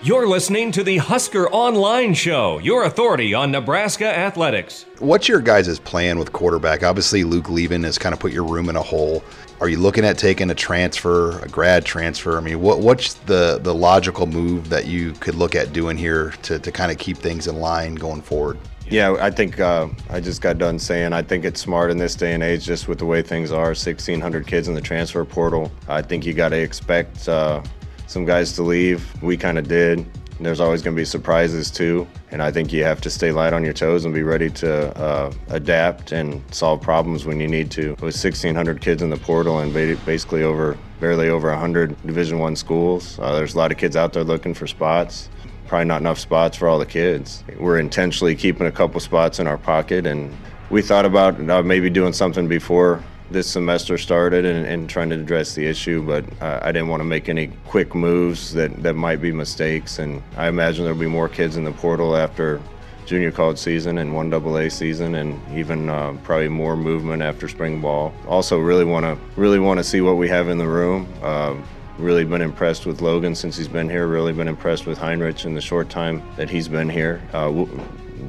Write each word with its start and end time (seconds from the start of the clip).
You're 0.00 0.28
listening 0.28 0.70
to 0.72 0.84
the 0.84 0.98
Husker 0.98 1.50
Online 1.50 2.14
Show, 2.14 2.60
your 2.60 2.84
authority 2.84 3.34
on 3.34 3.50
Nebraska 3.50 4.06
athletics. 4.06 4.86
What's 5.00 5.26
your 5.26 5.40
guys' 5.40 5.80
plan 5.80 6.20
with 6.20 6.32
quarterback? 6.32 6.84
Obviously, 6.84 7.24
Luke 7.24 7.48
leaving 7.48 7.82
has 7.82 7.98
kind 7.98 8.12
of 8.12 8.20
put 8.20 8.30
your 8.30 8.44
room 8.44 8.68
in 8.68 8.76
a 8.76 8.82
hole. 8.82 9.24
Are 9.60 9.68
you 9.68 9.76
looking 9.80 10.04
at 10.04 10.16
taking 10.16 10.50
a 10.50 10.54
transfer, 10.54 11.40
a 11.40 11.48
grad 11.48 11.84
transfer? 11.84 12.38
I 12.38 12.40
mean, 12.40 12.60
what 12.60 12.78
what's 12.78 13.14
the 13.14 13.58
the 13.60 13.74
logical 13.74 14.26
move 14.28 14.68
that 14.68 14.86
you 14.86 15.14
could 15.14 15.34
look 15.34 15.56
at 15.56 15.72
doing 15.72 15.96
here 15.96 16.30
to, 16.42 16.60
to 16.60 16.70
kind 16.70 16.92
of 16.92 16.98
keep 16.98 17.18
things 17.18 17.48
in 17.48 17.56
line 17.56 17.96
going 17.96 18.22
forward? 18.22 18.56
Yeah, 18.88 19.16
I 19.18 19.32
think 19.32 19.58
uh, 19.58 19.88
I 20.10 20.20
just 20.20 20.40
got 20.40 20.58
done 20.58 20.78
saying 20.78 21.12
I 21.12 21.22
think 21.22 21.44
it's 21.44 21.60
smart 21.60 21.90
in 21.90 21.98
this 21.98 22.14
day 22.14 22.34
and 22.34 22.42
age, 22.44 22.64
just 22.64 22.86
with 22.86 23.00
the 23.00 23.04
way 23.04 23.20
things 23.20 23.50
are. 23.50 23.70
1,600 23.70 24.46
kids 24.46 24.68
in 24.68 24.74
the 24.74 24.80
transfer 24.80 25.24
portal. 25.24 25.72
I 25.88 26.02
think 26.02 26.24
you 26.24 26.34
got 26.34 26.50
to 26.50 26.56
expect 26.56 27.28
uh, 27.28 27.62
some 28.08 28.24
guys 28.24 28.54
to 28.54 28.62
leave. 28.62 29.22
We 29.22 29.36
kind 29.36 29.58
of 29.58 29.68
did. 29.68 30.04
There's 30.40 30.60
always 30.60 30.82
going 30.82 30.96
to 30.96 31.00
be 31.00 31.04
surprises 31.04 31.70
too, 31.70 32.06
and 32.30 32.42
I 32.42 32.52
think 32.52 32.72
you 32.72 32.84
have 32.84 33.00
to 33.02 33.10
stay 33.10 33.32
light 33.32 33.52
on 33.52 33.64
your 33.64 33.72
toes 33.72 34.04
and 34.04 34.14
be 34.14 34.22
ready 34.22 34.48
to 34.50 34.96
uh, 34.96 35.32
adapt 35.48 36.12
and 36.12 36.42
solve 36.54 36.80
problems 36.80 37.26
when 37.26 37.40
you 37.40 37.48
need 37.48 37.72
to. 37.72 37.90
With 37.94 38.14
1,600 38.14 38.80
kids 38.80 39.02
in 39.02 39.10
the 39.10 39.16
portal 39.16 39.58
and 39.58 39.74
basically 39.74 40.44
over 40.44 40.78
barely 41.00 41.28
over 41.28 41.50
100 41.50 42.00
Division 42.06 42.38
One 42.38 42.56
schools, 42.56 43.18
uh, 43.18 43.34
there's 43.34 43.54
a 43.54 43.58
lot 43.58 43.72
of 43.72 43.78
kids 43.78 43.96
out 43.96 44.12
there 44.12 44.24
looking 44.24 44.54
for 44.54 44.66
spots. 44.66 45.28
Probably 45.66 45.86
not 45.86 46.00
enough 46.00 46.18
spots 46.18 46.56
for 46.56 46.68
all 46.68 46.78
the 46.78 46.86
kids. 46.86 47.42
We're 47.58 47.78
intentionally 47.78 48.36
keeping 48.36 48.68
a 48.68 48.72
couple 48.72 49.00
spots 49.00 49.40
in 49.40 49.48
our 49.48 49.58
pocket, 49.58 50.06
and 50.06 50.34
we 50.70 50.82
thought 50.82 51.04
about 51.04 51.50
uh, 51.50 51.62
maybe 51.62 51.90
doing 51.90 52.12
something 52.12 52.46
before 52.46 53.02
this 53.30 53.48
semester 53.48 53.98
started 53.98 54.44
and, 54.44 54.66
and, 54.66 54.88
trying 54.88 55.10
to 55.10 55.16
address 55.16 55.54
the 55.54 55.66
issue, 55.66 56.02
but 56.02 56.24
uh, 56.42 56.60
I 56.62 56.72
didn't 56.72 56.88
want 56.88 57.00
to 57.00 57.04
make 57.04 57.28
any 57.28 57.48
quick 57.66 57.94
moves 57.94 58.54
that, 58.54 58.82
that 58.82 58.94
might 58.94 59.20
be 59.20 59.32
mistakes. 59.32 59.98
And 59.98 60.22
I 60.36 60.48
imagine 60.48 60.84
there'll 60.84 60.98
be 60.98 61.06
more 61.06 61.28
kids 61.28 61.56
in 61.56 61.64
the 61.64 61.72
portal 61.72 62.16
after 62.16 62.60
junior 63.04 63.30
college 63.30 63.58
season 63.58 63.98
and 63.98 64.14
one 64.14 64.32
AA 64.32 64.68
season, 64.68 65.14
and 65.14 65.40
even 65.56 65.88
uh, 65.88 66.12
probably 66.22 66.48
more 66.48 66.76
movement 66.76 67.22
after 67.22 67.48
spring 67.48 67.80
ball. 67.80 68.12
Also, 68.26 68.58
really 68.58 68.84
want 68.84 69.04
to 69.04 69.18
really 69.40 69.58
want 69.58 69.78
to 69.78 69.84
see 69.84 70.00
what 70.00 70.16
we 70.16 70.28
have 70.28 70.48
in 70.48 70.58
the 70.58 70.68
room. 70.68 71.08
Uh, 71.22 71.56
really 71.98 72.24
been 72.24 72.42
impressed 72.42 72.86
with 72.86 73.00
Logan 73.00 73.34
since 73.34 73.56
he's 73.56 73.68
been 73.68 73.88
here. 73.88 74.06
Really 74.06 74.32
been 74.32 74.48
impressed 74.48 74.86
with 74.86 74.98
Heinrich 74.98 75.44
in 75.44 75.54
the 75.54 75.60
short 75.60 75.88
time 75.88 76.22
that 76.36 76.50
he's 76.50 76.68
been 76.68 76.88
here. 76.88 77.20
Uh, 77.32 77.66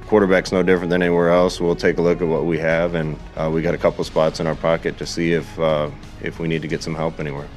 quarterback's 0.07 0.51
no 0.51 0.63
different 0.63 0.89
than 0.89 1.01
anywhere 1.01 1.29
else. 1.29 1.59
We'll 1.59 1.75
take 1.75 1.97
a 1.97 2.01
look 2.01 2.21
at 2.21 2.27
what 2.27 2.45
we 2.45 2.57
have, 2.59 2.95
and 2.95 3.17
uh, 3.35 3.49
we 3.53 3.61
got 3.61 3.73
a 3.73 3.77
couple 3.77 4.03
spots 4.03 4.39
in 4.39 4.47
our 4.47 4.55
pocket 4.55 4.97
to 4.97 5.05
see 5.05 5.33
if 5.33 5.59
uh, 5.59 5.89
if 6.21 6.39
we 6.39 6.47
need 6.47 6.61
to 6.61 6.67
get 6.67 6.83
some 6.83 6.95
help 6.95 7.19
anywhere. 7.19 7.47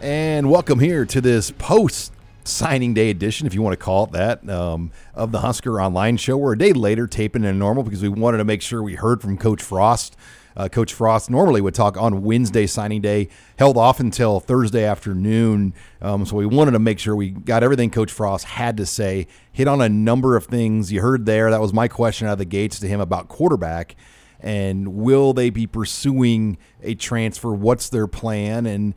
And 0.00 0.50
welcome 0.50 0.78
here 0.78 1.04
to 1.06 1.20
this 1.20 1.50
post 1.52 2.12
signing 2.44 2.94
day 2.94 3.10
edition, 3.10 3.46
if 3.46 3.54
you 3.54 3.62
want 3.62 3.72
to 3.72 3.84
call 3.84 4.04
it 4.04 4.12
that, 4.12 4.48
um, 4.48 4.90
of 5.14 5.32
the 5.32 5.40
Husker 5.40 5.80
Online 5.80 6.16
Show. 6.16 6.36
We're 6.36 6.52
a 6.52 6.58
day 6.58 6.72
later 6.72 7.06
taping 7.06 7.42
than 7.42 7.58
normal 7.58 7.82
because 7.82 8.02
we 8.02 8.08
wanted 8.08 8.38
to 8.38 8.44
make 8.44 8.62
sure 8.62 8.82
we 8.82 8.94
heard 8.94 9.20
from 9.20 9.38
Coach 9.38 9.62
Frost 9.62 10.16
uh, 10.56 10.68
Coach 10.68 10.92
Frost 10.92 11.30
normally 11.30 11.60
would 11.60 11.74
talk 11.74 11.96
on 11.96 12.22
Wednesday 12.22 12.66
signing 12.66 13.00
day, 13.00 13.28
held 13.58 13.76
off 13.76 14.00
until 14.00 14.40
Thursday 14.40 14.84
afternoon. 14.84 15.74
Um, 16.00 16.26
so 16.26 16.36
we 16.36 16.46
wanted 16.46 16.72
to 16.72 16.78
make 16.78 16.98
sure 16.98 17.16
we 17.16 17.30
got 17.30 17.62
everything 17.62 17.90
Coach 17.90 18.12
Frost 18.12 18.44
had 18.44 18.76
to 18.76 18.86
say, 18.86 19.26
hit 19.52 19.68
on 19.68 19.80
a 19.80 19.88
number 19.88 20.36
of 20.36 20.46
things 20.46 20.92
you 20.92 21.00
heard 21.00 21.26
there. 21.26 21.50
That 21.50 21.60
was 21.60 21.72
my 21.72 21.88
question 21.88 22.28
out 22.28 22.32
of 22.32 22.38
the 22.38 22.44
gates 22.44 22.80
to 22.80 22.88
him 22.88 23.00
about 23.00 23.28
quarterback. 23.28 23.96
And 24.40 24.96
will 24.96 25.32
they 25.32 25.50
be 25.50 25.66
pursuing 25.66 26.58
a 26.82 26.94
transfer? 26.94 27.52
What's 27.52 27.88
their 27.88 28.08
plan? 28.08 28.66
And 28.66 28.94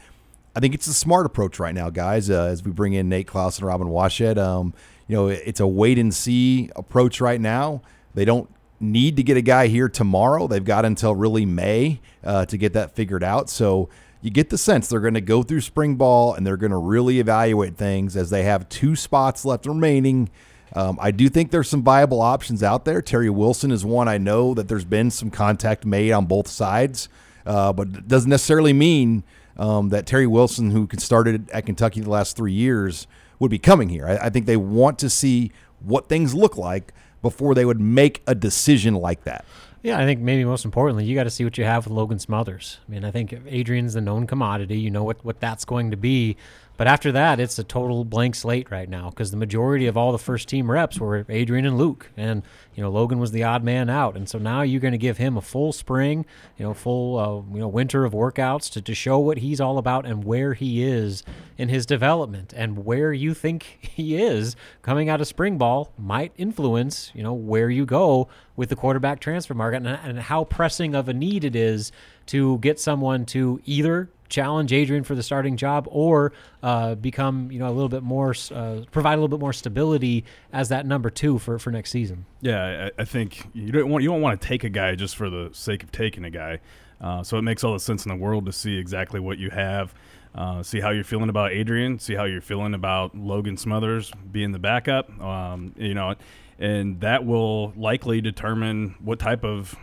I 0.55 0.61
think 0.61 0.73
it's 0.73 0.87
a 0.87 0.93
smart 0.93 1.25
approach 1.25 1.59
right 1.59 1.75
now, 1.75 1.89
guys, 1.89 2.29
uh, 2.29 2.45
as 2.45 2.63
we 2.63 2.71
bring 2.71 2.93
in 2.93 3.09
Nate 3.09 3.27
Clouse 3.27 3.57
and 3.59 3.67
Robin 3.67 3.87
Washut. 3.87 4.37
Um, 4.37 4.73
you 5.07 5.15
know, 5.15 5.27
it's 5.27 5.59
a 5.59 5.67
wait 5.67 5.99
and 5.99 6.13
see 6.13 6.69
approach 6.75 7.19
right 7.19 7.41
now. 7.41 7.81
They 8.13 8.23
don't 8.23 8.49
need 8.79 9.17
to 9.17 9.23
get 9.23 9.35
a 9.35 9.41
guy 9.41 9.67
here 9.67 9.89
tomorrow. 9.89 10.47
They've 10.47 10.63
got 10.63 10.85
until 10.85 11.13
really 11.13 11.45
May 11.45 11.99
uh, 12.23 12.45
to 12.45 12.57
get 12.57 12.71
that 12.73 12.95
figured 12.95 13.23
out. 13.23 13.49
So 13.49 13.89
you 14.21 14.31
get 14.31 14.49
the 14.49 14.57
sense 14.57 14.87
they're 14.87 15.01
going 15.01 15.13
to 15.13 15.21
go 15.21 15.43
through 15.43 15.61
spring 15.61 15.95
ball 15.95 16.33
and 16.33 16.47
they're 16.47 16.57
going 16.57 16.71
to 16.71 16.77
really 16.77 17.19
evaluate 17.19 17.75
things 17.75 18.15
as 18.15 18.29
they 18.29 18.43
have 18.43 18.69
two 18.69 18.95
spots 18.95 19.43
left 19.43 19.65
remaining. 19.65 20.29
Um, 20.73 20.97
I 21.01 21.11
do 21.11 21.29
think 21.29 21.51
there's 21.51 21.69
some 21.69 21.83
viable 21.83 22.21
options 22.21 22.63
out 22.63 22.85
there. 22.85 23.01
Terry 23.01 23.29
Wilson 23.29 23.71
is 23.71 23.85
one 23.85 24.07
I 24.07 24.17
know 24.17 24.53
that 24.53 24.67
there's 24.67 24.85
been 24.85 25.11
some 25.11 25.29
contact 25.29 25.85
made 25.85 26.11
on 26.11 26.25
both 26.25 26.47
sides, 26.47 27.07
uh, 27.45 27.71
but 27.73 27.89
it 27.89 28.07
doesn't 28.07 28.29
necessarily 28.29 28.73
mean 28.73 29.23
um, 29.57 29.89
that 29.89 30.05
Terry 30.05 30.27
Wilson, 30.27 30.71
who 30.71 30.87
started 30.97 31.49
at 31.51 31.65
Kentucky 31.65 32.01
the 32.01 32.09
last 32.09 32.35
three 32.35 32.53
years, 32.53 33.07
would 33.39 33.51
be 33.51 33.59
coming 33.59 33.89
here. 33.89 34.07
I, 34.07 34.27
I 34.27 34.29
think 34.29 34.45
they 34.45 34.57
want 34.57 34.99
to 34.99 35.09
see 35.09 35.51
what 35.79 36.07
things 36.07 36.33
look 36.33 36.57
like 36.57 36.93
before 37.21 37.55
they 37.55 37.65
would 37.65 37.79
make 37.79 38.21
a 38.27 38.35
decision 38.35 38.95
like 38.95 39.23
that. 39.23 39.45
Yeah, 39.81 39.99
I 39.99 40.05
think 40.05 40.19
maybe 40.19 40.43
most 40.45 40.65
importantly, 40.65 41.05
you 41.05 41.13
got 41.13 41.25
to 41.25 41.29
see 41.29 41.43
what 41.43 41.59
you 41.59 41.63
have 41.63 41.85
with 41.85 41.93
Logan 41.93 42.17
Smothers. 42.17 42.79
I 42.87 42.91
mean, 42.91 43.05
I 43.05 43.11
think 43.11 43.35
Adrian's 43.45 43.93
the 43.93 44.01
known 44.01 44.25
commodity. 44.25 44.79
You 44.79 44.89
know 44.89 45.03
what, 45.03 45.23
what 45.23 45.39
that's 45.39 45.63
going 45.63 45.91
to 45.91 45.97
be. 45.97 46.37
But 46.77 46.87
after 46.87 47.11
that, 47.13 47.39
it's 47.39 47.57
a 47.57 47.63
total 47.63 48.03
blank 48.03 48.35
slate 48.35 48.69
right 48.69 48.89
now 48.89 49.09
because 49.09 49.31
the 49.31 49.37
majority 49.37 49.87
of 49.87 49.95
all 49.95 50.11
the 50.11 50.17
first 50.17 50.49
team 50.49 50.69
reps 50.69 50.99
were 50.99 51.25
Adrian 51.29 51.65
and 51.65 51.77
Luke, 51.77 52.11
and 52.17 52.43
you 52.75 52.83
know 52.83 52.89
Logan 52.89 53.19
was 53.19 53.31
the 53.31 53.43
odd 53.43 53.63
man 53.63 53.89
out, 53.89 54.17
and 54.17 54.27
so 54.27 54.37
now 54.37 54.61
you're 54.61 54.81
going 54.81 54.91
to 54.91 54.97
give 54.97 55.17
him 55.17 55.37
a 55.37 55.41
full 55.41 55.71
spring, 55.71 56.25
you 56.57 56.65
know, 56.65 56.73
full 56.73 57.17
uh, 57.17 57.53
you 57.53 57.61
know 57.61 57.67
winter 57.67 58.03
of 58.03 58.13
workouts 58.13 58.69
to, 58.73 58.81
to 58.81 58.93
show 58.93 59.17
what 59.19 59.37
he's 59.37 59.61
all 59.61 59.77
about 59.77 60.05
and 60.05 60.25
where 60.25 60.53
he 60.53 60.83
is 60.83 61.23
in 61.57 61.69
his 61.69 61.85
development 61.85 62.53
and 62.55 62.85
where 62.85 63.13
you 63.13 63.33
think 63.33 63.63
he 63.81 64.17
is 64.21 64.55
coming 64.81 65.09
out 65.09 65.21
of 65.21 65.27
spring 65.27 65.57
ball 65.57 65.93
might 65.97 66.33
influence 66.37 67.11
you 67.13 67.23
know 67.23 67.33
where 67.33 67.69
you 67.69 67.85
go 67.85 68.27
with 68.55 68.69
the 68.69 68.75
quarterback 68.75 69.19
transfer 69.19 69.53
market 69.53 69.77
and, 69.77 69.87
and 69.87 70.19
how 70.19 70.43
pressing 70.43 70.95
of 70.95 71.09
a 71.09 71.13
need 71.13 71.43
it 71.43 71.55
is 71.55 71.91
to 72.27 72.57
get 72.59 72.79
someone 72.79 73.25
to 73.25 73.61
either 73.65 74.09
challenge 74.29 74.73
Adrian 74.73 75.03
for 75.03 75.15
the 75.15 75.23
starting 75.23 75.55
job 75.55 75.87
or 75.89 76.33
uh, 76.63 76.95
become 76.95 77.51
you 77.51 77.59
know 77.59 77.67
a 77.67 77.71
little 77.71 77.89
bit 77.89 78.03
more 78.03 78.33
uh, 78.51 78.81
provide 78.91 79.13
a 79.13 79.17
little 79.17 79.27
bit 79.27 79.39
more 79.39 79.53
stability 79.53 80.25
as 80.51 80.69
that 80.69 80.85
number 80.85 81.09
two 81.09 81.37
for, 81.37 81.59
for 81.59 81.71
next 81.71 81.91
season. 81.91 82.25
Yeah, 82.41 82.89
I, 82.97 83.01
I 83.01 83.05
think 83.05 83.47
you 83.53 83.71
don't 83.71 83.89
want 83.89 84.03
you 84.03 84.09
don't 84.09 84.21
want 84.21 84.39
to 84.41 84.47
take 84.47 84.63
a 84.63 84.69
guy 84.69 84.95
just 84.95 85.15
for 85.15 85.29
the 85.29 85.49
sake 85.53 85.83
of 85.83 85.91
taking 85.91 86.23
a 86.25 86.29
guy. 86.31 86.59
Uh, 87.01 87.21
so 87.23 87.37
it 87.37 87.41
makes 87.41 87.63
all 87.63 87.73
the 87.73 87.79
sense 87.79 88.05
in 88.05 88.09
the 88.09 88.15
world 88.15 88.45
to 88.45 88.51
see 88.51 88.77
exactly 88.77 89.19
what 89.19 89.37
you 89.37 89.49
have. 89.49 89.93
Uh, 90.33 90.61
see 90.61 90.79
how 90.81 90.89
you're 90.89 91.03
feeling 91.03 91.29
about 91.29 91.51
Adrian. 91.51 91.99
See 91.99 92.13
how 92.13 92.25
you're 92.25 92.41
feeling 92.41 92.73
about 92.73 93.15
Logan 93.15 93.57
Smothers 93.57 94.11
being 94.31 94.51
the 94.51 94.59
backup. 94.59 95.09
Um, 95.21 95.73
you 95.77 95.93
know, 95.93 96.15
and 96.59 97.01
that 97.01 97.25
will 97.25 97.73
likely 97.75 98.21
determine 98.21 98.95
what 98.99 99.19
type 99.19 99.43
of 99.43 99.75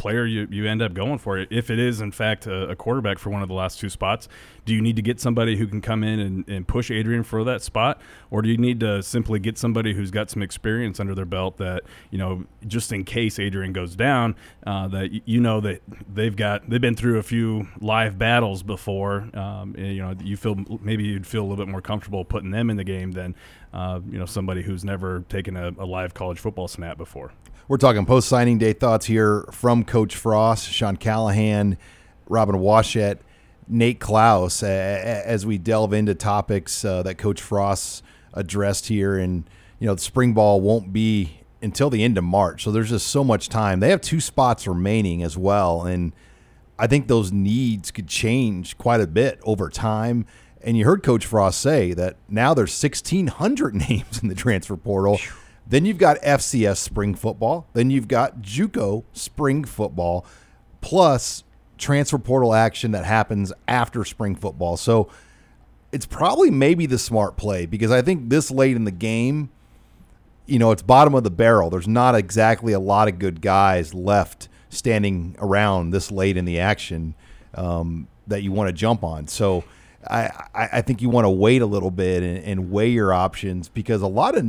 player 0.00 0.24
you, 0.24 0.48
you 0.50 0.66
end 0.66 0.80
up 0.80 0.94
going 0.94 1.18
for. 1.18 1.36
It. 1.36 1.48
If 1.50 1.68
it 1.68 1.78
is, 1.78 2.00
in 2.00 2.10
fact, 2.10 2.46
a, 2.46 2.70
a, 2.70 2.74
quarterback 2.74 3.18
for 3.18 3.28
one 3.28 3.42
of 3.42 3.48
the 3.48 3.54
last 3.54 3.78
two 3.78 3.90
spots, 3.90 4.28
do 4.64 4.72
you 4.74 4.80
need 4.80 4.96
to 4.96 5.02
get 5.02 5.20
somebody 5.20 5.58
who 5.58 5.66
can 5.66 5.82
come 5.82 6.02
in 6.02 6.18
and, 6.18 6.48
and 6.48 6.66
push 6.66 6.90
Adrian 6.90 7.22
for 7.22 7.44
that 7.44 7.60
spot? 7.60 8.00
Or 8.30 8.40
do 8.40 8.48
you 8.48 8.56
need 8.56 8.80
to 8.80 9.02
simply 9.02 9.38
get 9.40 9.58
somebody 9.58 9.92
who's 9.92 10.10
got 10.10 10.30
some 10.30 10.40
experience 10.42 11.00
under 11.00 11.14
their 11.14 11.26
belt 11.26 11.58
that, 11.58 11.82
you 12.10 12.16
know, 12.16 12.46
just 12.66 12.92
in 12.92 13.04
case 13.04 13.38
Adrian 13.38 13.74
goes 13.74 13.94
down, 13.94 14.36
uh, 14.66 14.88
that 14.88 15.28
you 15.28 15.38
know 15.38 15.60
that 15.60 15.82
they've 16.12 16.34
got, 16.34 16.68
they've 16.70 16.80
been 16.80 16.96
through 16.96 17.18
a 17.18 17.22
few 17.22 17.68
live 17.82 18.18
battles 18.18 18.62
before. 18.62 19.28
Um, 19.34 19.74
and, 19.76 19.94
you 19.94 20.00
know, 20.00 20.14
you 20.24 20.38
feel 20.38 20.56
maybe 20.80 21.04
you'd 21.04 21.26
feel 21.26 21.42
a 21.42 21.46
little 21.46 21.62
bit 21.62 21.70
more 21.70 21.82
comfortable 21.82 22.24
putting 22.24 22.50
them 22.50 22.70
in 22.70 22.78
the 22.78 22.84
game 22.84 23.12
than, 23.12 23.36
uh, 23.74 24.00
you 24.10 24.18
know, 24.18 24.26
somebody 24.26 24.62
who's 24.62 24.82
never 24.82 25.20
taken 25.28 25.56
a, 25.56 25.72
a 25.78 25.84
live 25.84 26.14
college 26.14 26.38
football 26.38 26.68
snap 26.68 26.96
before. 26.96 27.32
We're 27.70 27.76
talking 27.76 28.04
post 28.04 28.28
signing 28.28 28.58
day 28.58 28.72
thoughts 28.72 29.06
here 29.06 29.44
from 29.52 29.84
Coach 29.84 30.16
Frost, 30.16 30.68
Sean 30.68 30.96
Callahan, 30.96 31.78
Robin 32.28 32.56
Washut, 32.56 33.20
Nate 33.68 34.02
uh, 34.10 34.66
as 34.66 35.46
we 35.46 35.56
delve 35.56 35.92
into 35.92 36.16
topics 36.16 36.84
uh, 36.84 37.04
that 37.04 37.16
Coach 37.16 37.40
Frost 37.40 38.02
addressed 38.34 38.88
here. 38.88 39.16
And, 39.16 39.48
you 39.78 39.86
know, 39.86 39.94
the 39.94 40.00
spring 40.00 40.32
ball 40.32 40.60
won't 40.60 40.92
be 40.92 41.42
until 41.62 41.90
the 41.90 42.02
end 42.02 42.18
of 42.18 42.24
March. 42.24 42.64
So 42.64 42.72
there's 42.72 42.90
just 42.90 43.06
so 43.06 43.22
much 43.22 43.48
time. 43.48 43.78
They 43.78 43.90
have 43.90 44.00
two 44.00 44.18
spots 44.18 44.66
remaining 44.66 45.22
as 45.22 45.38
well. 45.38 45.82
And 45.84 46.12
I 46.76 46.88
think 46.88 47.06
those 47.06 47.30
needs 47.30 47.92
could 47.92 48.08
change 48.08 48.78
quite 48.78 49.00
a 49.00 49.06
bit 49.06 49.38
over 49.44 49.68
time. 49.68 50.26
And 50.60 50.76
you 50.76 50.86
heard 50.86 51.04
Coach 51.04 51.24
Frost 51.24 51.60
say 51.60 51.92
that 51.92 52.16
now 52.28 52.52
there's 52.52 52.82
1,600 52.82 53.74
names 53.88 54.20
in 54.20 54.28
the 54.28 54.34
transfer 54.34 54.76
portal. 54.76 55.20
Then 55.70 55.84
you've 55.84 55.98
got 55.98 56.20
FCS 56.22 56.78
spring 56.78 57.14
football. 57.14 57.66
Then 57.74 57.90
you've 57.90 58.08
got 58.08 58.42
JUCO 58.42 59.04
spring 59.12 59.64
football, 59.64 60.26
plus 60.80 61.44
transfer 61.78 62.18
portal 62.18 62.52
action 62.52 62.90
that 62.90 63.04
happens 63.04 63.52
after 63.68 64.04
spring 64.04 64.34
football. 64.34 64.76
So 64.76 65.08
it's 65.92 66.06
probably 66.06 66.50
maybe 66.50 66.86
the 66.86 66.98
smart 66.98 67.36
play 67.36 67.66
because 67.66 67.92
I 67.92 68.02
think 68.02 68.30
this 68.30 68.50
late 68.50 68.74
in 68.74 68.84
the 68.84 68.90
game, 68.90 69.48
you 70.46 70.58
know, 70.58 70.72
it's 70.72 70.82
bottom 70.82 71.14
of 71.14 71.22
the 71.22 71.30
barrel. 71.30 71.70
There's 71.70 71.88
not 71.88 72.16
exactly 72.16 72.72
a 72.72 72.80
lot 72.80 73.06
of 73.06 73.20
good 73.20 73.40
guys 73.40 73.94
left 73.94 74.48
standing 74.70 75.36
around 75.38 75.90
this 75.90 76.10
late 76.10 76.36
in 76.36 76.46
the 76.46 76.58
action 76.58 77.14
um, 77.54 78.08
that 78.26 78.42
you 78.42 78.50
want 78.50 78.66
to 78.66 78.72
jump 78.72 79.04
on. 79.04 79.28
So 79.28 79.62
I, 80.08 80.30
I, 80.54 80.80
think 80.80 81.02
you 81.02 81.10
want 81.10 81.26
to 81.26 81.30
wait 81.30 81.62
a 81.62 81.66
little 81.66 81.90
bit 81.90 82.22
and, 82.22 82.38
and 82.38 82.70
weigh 82.70 82.88
your 82.88 83.12
options 83.12 83.68
because 83.68 84.00
a 84.02 84.06
lot 84.06 84.36
of 84.36 84.46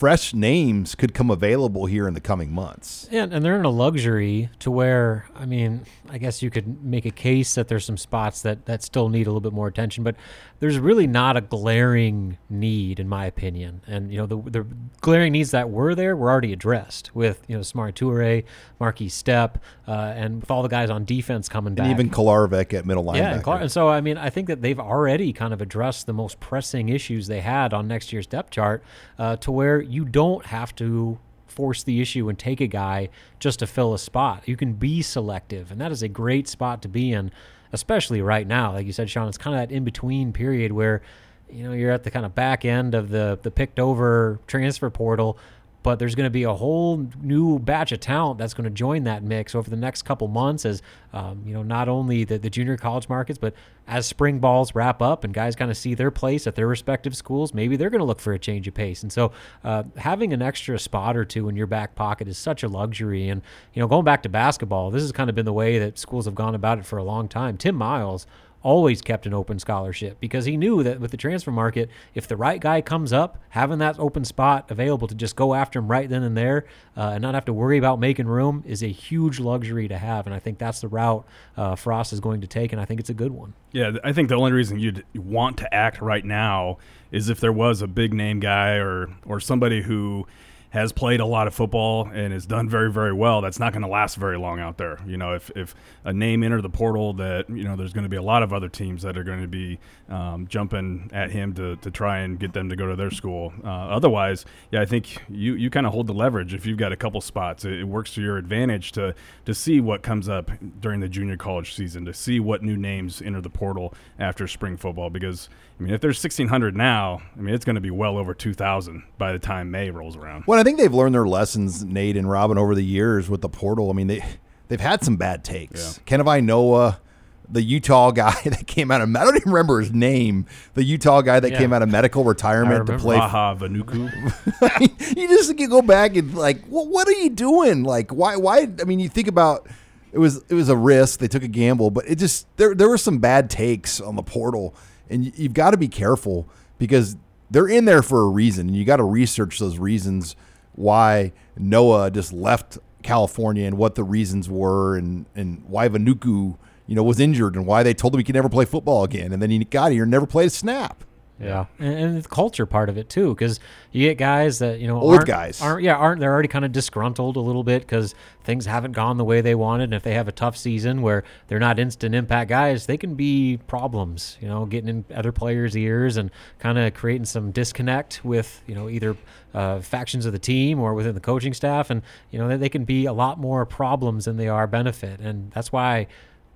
fresh 0.00 0.32
names 0.32 0.94
could 0.94 1.12
come 1.12 1.30
available 1.30 1.84
here 1.84 2.08
in 2.08 2.14
the 2.14 2.22
coming 2.22 2.50
months. 2.50 3.06
And, 3.12 3.34
and 3.34 3.44
they're 3.44 3.58
in 3.58 3.66
a 3.66 3.70
luxury 3.70 4.48
to 4.60 4.70
where, 4.70 5.26
I 5.36 5.44
mean, 5.44 5.82
I 6.08 6.16
guess 6.16 6.42
you 6.42 6.48
could 6.48 6.82
make 6.82 7.04
a 7.04 7.10
case 7.10 7.54
that 7.54 7.68
there's 7.68 7.84
some 7.84 7.98
spots 7.98 8.40
that, 8.40 8.64
that 8.64 8.82
still 8.82 9.10
need 9.10 9.26
a 9.26 9.30
little 9.30 9.42
bit 9.42 9.52
more 9.52 9.68
attention, 9.68 10.02
but 10.02 10.16
there's 10.58 10.78
really 10.78 11.06
not 11.06 11.36
a 11.36 11.42
glaring 11.42 12.38
need, 12.48 12.98
in 12.98 13.10
my 13.10 13.26
opinion. 13.26 13.82
And, 13.86 14.10
you 14.10 14.16
know, 14.16 14.26
the, 14.26 14.50
the 14.50 14.66
glaring 15.02 15.32
needs 15.32 15.50
that 15.50 15.68
were 15.68 15.94
there 15.94 16.16
were 16.16 16.30
already 16.30 16.54
addressed 16.54 17.14
with, 17.14 17.42
you 17.46 17.54
know, 17.54 17.60
Samori 17.60 17.92
Toure, 17.92 18.44
Markese 18.80 19.10
Stepp, 19.10 19.56
uh, 19.86 20.14
and 20.16 20.40
with 20.40 20.50
all 20.50 20.62
the 20.62 20.68
guys 20.68 20.88
on 20.88 21.04
defense 21.04 21.46
coming 21.46 21.74
back. 21.74 21.84
And 21.84 21.92
even 21.92 22.08
Kolarevic 22.08 22.72
at 22.72 22.86
middle 22.86 23.04
linebacker. 23.04 23.16
Yeah, 23.16 23.52
and, 23.52 23.62
and 23.62 23.72
so 23.72 23.88
I 23.88 24.00
mean, 24.00 24.16
I 24.16 24.30
think 24.30 24.48
that 24.48 24.62
they've 24.62 24.80
already 24.80 25.34
kind 25.34 25.52
of 25.52 25.60
addressed 25.60 26.06
the 26.06 26.14
most 26.14 26.40
pressing 26.40 26.88
issues 26.88 27.26
they 27.26 27.40
had 27.40 27.74
on 27.74 27.86
next 27.86 28.14
year's 28.14 28.26
depth 28.26 28.50
chart, 28.50 28.82
uh, 29.18 29.36
to 29.36 29.50
where 29.50 29.82
you 29.90 30.04
don't 30.04 30.46
have 30.46 30.74
to 30.76 31.18
force 31.46 31.82
the 31.82 32.00
issue 32.00 32.28
and 32.28 32.38
take 32.38 32.60
a 32.60 32.66
guy 32.66 33.08
just 33.38 33.58
to 33.58 33.66
fill 33.66 33.92
a 33.92 33.98
spot. 33.98 34.46
You 34.46 34.56
can 34.56 34.74
be 34.74 35.02
selective, 35.02 35.70
and 35.70 35.80
that 35.80 35.92
is 35.92 36.02
a 36.02 36.08
great 36.08 36.48
spot 36.48 36.82
to 36.82 36.88
be 36.88 37.12
in, 37.12 37.30
especially 37.72 38.22
right 38.22 38.46
now. 38.46 38.72
Like 38.72 38.86
you 38.86 38.92
said, 38.92 39.10
Sean, 39.10 39.28
it's 39.28 39.38
kind 39.38 39.60
of 39.60 39.68
that 39.68 39.74
in 39.74 39.84
between 39.84 40.32
period 40.32 40.72
where 40.72 41.02
you 41.50 41.64
know 41.64 41.72
you're 41.72 41.90
at 41.90 42.04
the 42.04 42.10
kind 42.10 42.24
of 42.24 42.34
back 42.34 42.64
end 42.64 42.94
of 42.94 43.08
the 43.08 43.38
the 43.42 43.50
picked 43.50 43.80
over 43.80 44.38
transfer 44.46 44.88
portal 44.90 45.36
but 45.82 45.98
there's 45.98 46.14
going 46.14 46.26
to 46.26 46.30
be 46.30 46.42
a 46.42 46.52
whole 46.52 47.06
new 47.22 47.58
batch 47.58 47.92
of 47.92 48.00
talent 48.00 48.38
that's 48.38 48.54
going 48.54 48.64
to 48.64 48.70
join 48.70 49.04
that 49.04 49.22
mix 49.22 49.54
over 49.54 49.70
the 49.70 49.76
next 49.76 50.02
couple 50.02 50.28
months 50.28 50.64
as 50.64 50.82
um, 51.12 51.42
you 51.46 51.54
know 51.54 51.62
not 51.62 51.88
only 51.88 52.24
the, 52.24 52.38
the 52.38 52.50
junior 52.50 52.76
college 52.76 53.08
markets 53.08 53.38
but 53.38 53.54
as 53.86 54.06
spring 54.06 54.38
balls 54.38 54.74
wrap 54.74 55.00
up 55.02 55.24
and 55.24 55.32
guys 55.34 55.56
kind 55.56 55.70
of 55.70 55.76
see 55.76 55.94
their 55.94 56.10
place 56.10 56.46
at 56.46 56.54
their 56.54 56.66
respective 56.66 57.16
schools 57.16 57.54
maybe 57.54 57.76
they're 57.76 57.90
going 57.90 58.00
to 58.00 58.04
look 58.04 58.20
for 58.20 58.32
a 58.32 58.38
change 58.38 58.68
of 58.68 58.74
pace. 58.74 59.02
And 59.02 59.12
so 59.12 59.32
uh, 59.64 59.84
having 59.96 60.32
an 60.32 60.42
extra 60.42 60.78
spot 60.78 61.16
or 61.16 61.24
two 61.24 61.48
in 61.48 61.56
your 61.56 61.66
back 61.66 61.94
pocket 61.94 62.28
is 62.28 62.38
such 62.38 62.62
a 62.62 62.68
luxury. 62.68 63.28
And 63.28 63.42
you 63.74 63.80
know 63.80 63.88
going 63.88 64.04
back 64.04 64.22
to 64.24 64.28
basketball 64.28 64.90
this 64.90 65.02
has 65.02 65.12
kind 65.12 65.30
of 65.30 65.36
been 65.36 65.46
the 65.46 65.52
way 65.52 65.78
that 65.78 65.98
schools 65.98 66.26
have 66.26 66.34
gone 66.34 66.54
about 66.54 66.78
it 66.78 66.86
for 66.86 66.98
a 66.98 67.04
long 67.04 67.28
time. 67.28 67.56
Tim 67.56 67.74
miles 67.74 68.26
always 68.62 69.00
kept 69.00 69.26
an 69.26 69.34
open 69.34 69.58
scholarship 69.58 70.18
because 70.20 70.44
he 70.44 70.56
knew 70.56 70.82
that 70.82 71.00
with 71.00 71.10
the 71.10 71.16
transfer 71.16 71.50
market, 71.50 71.90
if 72.14 72.28
the 72.28 72.36
right 72.36 72.60
guy 72.60 72.80
comes 72.80 73.12
up, 73.12 73.38
having 73.50 73.78
that 73.78 73.98
open 73.98 74.24
spot 74.24 74.70
available 74.70 75.08
to 75.08 75.14
just 75.14 75.36
go 75.36 75.54
after 75.54 75.78
him 75.78 75.88
right 75.88 76.08
then 76.08 76.22
and 76.22 76.36
there 76.36 76.66
uh, 76.96 77.10
and 77.14 77.22
not 77.22 77.34
have 77.34 77.44
to 77.44 77.52
worry 77.52 77.78
about 77.78 77.98
making 77.98 78.26
room 78.26 78.62
is 78.66 78.82
a 78.82 78.88
huge 78.88 79.40
luxury 79.40 79.88
to 79.88 79.98
have. 79.98 80.26
And 80.26 80.34
I 80.34 80.38
think 80.38 80.58
that's 80.58 80.80
the 80.80 80.88
route 80.88 81.26
uh, 81.56 81.74
Frost 81.76 82.12
is 82.12 82.20
going 82.20 82.40
to 82.42 82.46
take, 82.46 82.72
and 82.72 82.80
I 82.80 82.84
think 82.84 83.00
it's 83.00 83.10
a 83.10 83.14
good 83.14 83.32
one. 83.32 83.54
Yeah, 83.72 83.92
I 84.04 84.12
think 84.12 84.28
the 84.28 84.36
only 84.36 84.52
reason 84.52 84.78
you'd 84.78 85.04
want 85.14 85.56
to 85.58 85.74
act 85.74 86.00
right 86.00 86.24
now 86.24 86.78
is 87.10 87.28
if 87.28 87.40
there 87.40 87.52
was 87.52 87.82
a 87.82 87.86
big 87.86 88.12
name 88.12 88.40
guy 88.40 88.74
or 88.74 89.08
or 89.26 89.40
somebody 89.40 89.82
who 89.82 90.26
has 90.70 90.92
played 90.92 91.20
a 91.20 91.26
lot 91.26 91.46
of 91.46 91.54
football 91.54 92.08
and 92.14 92.32
has 92.32 92.46
done 92.46 92.68
very, 92.68 92.90
very 92.90 93.12
well, 93.12 93.40
that's 93.40 93.58
not 93.58 93.72
going 93.72 93.82
to 93.82 93.88
last 93.88 94.16
very 94.16 94.38
long 94.38 94.60
out 94.60 94.78
there. 94.78 94.98
You 95.04 95.16
know, 95.16 95.34
if, 95.34 95.50
if 95.56 95.74
a 96.04 96.12
name 96.12 96.44
entered 96.44 96.62
the 96.62 96.70
portal 96.70 97.12
that, 97.14 97.50
you 97.50 97.64
know, 97.64 97.74
there's 97.74 97.92
going 97.92 98.04
to 98.04 98.08
be 98.08 98.16
a 98.16 98.22
lot 98.22 98.44
of 98.44 98.52
other 98.52 98.68
teams 98.68 99.02
that 99.02 99.18
are 99.18 99.24
going 99.24 99.42
to 99.42 99.48
be 99.48 99.80
um, 100.08 100.46
jumping 100.46 101.10
at 101.12 101.32
him 101.32 101.54
to, 101.54 101.74
to 101.76 101.90
try 101.90 102.20
and 102.20 102.38
get 102.38 102.52
them 102.52 102.68
to 102.68 102.76
go 102.76 102.86
to 102.86 102.94
their 102.94 103.10
school. 103.10 103.52
Uh, 103.64 103.68
otherwise, 103.68 104.44
yeah, 104.70 104.80
I 104.80 104.86
think 104.86 105.18
you, 105.28 105.54
you 105.54 105.70
kind 105.70 105.86
of 105.86 105.92
hold 105.92 106.06
the 106.06 106.14
leverage 106.14 106.54
if 106.54 106.64
you've 106.64 106.78
got 106.78 106.92
a 106.92 106.96
couple 106.96 107.20
spots. 107.20 107.64
It, 107.64 107.80
it, 107.80 107.90
works 107.90 108.14
to 108.14 108.22
your 108.22 108.38
advantage 108.38 108.92
to, 108.92 109.16
to 109.46 109.52
see 109.52 109.80
what 109.80 110.02
comes 110.02 110.28
up 110.28 110.52
during 110.80 111.00
the 111.00 111.08
junior 111.08 111.36
college 111.36 111.74
season, 111.74 112.04
to 112.04 112.14
see 112.14 112.38
what 112.38 112.62
new 112.62 112.76
names 112.76 113.20
enter 113.20 113.40
the 113.40 113.50
portal 113.50 113.92
after 114.20 114.46
spring 114.46 114.76
football. 114.76 115.10
Because, 115.10 115.48
I 115.80 115.82
mean, 115.82 115.92
if 115.92 116.00
there's 116.00 116.18
1,600 116.18 116.76
now, 116.76 117.20
I 117.36 117.40
mean, 117.40 117.52
it's 117.52 117.64
going 117.64 117.74
to 117.74 117.80
be 117.80 117.90
well 117.90 118.16
over 118.16 118.32
2,000 118.32 119.02
by 119.18 119.32
the 119.32 119.40
time 119.40 119.72
May 119.72 119.90
rolls 119.90 120.16
around. 120.16 120.44
I 120.60 120.62
think 120.62 120.78
they've 120.78 120.92
learned 120.92 121.14
their 121.14 121.26
lessons, 121.26 121.84
Nate 121.84 122.16
and 122.16 122.30
Robin, 122.30 122.58
over 122.58 122.74
the 122.74 122.84
years 122.84 123.28
with 123.30 123.40
the 123.40 123.48
portal. 123.48 123.90
I 123.90 123.94
mean, 123.94 124.06
they 124.06 124.24
they've 124.68 124.80
had 124.80 125.02
some 125.02 125.16
bad 125.16 125.42
takes. 125.42 126.00
Yeah. 126.06 126.40
Noah, 126.40 127.00
the 127.48 127.62
Utah 127.62 128.10
guy 128.12 128.34
that 128.44 128.66
came 128.66 128.90
out 128.90 129.00
of 129.00 129.14
I 129.14 129.24
don't 129.24 129.36
even 129.36 129.52
remember 129.52 129.80
his 129.80 129.92
name. 129.92 130.46
The 130.74 130.84
Utah 130.84 131.22
guy 131.22 131.40
that 131.40 131.52
yeah. 131.52 131.58
came 131.58 131.72
out 131.72 131.82
of 131.82 131.88
medical 131.88 132.24
retirement 132.24 132.86
to 132.86 132.98
play. 132.98 133.16
Vaha 133.16 133.58
Vainuku. 133.58 135.16
you 135.16 135.28
just 135.28 135.58
you 135.58 135.68
go 135.68 135.82
back 135.82 136.16
and 136.16 136.34
like, 136.34 136.62
well, 136.68 136.86
what 136.86 137.08
are 137.08 137.12
you 137.12 137.30
doing? 137.30 137.82
Like, 137.82 138.10
why? 138.10 138.36
Why? 138.36 138.68
I 138.80 138.84
mean, 138.84 139.00
you 139.00 139.08
think 139.08 139.28
about 139.28 139.66
it 140.12 140.18
was 140.18 140.44
it 140.48 140.54
was 140.54 140.68
a 140.68 140.76
risk. 140.76 141.20
They 141.20 141.28
took 141.28 141.42
a 141.42 141.48
gamble, 141.48 141.90
but 141.90 142.08
it 142.08 142.16
just 142.16 142.46
there 142.56 142.74
there 142.74 142.88
were 142.88 142.98
some 142.98 143.18
bad 143.18 143.50
takes 143.50 144.00
on 144.00 144.16
the 144.16 144.22
portal, 144.22 144.74
and 145.08 145.36
you've 145.38 145.54
got 145.54 145.70
to 145.70 145.76
be 145.76 145.88
careful 145.88 146.48
because 146.78 147.16
they're 147.50 147.68
in 147.68 147.84
there 147.84 148.02
for 148.02 148.22
a 148.22 148.28
reason, 148.28 148.68
and 148.68 148.76
you 148.76 148.84
got 148.84 148.96
to 148.96 149.04
research 149.04 149.58
those 149.58 149.78
reasons 149.78 150.36
why 150.80 151.32
Noah 151.56 152.10
just 152.10 152.32
left 152.32 152.78
California 153.02 153.66
and 153.66 153.76
what 153.76 153.94
the 153.94 154.04
reasons 154.04 154.48
were 154.48 154.96
and, 154.96 155.26
and 155.34 155.62
why 155.66 155.88
Vainuku, 155.88 156.56
you 156.86 156.94
know, 156.94 157.02
was 157.02 157.20
injured 157.20 157.54
and 157.54 157.66
why 157.66 157.82
they 157.82 157.94
told 157.94 158.14
him 158.14 158.18
he 158.18 158.24
could 158.24 158.34
never 158.34 158.48
play 158.48 158.64
football 158.64 159.04
again. 159.04 159.32
And 159.32 159.42
then 159.42 159.50
he 159.50 159.58
got 159.64 159.92
here 159.92 160.02
and 160.02 160.10
never 160.10 160.26
played 160.26 160.48
a 160.48 160.50
snap. 160.50 161.04
Yeah, 161.40 161.66
and, 161.78 161.94
and 161.98 162.22
the 162.22 162.28
culture 162.28 162.66
part 162.66 162.88
of 162.88 162.98
it 162.98 163.08
too, 163.08 163.34
because 163.34 163.60
you 163.92 164.06
get 164.06 164.18
guys 164.18 164.58
that 164.58 164.78
you 164.78 164.86
know 164.86 165.00
old 165.00 165.14
aren't, 165.14 165.26
guys 165.26 165.62
aren't 165.62 165.82
yeah 165.82 165.94
aren't 165.94 166.20
they're 166.20 166.32
already 166.32 166.48
kind 166.48 166.64
of 166.64 166.72
disgruntled 166.72 167.36
a 167.36 167.40
little 167.40 167.64
bit 167.64 167.80
because 167.80 168.14
things 168.44 168.66
haven't 168.66 168.92
gone 168.92 169.16
the 169.16 169.24
way 169.24 169.40
they 169.40 169.54
wanted, 169.54 169.84
and 169.84 169.94
if 169.94 170.02
they 170.02 170.14
have 170.14 170.28
a 170.28 170.32
tough 170.32 170.56
season 170.56 171.00
where 171.00 171.24
they're 171.48 171.58
not 171.58 171.78
instant 171.78 172.14
impact 172.14 172.50
guys, 172.50 172.86
they 172.86 172.98
can 172.98 173.14
be 173.14 173.58
problems. 173.66 174.36
You 174.40 174.48
know, 174.48 174.66
getting 174.66 174.88
in 174.88 175.04
other 175.14 175.32
players' 175.32 175.76
ears 175.76 176.16
and 176.16 176.30
kind 176.58 176.78
of 176.78 176.92
creating 176.94 177.24
some 177.24 177.52
disconnect 177.52 178.24
with 178.24 178.62
you 178.66 178.74
know 178.74 178.90
either 178.90 179.16
uh, 179.54 179.80
factions 179.80 180.26
of 180.26 180.32
the 180.32 180.38
team 180.38 180.78
or 180.78 180.94
within 180.94 181.14
the 181.14 181.20
coaching 181.20 181.54
staff, 181.54 181.88
and 181.90 182.02
you 182.30 182.38
know 182.38 182.48
they, 182.48 182.56
they 182.56 182.68
can 182.68 182.84
be 182.84 183.06
a 183.06 183.12
lot 183.12 183.38
more 183.38 183.64
problems 183.64 184.26
than 184.26 184.36
they 184.36 184.48
are 184.48 184.66
benefit, 184.66 185.20
and 185.20 185.50
that's 185.52 185.72
why 185.72 186.06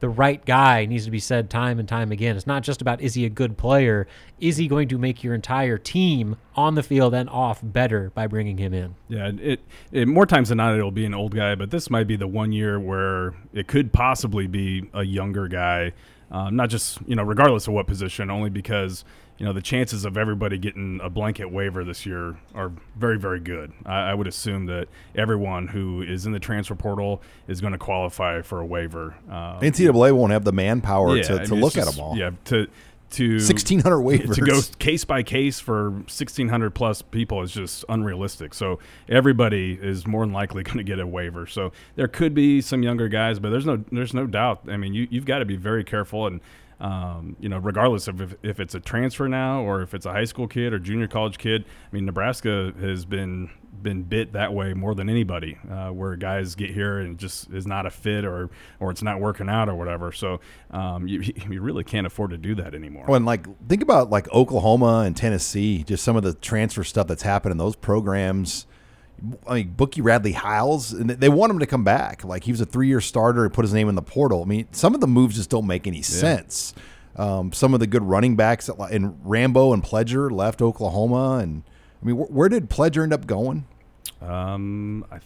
the 0.00 0.08
right 0.08 0.44
guy 0.44 0.84
needs 0.86 1.04
to 1.04 1.10
be 1.10 1.18
said 1.18 1.48
time 1.48 1.78
and 1.78 1.88
time 1.88 2.12
again. 2.12 2.36
It's 2.36 2.46
not 2.46 2.62
just 2.62 2.82
about 2.82 3.00
is 3.00 3.14
he 3.14 3.24
a 3.24 3.30
good 3.30 3.56
player, 3.56 4.06
is 4.40 4.56
he 4.56 4.68
going 4.68 4.88
to 4.88 4.98
make 4.98 5.22
your 5.22 5.34
entire 5.34 5.78
team 5.78 6.36
on 6.56 6.74
the 6.74 6.82
field 6.82 7.14
and 7.14 7.28
off 7.30 7.60
better 7.62 8.10
by 8.10 8.26
bringing 8.26 8.58
him 8.58 8.74
in? 8.74 8.94
Yeah, 9.08 9.30
it, 9.40 9.60
it 9.92 10.08
more 10.08 10.26
times 10.26 10.50
than 10.50 10.58
not 10.58 10.74
it'll 10.74 10.90
be 10.90 11.06
an 11.06 11.14
old 11.14 11.34
guy, 11.34 11.54
but 11.54 11.70
this 11.70 11.90
might 11.90 12.06
be 12.06 12.16
the 12.16 12.26
one 12.26 12.52
year 12.52 12.78
where 12.78 13.34
it 13.52 13.66
could 13.66 13.92
possibly 13.92 14.46
be 14.46 14.88
a 14.92 15.04
younger 15.04 15.48
guy. 15.48 15.92
Um, 16.30 16.56
not 16.56 16.68
just 16.68 16.98
you 17.06 17.14
know 17.14 17.22
regardless 17.22 17.68
of 17.68 17.74
what 17.74 17.86
position, 17.86 18.30
only 18.30 18.50
because 18.50 19.04
you 19.38 19.46
know 19.46 19.52
the 19.52 19.62
chances 19.62 20.04
of 20.04 20.16
everybody 20.16 20.58
getting 20.58 21.00
a 21.02 21.10
blanket 21.10 21.50
waiver 21.50 21.84
this 21.84 22.06
year 22.06 22.36
are 22.54 22.72
very 22.96 23.18
very 23.18 23.40
good. 23.40 23.72
I, 23.84 24.10
I 24.10 24.14
would 24.14 24.26
assume 24.26 24.66
that 24.66 24.88
everyone 25.14 25.68
who 25.68 26.02
is 26.02 26.26
in 26.26 26.32
the 26.32 26.38
transfer 26.38 26.74
portal 26.74 27.22
is 27.48 27.60
going 27.60 27.72
to 27.72 27.78
qualify 27.78 28.42
for 28.42 28.60
a 28.60 28.66
waiver. 28.66 29.16
Um, 29.28 29.60
NCAA 29.60 30.12
won't 30.12 30.32
have 30.32 30.44
the 30.44 30.52
manpower 30.52 31.16
yeah, 31.16 31.22
to, 31.24 31.34
to 31.36 31.42
I 31.42 31.46
mean, 31.46 31.60
look 31.60 31.74
just, 31.74 31.88
at 31.88 31.94
them 31.94 32.04
all. 32.04 32.16
Yeah, 32.16 32.30
to 32.46 32.68
to 33.14 33.34
1600 33.34 33.98
waivers 33.98 34.34
to 34.34 34.40
go 34.40 34.60
case 34.78 35.04
by 35.04 35.22
case 35.22 35.60
for 35.60 35.90
1600 35.90 36.70
plus 36.70 37.02
people 37.02 37.42
is 37.42 37.52
just 37.52 37.84
unrealistic. 37.88 38.54
So 38.54 38.80
everybody 39.08 39.78
is 39.80 40.06
more 40.06 40.24
than 40.24 40.32
likely 40.32 40.62
going 40.64 40.78
to 40.78 40.84
get 40.84 40.98
a 40.98 41.06
waiver. 41.06 41.46
So 41.46 41.72
there 41.96 42.08
could 42.08 42.34
be 42.34 42.60
some 42.60 42.82
younger 42.82 43.08
guys, 43.08 43.38
but 43.38 43.50
there's 43.50 43.66
no 43.66 43.82
there's 43.90 44.14
no 44.14 44.26
doubt. 44.26 44.62
I 44.68 44.76
mean, 44.76 44.94
you 44.94 45.06
you've 45.10 45.26
got 45.26 45.38
to 45.38 45.44
be 45.44 45.56
very 45.56 45.84
careful 45.84 46.26
and 46.26 46.40
um, 46.84 47.34
you 47.40 47.48
know, 47.48 47.56
regardless 47.56 48.08
of 48.08 48.20
if, 48.20 48.34
if 48.42 48.60
it's 48.60 48.74
a 48.74 48.80
transfer 48.80 49.26
now 49.26 49.62
or 49.62 49.80
if 49.80 49.94
it's 49.94 50.04
a 50.04 50.12
high 50.12 50.24
school 50.24 50.46
kid 50.46 50.74
or 50.74 50.78
junior 50.78 51.08
college 51.08 51.38
kid. 51.38 51.64
I 51.64 51.94
mean, 51.94 52.04
Nebraska 52.04 52.74
has 52.78 53.06
been 53.06 53.48
been 53.82 54.02
bit 54.02 54.32
that 54.34 54.52
way 54.52 54.74
more 54.74 54.94
than 54.94 55.08
anybody, 55.08 55.58
uh, 55.70 55.88
where 55.88 56.14
guys 56.16 56.54
get 56.54 56.70
here 56.70 56.98
and 56.98 57.18
just 57.18 57.50
is 57.50 57.66
not 57.66 57.86
a 57.86 57.90
fit 57.90 58.26
or 58.26 58.50
or 58.80 58.90
it's 58.90 59.02
not 59.02 59.18
working 59.18 59.48
out 59.48 59.70
or 59.70 59.74
whatever. 59.74 60.12
So 60.12 60.40
um, 60.72 61.08
you, 61.08 61.20
you 61.50 61.62
really 61.62 61.84
can't 61.84 62.06
afford 62.06 62.32
to 62.32 62.36
do 62.36 62.54
that 62.56 62.74
anymore. 62.74 63.06
When 63.06 63.24
like 63.24 63.46
think 63.66 63.80
about 63.80 64.10
like 64.10 64.30
Oklahoma 64.30 65.04
and 65.06 65.16
Tennessee, 65.16 65.84
just 65.84 66.04
some 66.04 66.16
of 66.16 66.22
the 66.22 66.34
transfer 66.34 66.84
stuff 66.84 67.06
that's 67.06 67.22
happened 67.22 67.52
in 67.52 67.58
those 67.58 67.76
programs. 67.76 68.66
I 69.46 69.54
mean, 69.54 69.74
Bookie 69.76 70.00
Radley 70.00 70.32
Hiles, 70.32 70.92
and 70.92 71.10
they 71.10 71.28
want 71.28 71.50
him 71.50 71.58
to 71.58 71.66
come 71.66 71.84
back. 71.84 72.24
Like 72.24 72.44
he 72.44 72.52
was 72.52 72.60
a 72.60 72.66
three-year 72.66 73.00
starter 73.00 73.44
and 73.44 73.52
put 73.52 73.64
his 73.64 73.72
name 73.72 73.88
in 73.88 73.94
the 73.94 74.02
portal. 74.02 74.42
I 74.42 74.46
mean, 74.46 74.68
some 74.72 74.94
of 74.94 75.00
the 75.00 75.06
moves 75.06 75.36
just 75.36 75.50
don't 75.50 75.66
make 75.66 75.86
any 75.86 75.98
yeah. 75.98 76.02
sense. 76.02 76.74
Um, 77.16 77.52
some 77.52 77.74
of 77.74 77.80
the 77.80 77.86
good 77.86 78.02
running 78.02 78.34
backs, 78.36 78.68
and 78.68 79.18
Rambo 79.24 79.72
and 79.72 79.82
Pledger 79.82 80.30
left 80.30 80.60
Oklahoma, 80.60 81.38
and 81.38 81.62
I 82.02 82.06
mean, 82.06 82.16
wh- 82.16 82.30
where 82.30 82.48
did 82.48 82.68
Pledger 82.68 83.02
end 83.02 83.12
up 83.12 83.26
going? 83.26 83.66
Um, 84.20 85.06
I, 85.12 85.20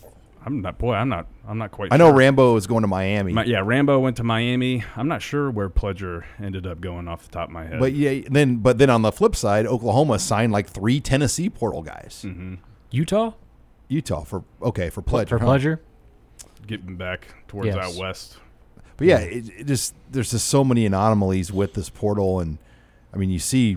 am 0.44 0.60
not. 0.60 0.76
Boy, 0.76 0.94
I'm 0.94 1.08
not. 1.08 1.26
I'm 1.46 1.56
not 1.56 1.70
quite. 1.70 1.92
I 1.92 1.96
know 1.96 2.12
Rambo 2.12 2.56
is 2.56 2.66
going 2.66 2.82
to 2.82 2.88
Miami. 2.88 3.32
My, 3.32 3.44
yeah, 3.44 3.62
Rambo 3.64 3.98
went 4.00 4.18
to 4.18 4.24
Miami. 4.24 4.84
I'm 4.96 5.08
not 5.08 5.22
sure 5.22 5.50
where 5.50 5.70
Pledger 5.70 6.24
ended 6.38 6.66
up 6.66 6.80
going 6.80 7.08
off 7.08 7.24
the 7.24 7.30
top 7.30 7.48
of 7.48 7.54
my 7.54 7.64
head. 7.64 7.80
But 7.80 7.94
yeah, 7.94 8.20
then 8.30 8.56
but 8.56 8.76
then 8.76 8.90
on 8.90 9.02
the 9.02 9.12
flip 9.12 9.34
side, 9.34 9.66
Oklahoma 9.66 10.18
signed 10.18 10.52
like 10.52 10.68
three 10.68 11.00
Tennessee 11.00 11.48
portal 11.48 11.82
guys. 11.82 12.22
Mm-hmm. 12.26 12.56
Utah. 12.90 13.32
Utah 13.88 14.24
for 14.24 14.44
okay 14.62 14.90
for 14.90 15.02
Pledger. 15.02 15.28
For 15.28 15.38
huh? 15.38 15.46
Pledger, 15.46 15.78
getting 16.66 16.96
back 16.96 17.28
towards 17.48 17.68
yes. 17.68 17.76
out 17.76 17.94
west. 17.94 18.38
But 18.96 19.06
yeah, 19.06 19.18
it, 19.20 19.48
it, 19.58 19.66
just 19.66 19.94
there's 20.10 20.30
just 20.30 20.48
so 20.48 20.64
many 20.64 20.84
anomalies 20.84 21.52
with 21.52 21.74
this 21.74 21.88
portal, 21.88 22.40
and 22.40 22.58
I 23.12 23.16
mean, 23.16 23.30
you 23.30 23.38
see 23.38 23.76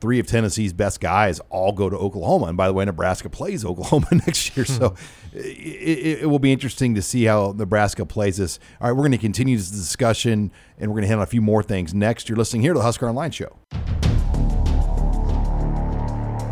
three 0.00 0.18
of 0.18 0.26
Tennessee's 0.26 0.72
best 0.72 1.00
guys 1.00 1.40
all 1.50 1.72
go 1.72 1.90
to 1.90 1.96
Oklahoma. 1.96 2.46
And 2.46 2.56
by 2.56 2.68
the 2.68 2.72
way, 2.72 2.84
Nebraska 2.84 3.28
plays 3.28 3.64
Oklahoma 3.64 4.06
next 4.12 4.56
year. 4.56 4.64
So 4.64 4.90
hmm. 4.90 5.38
it, 5.38 5.44
it, 5.44 6.18
it, 6.22 6.26
will 6.26 6.38
be 6.38 6.52
interesting 6.52 6.94
to 6.94 7.02
see 7.02 7.24
how 7.24 7.54
Nebraska 7.56 8.06
plays 8.06 8.36
this. 8.36 8.58
All 8.80 8.88
right, 8.88 8.92
we're 8.92 9.02
going 9.02 9.12
to 9.12 9.18
continue 9.18 9.56
this 9.56 9.70
discussion 9.70 10.52
and 10.78 10.90
we're 10.90 10.94
going 10.94 11.02
to 11.02 11.08
hit 11.08 11.16
on 11.16 11.22
a 11.22 11.26
few 11.26 11.42
more 11.42 11.62
things 11.62 11.94
next. 11.94 12.28
You're 12.28 12.38
listening 12.38 12.62
here 12.62 12.72
to 12.72 12.78
the 12.78 12.84
Husker 12.84 13.08
Online 13.08 13.30
Show. 13.30 13.58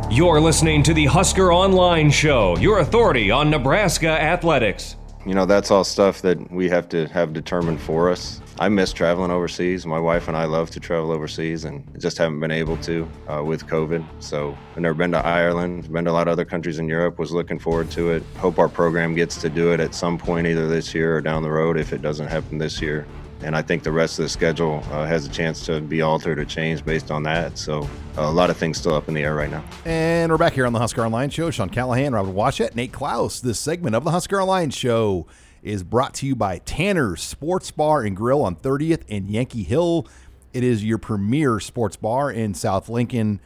You're 0.08 0.40
listening 0.40 0.84
to 0.84 0.94
the 0.94 1.06
Husker 1.06 1.52
Online 1.52 2.12
Show, 2.12 2.56
your 2.58 2.78
authority 2.78 3.32
on 3.32 3.50
Nebraska 3.50 4.08
athletics. 4.08 4.94
You 5.26 5.34
know, 5.34 5.46
that's 5.46 5.72
all 5.72 5.82
stuff 5.82 6.22
that 6.22 6.48
we 6.52 6.68
have 6.68 6.88
to 6.90 7.08
have 7.08 7.32
determined 7.32 7.80
for 7.80 8.08
us. 8.08 8.40
I 8.60 8.68
miss 8.68 8.92
traveling 8.92 9.32
overseas. 9.32 9.84
My 9.84 9.98
wife 9.98 10.28
and 10.28 10.36
I 10.36 10.44
love 10.44 10.70
to 10.70 10.80
travel 10.80 11.10
overseas 11.10 11.64
and 11.64 11.84
just 12.00 12.18
haven't 12.18 12.38
been 12.38 12.52
able 12.52 12.76
to 12.78 13.08
uh, 13.28 13.42
with 13.42 13.66
COVID. 13.66 14.06
So 14.20 14.56
I've 14.76 14.82
never 14.82 14.94
been 14.94 15.10
to 15.10 15.18
Ireland, 15.18 15.92
been 15.92 16.04
to 16.04 16.12
a 16.12 16.12
lot 16.12 16.28
of 16.28 16.32
other 16.32 16.44
countries 16.44 16.78
in 16.78 16.88
Europe, 16.88 17.18
was 17.18 17.32
looking 17.32 17.58
forward 17.58 17.90
to 17.90 18.12
it. 18.12 18.22
Hope 18.36 18.60
our 18.60 18.68
program 18.68 19.16
gets 19.16 19.36
to 19.40 19.50
do 19.50 19.72
it 19.72 19.80
at 19.80 19.92
some 19.92 20.18
point, 20.18 20.46
either 20.46 20.68
this 20.68 20.94
year 20.94 21.16
or 21.16 21.20
down 21.20 21.42
the 21.42 21.50
road 21.50 21.76
if 21.76 21.92
it 21.92 22.00
doesn't 22.00 22.28
happen 22.28 22.58
this 22.58 22.80
year. 22.80 23.08
And 23.42 23.54
I 23.54 23.62
think 23.62 23.82
the 23.82 23.92
rest 23.92 24.18
of 24.18 24.24
the 24.24 24.28
schedule 24.28 24.82
uh, 24.90 25.06
has 25.06 25.26
a 25.26 25.28
chance 25.28 25.64
to 25.66 25.80
be 25.80 26.02
altered 26.02 26.38
or 26.38 26.44
changed 26.44 26.84
based 26.84 27.10
on 27.10 27.22
that. 27.24 27.58
So 27.58 27.82
uh, 28.16 28.22
a 28.22 28.30
lot 28.30 28.50
of 28.50 28.56
things 28.56 28.78
still 28.78 28.94
up 28.94 29.08
in 29.08 29.14
the 29.14 29.22
air 29.22 29.34
right 29.34 29.50
now. 29.50 29.64
And 29.84 30.32
we're 30.32 30.38
back 30.38 30.54
here 30.54 30.66
on 30.66 30.72
the 30.72 30.78
Husker 30.78 31.04
Online 31.04 31.30
Show. 31.30 31.50
Sean 31.50 31.68
Callahan, 31.68 32.12
Robert 32.12 32.34
Washut, 32.34 32.74
Nate 32.74 32.92
Clouse. 32.92 33.40
This 33.40 33.60
segment 33.60 33.94
of 33.94 34.04
the 34.04 34.10
Husker 34.10 34.40
Online 34.40 34.70
Show 34.70 35.26
is 35.62 35.82
brought 35.82 36.14
to 36.14 36.26
you 36.26 36.34
by 36.34 36.58
Tanner's 36.58 37.22
Sports 37.22 37.70
Bar 37.70 38.02
and 38.02 38.16
Grill 38.16 38.42
on 38.42 38.56
30th 38.56 39.02
and 39.08 39.28
Yankee 39.28 39.64
Hill. 39.64 40.06
It 40.52 40.64
is 40.64 40.84
your 40.84 40.96
premier 40.96 41.60
sports 41.60 41.96
bar 41.96 42.30
in 42.30 42.54
South 42.54 42.88
Lincoln. 42.88 43.40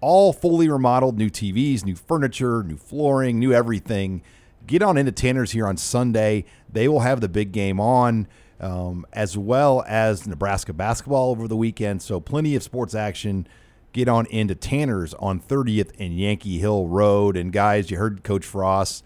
All 0.00 0.32
fully 0.32 0.68
remodeled, 0.68 1.16
new 1.16 1.30
TVs, 1.30 1.84
new 1.84 1.94
furniture, 1.94 2.62
new 2.62 2.76
flooring, 2.76 3.38
new 3.38 3.52
everything. 3.52 4.22
Get 4.66 4.82
on 4.82 4.96
into 4.96 5.12
Tanner's 5.12 5.52
here 5.52 5.66
on 5.66 5.76
Sunday. 5.76 6.44
They 6.72 6.88
will 6.88 7.00
have 7.00 7.20
the 7.20 7.28
big 7.28 7.52
game 7.52 7.78
on, 7.78 8.26
um, 8.60 9.06
as 9.12 9.36
well 9.36 9.84
as 9.86 10.26
Nebraska 10.26 10.72
basketball 10.72 11.30
over 11.30 11.48
the 11.48 11.56
weekend. 11.56 12.02
So, 12.02 12.20
plenty 12.20 12.54
of 12.56 12.62
sports 12.62 12.94
action. 12.94 13.46
Get 13.92 14.06
on 14.06 14.26
into 14.26 14.54
Tanner's 14.54 15.14
on 15.14 15.40
30th 15.40 15.92
and 15.98 16.16
Yankee 16.16 16.58
Hill 16.58 16.86
Road. 16.88 17.38
And, 17.38 17.50
guys, 17.52 17.90
you 17.90 17.96
heard 17.96 18.22
Coach 18.22 18.44
Frost 18.44 19.02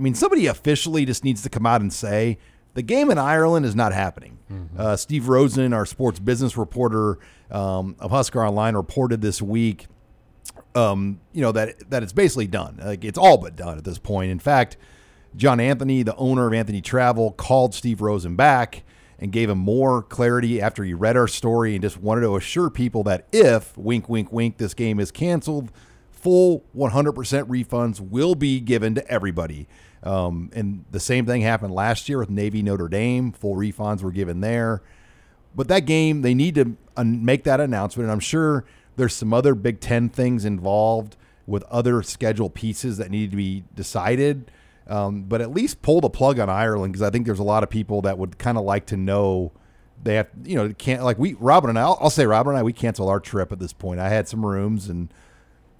I 0.00 0.02
mean, 0.02 0.14
somebody 0.14 0.46
officially 0.46 1.04
just 1.04 1.24
needs 1.24 1.42
to 1.42 1.50
come 1.50 1.66
out 1.66 1.82
and 1.82 1.92
say 1.92 2.38
the 2.72 2.80
game 2.80 3.10
in 3.10 3.18
Ireland 3.18 3.66
is 3.66 3.74
not 3.74 3.92
happening. 3.92 4.38
Mm-hmm. 4.50 4.80
Uh, 4.80 4.96
Steve 4.96 5.28
Rosen, 5.28 5.74
our 5.74 5.84
sports 5.84 6.18
business 6.18 6.56
reporter 6.56 7.18
um, 7.50 7.96
of 7.98 8.10
Husker 8.10 8.42
Online, 8.42 8.74
reported 8.74 9.20
this 9.20 9.42
week, 9.42 9.88
um, 10.74 11.20
you 11.32 11.42
know 11.42 11.52
that 11.52 11.90
that 11.90 12.02
it's 12.02 12.14
basically 12.14 12.46
done. 12.46 12.80
Like 12.82 13.04
it's 13.04 13.18
all 13.18 13.36
but 13.36 13.56
done 13.56 13.76
at 13.76 13.84
this 13.84 13.98
point. 13.98 14.30
In 14.30 14.38
fact, 14.38 14.78
John 15.36 15.60
Anthony, 15.60 16.02
the 16.02 16.16
owner 16.16 16.46
of 16.46 16.52
Anthony 16.52 16.80
Travel, 16.80 17.32
called 17.32 17.74
Steve 17.74 18.00
Rosen 18.00 18.36
back 18.36 18.82
and 19.18 19.30
gave 19.30 19.50
him 19.50 19.58
more 19.58 20.02
clarity 20.02 20.60
after 20.60 20.82
he 20.82 20.94
read 20.94 21.16
our 21.16 21.28
story 21.28 21.74
and 21.74 21.82
just 21.82 21.98
wanted 21.98 22.22
to 22.22 22.36
assure 22.36 22.70
people 22.70 23.02
that 23.04 23.26
if 23.32 23.76
wink, 23.76 24.08
wink, 24.08 24.32
wink, 24.32 24.56
this 24.56 24.72
game 24.72 24.98
is 24.98 25.10
canceled, 25.10 25.70
full 26.10 26.64
100% 26.76 27.12
refunds 27.44 28.00
will 28.00 28.34
be 28.34 28.60
given 28.60 28.94
to 28.94 29.06
everybody. 29.10 29.68
Um, 30.02 30.50
and 30.54 30.84
the 30.90 31.00
same 31.00 31.26
thing 31.26 31.42
happened 31.42 31.74
last 31.74 32.08
year 32.08 32.18
with 32.18 32.30
Navy 32.30 32.62
Notre 32.62 32.88
Dame. 32.88 33.32
Full 33.32 33.54
refunds 33.56 34.02
were 34.02 34.12
given 34.12 34.40
there. 34.40 34.82
But 35.54 35.68
that 35.68 35.80
game, 35.80 36.22
they 36.22 36.32
need 36.34 36.54
to 36.54 36.76
make 37.04 37.44
that 37.44 37.60
announcement. 37.60 38.04
And 38.04 38.12
I'm 38.12 38.20
sure 38.20 38.64
there's 38.96 39.14
some 39.14 39.34
other 39.34 39.54
Big 39.54 39.80
Ten 39.80 40.08
things 40.08 40.44
involved 40.44 41.16
with 41.46 41.64
other 41.64 42.02
schedule 42.02 42.48
pieces 42.48 42.96
that 42.98 43.10
need 43.10 43.30
to 43.32 43.36
be 43.36 43.64
decided. 43.74 44.50
Um, 44.90 45.22
but 45.22 45.40
at 45.40 45.52
least 45.52 45.82
pull 45.82 46.00
the 46.00 46.10
plug 46.10 46.38
on 46.38 46.50
Ireland 46.50 46.92
because 46.92 47.06
I 47.06 47.10
think 47.10 47.24
there's 47.24 47.38
a 47.38 47.44
lot 47.44 47.62
of 47.62 47.70
people 47.70 48.02
that 48.02 48.18
would 48.18 48.38
kind 48.38 48.58
of 48.58 48.64
like 48.64 48.86
to 48.86 48.96
know 48.96 49.52
they 50.02 50.14
have, 50.14 50.28
you 50.44 50.56
know, 50.56 50.72
can't 50.76 51.04
like 51.04 51.18
we, 51.18 51.34
Robin 51.34 51.70
and 51.70 51.78
I, 51.78 51.82
I'll, 51.82 51.98
I'll 52.00 52.10
say 52.10 52.26
Robin 52.26 52.50
and 52.50 52.58
I, 52.58 52.62
we 52.62 52.72
canceled 52.72 53.08
our 53.08 53.20
trip 53.20 53.52
at 53.52 53.58
this 53.58 53.72
point. 53.72 54.00
I 54.00 54.08
had 54.08 54.28
some 54.28 54.44
rooms 54.44 54.88
and 54.88 55.12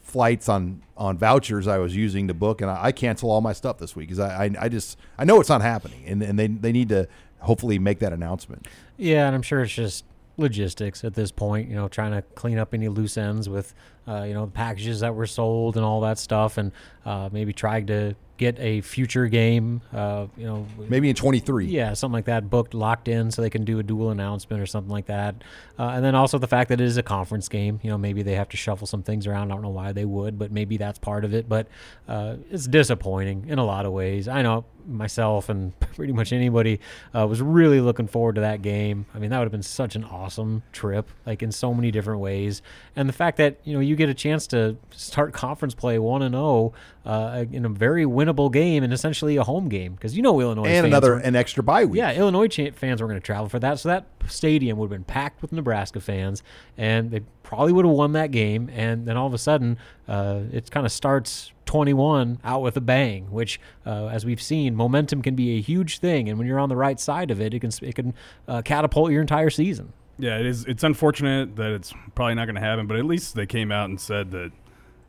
flights 0.01 0.49
on 0.49 0.83
on 0.97 1.17
vouchers 1.17 1.67
I 1.67 1.79
was 1.79 1.97
using 1.97 2.29
to 2.29 2.35
book, 2.35 2.61
and 2.61 2.71
I, 2.71 2.87
I 2.87 2.93
cancel 2.93 3.31
all 3.31 3.41
my 3.41 3.53
stuff 3.53 3.79
this 3.79 3.97
week 3.97 4.09
because 4.09 4.19
I, 4.19 4.45
I, 4.45 4.51
I 4.61 4.69
just 4.69 4.99
I 5.19 5.25
know 5.25 5.41
it's 5.41 5.49
not 5.49 5.63
happening, 5.63 6.05
and 6.07 6.23
and 6.23 6.39
they 6.39 6.49
they 6.49 6.73
need 6.73 6.91
to 6.91 7.09
hopefully 7.39 7.79
make 7.79 8.01
that 8.01 8.13
announcement. 8.13 8.67
Yeah, 8.97 9.27
and 9.27 9.35
I'm 9.35 9.43
sure 9.43 9.63
it's 9.63 9.73
just 9.73 10.05
logistics 10.37 11.05
at 11.05 11.15
this 11.15 11.31
point. 11.31 11.69
You 11.69 11.77
know, 11.77 11.89
trying 11.89 12.13
to 12.13 12.23
clean 12.35 12.59
up 12.59 12.75
any 12.75 12.89
loose 12.89 13.17
ends 13.17 13.49
with 13.49 13.75
uh, 14.07 14.25
you 14.25 14.35
know 14.35 14.47
the 14.47 14.53
packages 14.53 15.01
that 15.01 15.15
were 15.15 15.27
sold 15.27 15.77
and 15.77 15.85
all 15.85 16.01
that 16.03 16.19
stuff, 16.19 16.59
and 16.59 16.73
uh, 17.07 17.31
maybe 17.33 17.53
trying 17.53 17.87
to 17.87 18.15
get 18.41 18.59
a 18.59 18.81
future 18.81 19.29
game, 19.29 19.83
uh, 19.93 20.27
you 20.35 20.47
know, 20.47 20.67
maybe 20.89 21.11
in 21.11 21.15
23. 21.15 21.67
Yeah, 21.67 21.93
something 21.93 22.15
like 22.15 22.25
that, 22.25 22.49
booked, 22.49 22.73
locked 22.73 23.07
in, 23.07 23.31
so 23.31 23.43
they 23.43 23.51
can 23.51 23.67
do 23.67 23.79
a 23.79 23.83
dual 23.83 24.09
announcement 24.09 24.63
or 24.63 24.67
something 24.67 24.91
like 24.91 25.07
that. 25.07 25.35
Uh, 25.79 25.91
and 25.91 26.03
then 26.03 26.15
also 26.15 26.39
the 26.39 26.49
fact 26.49 26.71
that 26.71 26.81
it 26.81 26.85
is 26.85 26.97
a 26.97 27.03
conference 27.03 27.51
game. 27.51 27.81
You 27.83 27.91
know, 27.91 27.99
maybe 27.99 28.23
they 28.23 28.37
have 28.37 28.49
to 28.49 28.57
shuffle 28.57 28.87
some 28.87 29.03
things 29.03 29.27
around. 29.27 29.53
I 29.53 29.55
don't 29.55 29.63
know 29.63 29.69
why 29.69 29.93
they 29.93 30.07
would, 30.07 30.39
but 30.39 30.51
maybe 30.51 30.79
that's 30.79 30.99
part 30.99 31.27
of 31.27 31.35
it. 31.35 31.51
But 31.51 31.69
uh, 32.09 32.37
it's 32.51 32.67
disappointing 32.67 33.45
in 33.49 33.59
a 33.59 33.65
lot 33.65 33.85
of 33.85 33.93
ways. 33.93 34.27
I 34.27 34.41
know 34.41 34.65
myself 34.91 35.49
and 35.49 35.79
pretty 35.95 36.13
much 36.13 36.33
anybody 36.33 36.81
uh, 37.15 37.27
was 37.27 37.41
really 37.41 37.81
looking 37.81 38.07
forward 38.07 38.35
to 38.37 38.41
that 38.43 38.63
game. 38.63 39.07
I 39.15 39.19
mean, 39.19 39.31
that 39.31 39.39
would 39.39 39.45
have 39.45 39.53
been 39.53 39.63
such 39.63 39.97
an 39.97 40.05
awesome 40.05 40.63
trip, 40.73 41.11
like 41.27 41.43
in 41.43 41.53
so 41.53 41.73
many 41.73 41.91
different 41.91 42.21
ways. 42.21 42.63
And 42.97 43.09
the 43.09 43.13
fact 43.13 43.37
that 43.39 43.59
you 43.65 43.75
know 43.75 43.81
you 43.81 43.97
get 43.97 44.09
a 44.09 44.15
chance 44.15 44.47
to 44.49 44.77
start 44.91 45.33
conference 45.33 45.75
play 45.75 45.99
one 45.99 46.23
and 46.23 46.35
zero 46.35 46.45
oh, 46.45 46.75
uh, 47.05 47.45
in 47.51 47.65
a 47.65 47.69
very 47.69 48.05
winnable 48.05 48.53
game 48.53 48.83
and 48.83 48.93
essentially 48.93 49.37
a 49.37 49.45
home 49.45 49.69
game 49.69 49.95
because 49.95 50.17
you 50.17 50.23
know 50.23 50.39
Illinois 50.41 50.67
and 50.67 50.87
another 50.87 51.15
were, 51.15 51.21
an 51.21 51.37
extra 51.37 51.63
bye 51.63 51.85
week. 51.85 51.99
Yeah, 51.99 52.13
Illinois 52.13 52.49
fans 52.75 53.01
were 53.01 53.09
going 53.09 53.21
to 53.21 53.25
travel 53.25 53.49
for 53.49 53.59
that, 53.59 53.79
so 53.79 53.89
that 53.89 54.07
stadium 54.31 54.79
would 54.79 54.87
have 54.87 54.91
been 54.91 55.05
packed 55.05 55.43
with 55.43 55.53
Nebraska 55.53 56.01
fans, 56.01 56.43
and 56.77 57.11
they 57.11 57.21
probably 57.43 57.73
would 57.73 57.85
have 57.85 57.95
won 57.95 58.13
that 58.13 58.31
game. 58.31 58.71
And 58.73 59.07
then 59.07 59.17
all 59.17 59.27
of 59.27 59.35
a 59.35 59.39
sudden, 59.39 59.79
uh, 60.09 60.43
it 60.53 60.71
kind 60.71 60.87
of 60.87 60.93
starts 60.93 61.53
21 61.67 62.41
out 62.45 62.63
with 62.63 62.77
a 62.77 62.81
bang. 62.81 63.31
Which, 63.31 63.61
uh, 63.87 64.07
as 64.07 64.25
we've 64.25 64.43
seen, 64.43 64.75
momentum 64.75 65.23
can 65.23 65.35
be 65.35 65.57
a 65.57 65.61
huge 65.61 65.99
thing, 65.99 66.29
and 66.29 66.39
when 66.39 66.47
you're 66.47 66.59
on 66.59 66.69
the 66.69 66.77
right 66.77 66.99
side 66.99 67.31
of 67.31 67.41
it, 67.41 67.55
it 67.55 67.61
can 67.61 67.71
it 67.83 67.95
can 67.95 68.15
uh, 68.49 68.63
catapult 68.63 69.13
your 69.13 69.21
entire 69.21 69.51
season. 69.51 69.93
Yeah, 70.19 70.39
it 70.39 70.47
is. 70.47 70.65
It's 70.67 70.85
unfortunate 70.85 71.57
that 71.57 71.73
it's 71.73 71.95
probably 72.15 72.35
not 72.35 72.45
going 72.45 72.57
to 72.57 72.61
happen, 72.61 72.87
but 72.87 72.99
at 72.99 73.07
least 73.07 73.35
they 73.35 73.47
came 73.47 73.73
out 73.73 73.89
and 73.89 73.99
said 73.99 74.31
that 74.33 74.53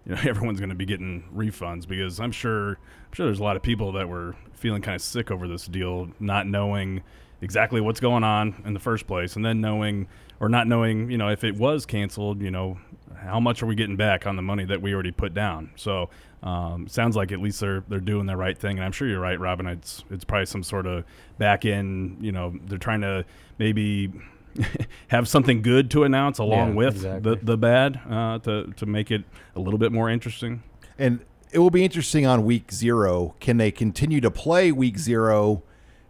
you 0.06 0.16
know 0.16 0.22
everyone's 0.24 0.60
going 0.60 0.70
to 0.70 0.76
be 0.76 0.86
getting 0.86 1.24
refunds 1.36 1.88
because 1.88 2.20
I'm 2.20 2.32
sure 2.32 2.70
I'm 2.72 3.14
sure 3.14 3.26
there's 3.26 3.40
a 3.40 3.44
lot 3.44 3.56
of 3.56 3.62
people 3.62 3.92
that 3.94 4.08
were 4.08 4.36
feeling 4.54 4.82
kind 4.82 4.96
of 4.96 5.02
sick 5.02 5.32
over 5.32 5.48
this 5.48 5.66
deal, 5.66 6.10
not 6.20 6.48
knowing 6.48 7.02
exactly 7.42 7.82
what's 7.82 8.00
going 8.00 8.24
on 8.24 8.62
in 8.66 8.74
the 8.74 8.80
first 8.80 9.08
place, 9.08 9.36
and 9.36 9.46
then 9.46 9.62
knowing 9.62 10.08
or 10.40 10.50
not 10.50 10.68
knowing, 10.68 11.12
you 11.12 11.18
know, 11.18 11.30
if 11.30 11.44
it 11.44 11.56
was 11.56 11.86
canceled, 11.86 12.42
you 12.42 12.50
know, 12.50 12.78
how 13.16 13.40
much 13.40 13.62
are 13.62 13.68
we 13.68 13.76
getting 13.76 13.96
back 13.96 14.26
on 14.26 14.36
the 14.36 14.42
money 14.42 14.66
that 14.66 14.82
we 14.82 14.94
already 14.94 15.12
put 15.12 15.34
down? 15.34 15.70
So 15.76 16.10
um, 16.42 16.88
sounds 16.88 17.16
like 17.16 17.32
at 17.32 17.40
least 17.40 17.60
they're 17.60 17.84
they're 17.88 18.00
doing 18.00 18.26
the 18.26 18.36
right 18.36 18.58
thing, 18.58 18.78
and 18.78 18.86
I'm 18.86 18.92
sure 18.92 19.08
you're 19.08 19.20
right, 19.20 19.40
Robin. 19.40 19.68
It's 19.68 20.04
it's 20.10 20.24
probably 20.24 20.48
some 20.48 20.64
sort 20.64 20.88
of 20.88 21.06
back 21.38 21.66
end. 21.66 22.18
You 22.22 22.32
know, 22.32 22.56
they're 22.66 22.80
trying 22.80 23.02
to 23.02 23.26
maybe 23.60 24.12
have 25.10 25.28
something 25.28 25.62
good 25.62 25.92
to 25.92 26.04
announce 26.04 26.40
along 26.40 26.70
yeah, 26.70 26.76
with 26.76 26.96
exactly. 26.96 27.36
the 27.36 27.46
the 27.46 27.58
bad 27.58 28.02
uh, 28.10 28.40
to 28.40 28.74
to 28.76 28.86
make 28.86 29.12
it 29.12 29.24
a 29.56 29.60
little 29.60 29.80
bit 29.80 29.92
more 29.92 30.10
interesting. 30.10 30.64
And 30.98 31.24
it 31.52 31.60
will 31.60 31.70
be 31.70 31.84
interesting 31.84 32.26
on 32.26 32.44
week 32.44 32.72
zero. 32.72 33.36
Can 33.40 33.58
they 33.58 33.72
continue 33.72 34.22
to 34.22 34.32
play 34.32 34.72
week 34.72 34.98
zero 34.98 35.64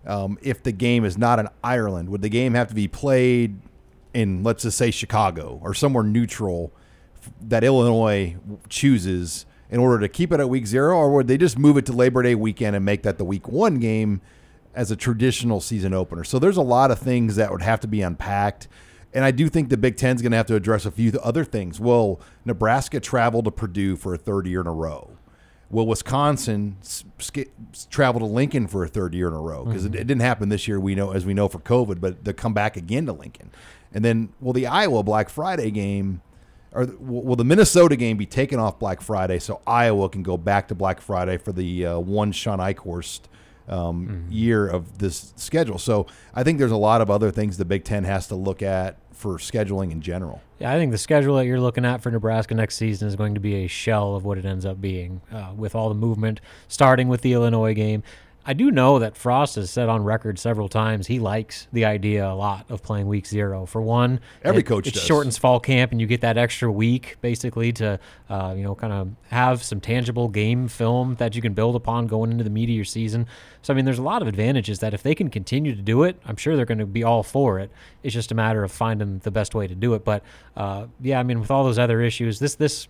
um, 0.05 0.38
if 0.41 0.63
the 0.63 0.72
game 0.72 1.05
is 1.05 1.17
not 1.17 1.39
in 1.39 1.48
Ireland? 1.63 2.10
Would 2.10 2.22
the 2.22 2.29
game 2.29 2.53
have 2.53 2.67
to 2.70 2.75
be 2.75 2.88
played 2.88 3.60
in, 4.13 4.43
let's 4.43 4.63
just 4.63 4.77
say, 4.77 4.91
Chicago 4.91 5.60
or 5.63 5.74
somewhere 5.74 6.03
neutral 6.03 6.72
that 7.41 7.63
Illinois 7.63 8.36
chooses 8.70 9.46
in 9.70 9.79
order 9.79 10.00
to 10.00 10.10
keep 10.10 10.34
it 10.34 10.39
at 10.39 10.50
week 10.50 10.67
zero, 10.67 10.98
or 10.98 11.12
would 11.13 11.27
they 11.27 11.38
just 11.38 11.58
move 11.58 11.77
it 11.77 11.86
to 11.86 11.93
Labor 11.93 12.22
Day 12.22 12.36
weekend 12.36 12.75
and 12.75 12.84
make 12.84 13.03
that 13.03 13.17
the 13.17 13.24
week 13.24 13.48
one 13.48 13.75
game 13.75 14.22
as 14.75 14.91
a 14.91 14.96
traditional 14.96 15.62
season 15.62 15.93
opener? 15.93 16.24
So 16.24 16.39
there's 16.39 16.58
a 16.58 16.62
lot 16.62 16.91
of 16.91 17.00
things 17.00 17.38
that 17.38 17.51
would 17.51 17.62
have 17.62 17.79
to 17.81 17.88
be 17.88 18.01
unpacked. 18.01 18.67
And 19.13 19.24
I 19.24 19.31
do 19.31 19.50
think 19.50 19.70
the 19.70 19.77
Big 19.77 19.98
Ten's 19.98 20.22
going 20.22 20.31
to 20.31 20.38
have 20.38 20.48
to 20.48 20.55
address 20.55 20.86
a 20.86 20.91
few 20.91 21.12
other 21.24 21.46
things. 21.46 21.79
Will 21.79 22.20
Nebraska 22.43 23.00
travel 23.00 23.43
to 23.43 23.51
Purdue 23.51 23.96
for 23.96 24.13
a 24.13 24.17
third 24.17 24.46
year 24.48 24.62
in 24.62 24.67
a 24.67 24.74
row? 24.74 25.10
Will 25.71 25.87
Wisconsin 25.87 26.77
sk- 26.81 27.49
travel 27.89 28.19
to 28.19 28.25
Lincoln 28.25 28.67
for 28.67 28.83
a 28.83 28.87
third 28.87 29.13
year 29.13 29.27
in 29.27 29.33
a 29.33 29.39
row? 29.39 29.65
Because 29.65 29.85
mm-hmm. 29.85 29.95
it, 29.95 30.01
it, 30.01 30.07
didn't 30.07 30.21
happen 30.21 30.49
this 30.49 30.67
year, 30.67 30.79
we 30.79 30.95
know 30.95 31.11
as 31.11 31.25
we 31.25 31.33
know 31.33 31.47
for 31.47 31.59
COVID, 31.59 32.01
but 32.01 32.23
they'll 32.23 32.33
come 32.33 32.53
back 32.53 32.75
again 32.75 33.05
to 33.05 33.13
Lincoln. 33.13 33.51
And 33.93 34.03
then 34.03 34.29
will 34.39 34.53
the 34.53 34.67
Iowa 34.67 35.03
Black 35.03 35.29
Friday 35.29 35.71
game 35.71 36.21
or 36.73 36.85
will 36.99 37.35
the 37.35 37.43
Minnesota 37.43 37.95
game 37.95 38.17
be 38.17 38.25
taken 38.25 38.59
off 38.59 38.79
Black 38.79 39.01
Friday 39.01 39.39
so 39.39 39.61
Iowa 39.67 40.09
can 40.09 40.23
go 40.23 40.37
back 40.37 40.69
to 40.69 40.75
Black 40.75 41.01
Friday 41.01 41.37
for 41.37 41.51
the 41.51 41.85
uh, 41.85 41.99
one 41.99 42.31
Sean 42.31 42.59
Eichhorst 42.59 43.21
um, 43.67 44.07
mm-hmm. 44.07 44.31
year 44.31 44.67
of 44.67 44.99
this 44.99 45.33
schedule? 45.35 45.77
So 45.77 46.07
I 46.33 46.43
think 46.43 46.59
there's 46.59 46.71
a 46.71 46.77
lot 46.77 47.01
of 47.01 47.09
other 47.09 47.29
things 47.29 47.57
the 47.57 47.65
Big 47.65 47.83
Ten 47.83 48.05
has 48.05 48.27
to 48.27 48.35
look 48.35 48.61
at 48.61 48.97
for 49.21 49.37
scheduling 49.37 49.91
in 49.91 50.01
general. 50.01 50.41
Yeah, 50.59 50.73
I 50.73 50.77
think 50.77 50.91
the 50.91 50.97
schedule 50.97 51.35
that 51.37 51.45
you're 51.45 51.59
looking 51.59 51.85
at 51.85 52.01
for 52.01 52.09
Nebraska 52.09 52.55
next 52.55 52.75
season 52.75 53.07
is 53.07 53.15
going 53.15 53.35
to 53.35 53.39
be 53.39 53.63
a 53.63 53.67
shell 53.67 54.15
of 54.15 54.25
what 54.25 54.39
it 54.39 54.45
ends 54.45 54.65
up 54.65 54.81
being, 54.81 55.21
uh, 55.31 55.53
with 55.55 55.75
all 55.75 55.89
the 55.89 55.95
movement 55.95 56.41
starting 56.67 57.07
with 57.07 57.21
the 57.21 57.33
Illinois 57.33 57.75
game. 57.75 58.01
I 58.43 58.53
do 58.53 58.71
know 58.71 59.00
that 59.00 59.15
Frost 59.15 59.55
has 59.55 59.69
said 59.69 59.88
on 59.88 60.03
record 60.03 60.39
several 60.39 60.67
times 60.67 61.07
he 61.07 61.19
likes 61.19 61.67
the 61.71 61.86
idea 61.86 62.27
a 62.27 62.33
lot 62.33 62.65
of 62.69 62.81
playing 62.81 63.07
week 63.07 63.27
zero. 63.27 63.65
For 63.65 63.81
one, 63.81 64.19
Every 64.43 64.62
it, 64.62 64.65
coach 64.65 64.88
it 64.88 64.95
does. 64.95 65.03
shortens 65.03 65.38
fall 65.38 65.60
camp, 65.60 65.91
and 65.91 66.01
you 66.01 66.07
get 66.07 66.21
that 66.21 66.38
extra 66.38 66.71
week 66.71 67.17
basically 67.21 67.71
to 67.74 68.00
uh, 68.29 68.53
you 68.57 68.63
know 68.63 68.74
kind 68.74 68.93
of 68.93 69.10
have 69.29 69.63
some 69.63 69.79
tangible 69.79 70.27
game 70.27 70.67
film 70.67 71.15
that 71.15 71.36
you 71.36 71.41
can 71.41 71.53
build 71.53 71.75
upon 71.75 72.07
going 72.07 72.31
into 72.31 72.43
the 72.43 72.62
your 72.62 72.86
season. 72.86 73.27
So 73.62 73.74
I 73.74 73.75
mean, 73.75 73.86
there's 73.86 74.00
a 74.00 74.03
lot 74.03 74.21
of 74.21 74.27
advantages 74.27 74.79
that 74.79 74.93
if 74.93 75.03
they 75.03 75.13
can 75.13 75.29
continue 75.29 75.75
to 75.75 75.81
do 75.81 76.03
it, 76.03 76.19
I'm 76.25 76.36
sure 76.36 76.55
they're 76.55 76.65
going 76.65 76.77
to 76.79 76.86
be 76.86 77.03
all 77.03 77.24
for 77.24 77.60
it. 77.60 77.71
It's 78.01 78.13
just 78.13 78.31
a 78.31 78.36
matter 78.36 78.63
of 78.63 78.71
finding 78.71 79.19
the 79.19 79.31
best 79.31 79.53
way 79.53 79.67
to 79.67 79.75
do 79.75 79.93
it. 79.93 80.03
But 80.03 80.24
uh, 80.57 80.88
yeah, 81.00 81.19
I 81.19 81.24
mean, 81.24 81.39
with 81.39 81.51
all 81.51 81.63
those 81.63 81.79
other 81.79 82.01
issues, 82.01 82.39
this 82.39 82.55
this 82.55 82.88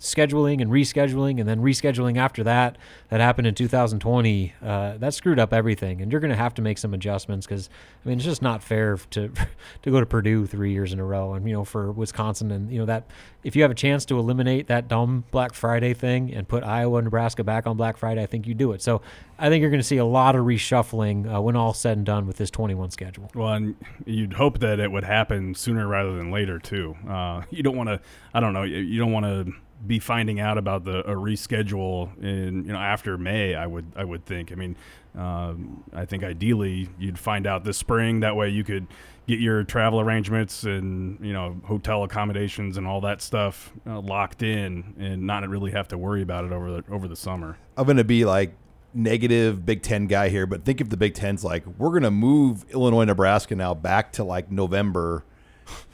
scheduling 0.00 0.62
and 0.62 0.70
rescheduling 0.70 1.40
and 1.40 1.48
then 1.48 1.60
rescheduling 1.60 2.16
after 2.16 2.44
that 2.44 2.78
that 3.08 3.20
happened 3.20 3.46
in 3.46 3.54
2020 3.54 4.54
uh, 4.62 4.96
that 4.98 5.12
screwed 5.12 5.38
up 5.38 5.52
everything 5.52 6.00
and 6.00 6.12
you're 6.12 6.20
going 6.20 6.30
to 6.30 6.36
have 6.36 6.54
to 6.54 6.62
make 6.62 6.78
some 6.78 6.94
adjustments 6.94 7.46
because 7.46 7.68
i 8.04 8.08
mean 8.08 8.18
it's 8.18 8.24
just 8.24 8.42
not 8.42 8.62
fair 8.62 8.96
to 9.10 9.28
to 9.82 9.90
go 9.90 9.98
to 10.00 10.06
purdue 10.06 10.46
three 10.46 10.72
years 10.72 10.92
in 10.92 11.00
a 11.00 11.04
row 11.04 11.34
and 11.34 11.46
you 11.48 11.52
know 11.52 11.64
for 11.64 11.90
wisconsin 11.92 12.50
and 12.50 12.70
you 12.70 12.78
know 12.78 12.86
that 12.86 13.04
if 13.42 13.56
you 13.56 13.62
have 13.62 13.70
a 13.70 13.74
chance 13.74 14.04
to 14.04 14.18
eliminate 14.18 14.68
that 14.68 14.88
dumb 14.88 15.24
black 15.30 15.52
friday 15.52 15.94
thing 15.94 16.32
and 16.32 16.46
put 16.46 16.62
iowa 16.62 16.98
and 16.98 17.06
nebraska 17.06 17.42
back 17.42 17.66
on 17.66 17.76
black 17.76 17.96
friday 17.96 18.22
i 18.22 18.26
think 18.26 18.46
you 18.46 18.54
do 18.54 18.72
it 18.72 18.80
so 18.80 19.00
i 19.38 19.48
think 19.48 19.60
you're 19.60 19.70
going 19.70 19.80
to 19.80 19.86
see 19.86 19.96
a 19.98 20.04
lot 20.04 20.36
of 20.36 20.44
reshuffling 20.44 21.32
uh, 21.34 21.40
when 21.40 21.56
all 21.56 21.74
said 21.74 21.96
and 21.96 22.06
done 22.06 22.26
with 22.26 22.36
this 22.36 22.50
21 22.50 22.90
schedule 22.90 23.30
Well, 23.34 23.52
and 23.54 23.74
you'd 24.06 24.34
hope 24.34 24.60
that 24.60 24.78
it 24.80 24.90
would 24.90 25.04
happen 25.04 25.54
sooner 25.54 25.86
rather 25.86 26.14
than 26.16 26.30
later 26.30 26.58
too. 26.58 26.96
Uh, 27.08 27.42
you 27.50 27.62
don't 27.62 27.76
want 27.76 27.88
to. 27.88 28.00
I 28.32 28.40
don't 28.40 28.52
know. 28.52 28.62
You 28.62 28.78
you 28.78 28.98
don't 28.98 29.12
want 29.12 29.26
to 29.26 29.52
be 29.86 29.98
finding 29.98 30.40
out 30.40 30.58
about 30.58 30.84
the 30.84 31.00
a 31.00 31.14
reschedule 31.14 32.16
in 32.22 32.64
you 32.64 32.72
know 32.72 32.78
after 32.78 33.16
May. 33.18 33.54
I 33.54 33.66
would 33.66 33.86
I 33.96 34.04
would 34.04 34.24
think. 34.24 34.52
I 34.52 34.54
mean, 34.54 34.76
um, 35.14 35.84
I 35.92 36.04
think 36.04 36.24
ideally 36.24 36.88
you'd 36.98 37.18
find 37.18 37.46
out 37.46 37.64
this 37.64 37.76
spring. 37.76 38.20
That 38.20 38.36
way 38.36 38.48
you 38.48 38.64
could 38.64 38.86
get 39.26 39.40
your 39.40 39.62
travel 39.64 40.00
arrangements 40.00 40.64
and 40.64 41.18
you 41.24 41.32
know 41.32 41.60
hotel 41.64 42.04
accommodations 42.04 42.76
and 42.76 42.86
all 42.86 43.00
that 43.02 43.22
stuff 43.22 43.72
uh, 43.86 44.00
locked 44.00 44.42
in, 44.42 44.94
and 44.98 45.22
not 45.26 45.48
really 45.48 45.70
have 45.70 45.88
to 45.88 45.98
worry 45.98 46.22
about 46.22 46.44
it 46.44 46.52
over 46.52 46.70
the 46.70 46.84
over 46.92 47.08
the 47.08 47.16
summer. 47.16 47.58
I'm 47.76 47.86
to 47.98 48.04
be 48.04 48.24
like 48.24 48.54
negative 48.94 49.64
Big 49.64 49.82
Ten 49.82 50.06
guy 50.06 50.28
here, 50.28 50.46
but 50.46 50.64
think 50.64 50.80
if 50.80 50.88
the 50.88 50.96
Big 50.96 51.14
Ten's 51.14 51.44
like, 51.44 51.64
we're 51.78 51.90
to 52.02 52.10
move 52.10 52.64
Illinois, 52.70 53.04
Nebraska 53.04 53.54
now 53.54 53.74
back 53.74 54.12
to 54.12 54.24
like 54.24 54.50
November. 54.50 55.24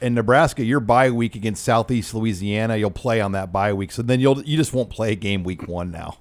And 0.01 0.15
Nebraska, 0.15 0.63
your 0.63 0.79
bye 0.79 1.09
week 1.11 1.35
against 1.35 1.63
Southeast 1.63 2.13
Louisiana, 2.13 2.75
you'll 2.77 2.91
play 2.91 3.21
on 3.21 3.31
that 3.33 3.51
bye 3.51 3.73
week. 3.73 3.91
So 3.91 4.01
then 4.01 4.19
you'll 4.19 4.41
you 4.43 4.57
just 4.57 4.73
won't 4.73 4.89
play 4.89 5.15
game 5.15 5.43
week 5.43 5.67
one 5.67 5.91
now. 5.91 6.17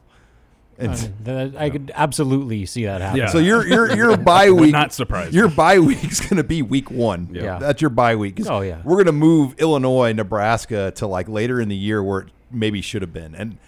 And 0.77 0.91
I, 0.91 0.97
that- 1.23 1.57
I 1.57 1.71
could 1.71 1.93
absolutely 1.95 2.67
see 2.67 2.85
that 2.85 3.01
happen 3.01 3.19
Yeah. 3.21 3.27
so 3.29 3.39
your 3.39 3.67
your 3.67 3.95
your 3.95 4.17
bye 4.33 4.51
week 4.51 4.73
not 4.73 4.93
surprised. 4.93 5.33
Your 5.35 5.49
me. 5.49 5.55
bye 5.55 5.79
week's 5.79 6.21
going 6.21 6.37
to 6.37 6.45
be 6.45 6.63
week 6.63 6.91
one. 6.91 7.29
Yeah. 7.33 7.59
that's 7.59 7.81
your 7.81 7.91
bye 7.91 8.17
week. 8.17 8.41
Oh, 8.49 8.61
yeah. 8.61 8.81
we're 8.85 8.97
going 8.97 9.07
to 9.07 9.13
move 9.13 9.55
Illinois, 9.59 10.13
Nebraska 10.13 10.91
to 10.97 11.07
like 11.07 11.29
later 11.29 11.61
in 11.61 11.69
the 11.69 11.77
year 11.77 12.03
where 12.03 12.21
it 12.23 12.29
maybe 12.51 12.81
should 12.81 13.03
have 13.03 13.13
been, 13.13 13.35
and 13.37 13.59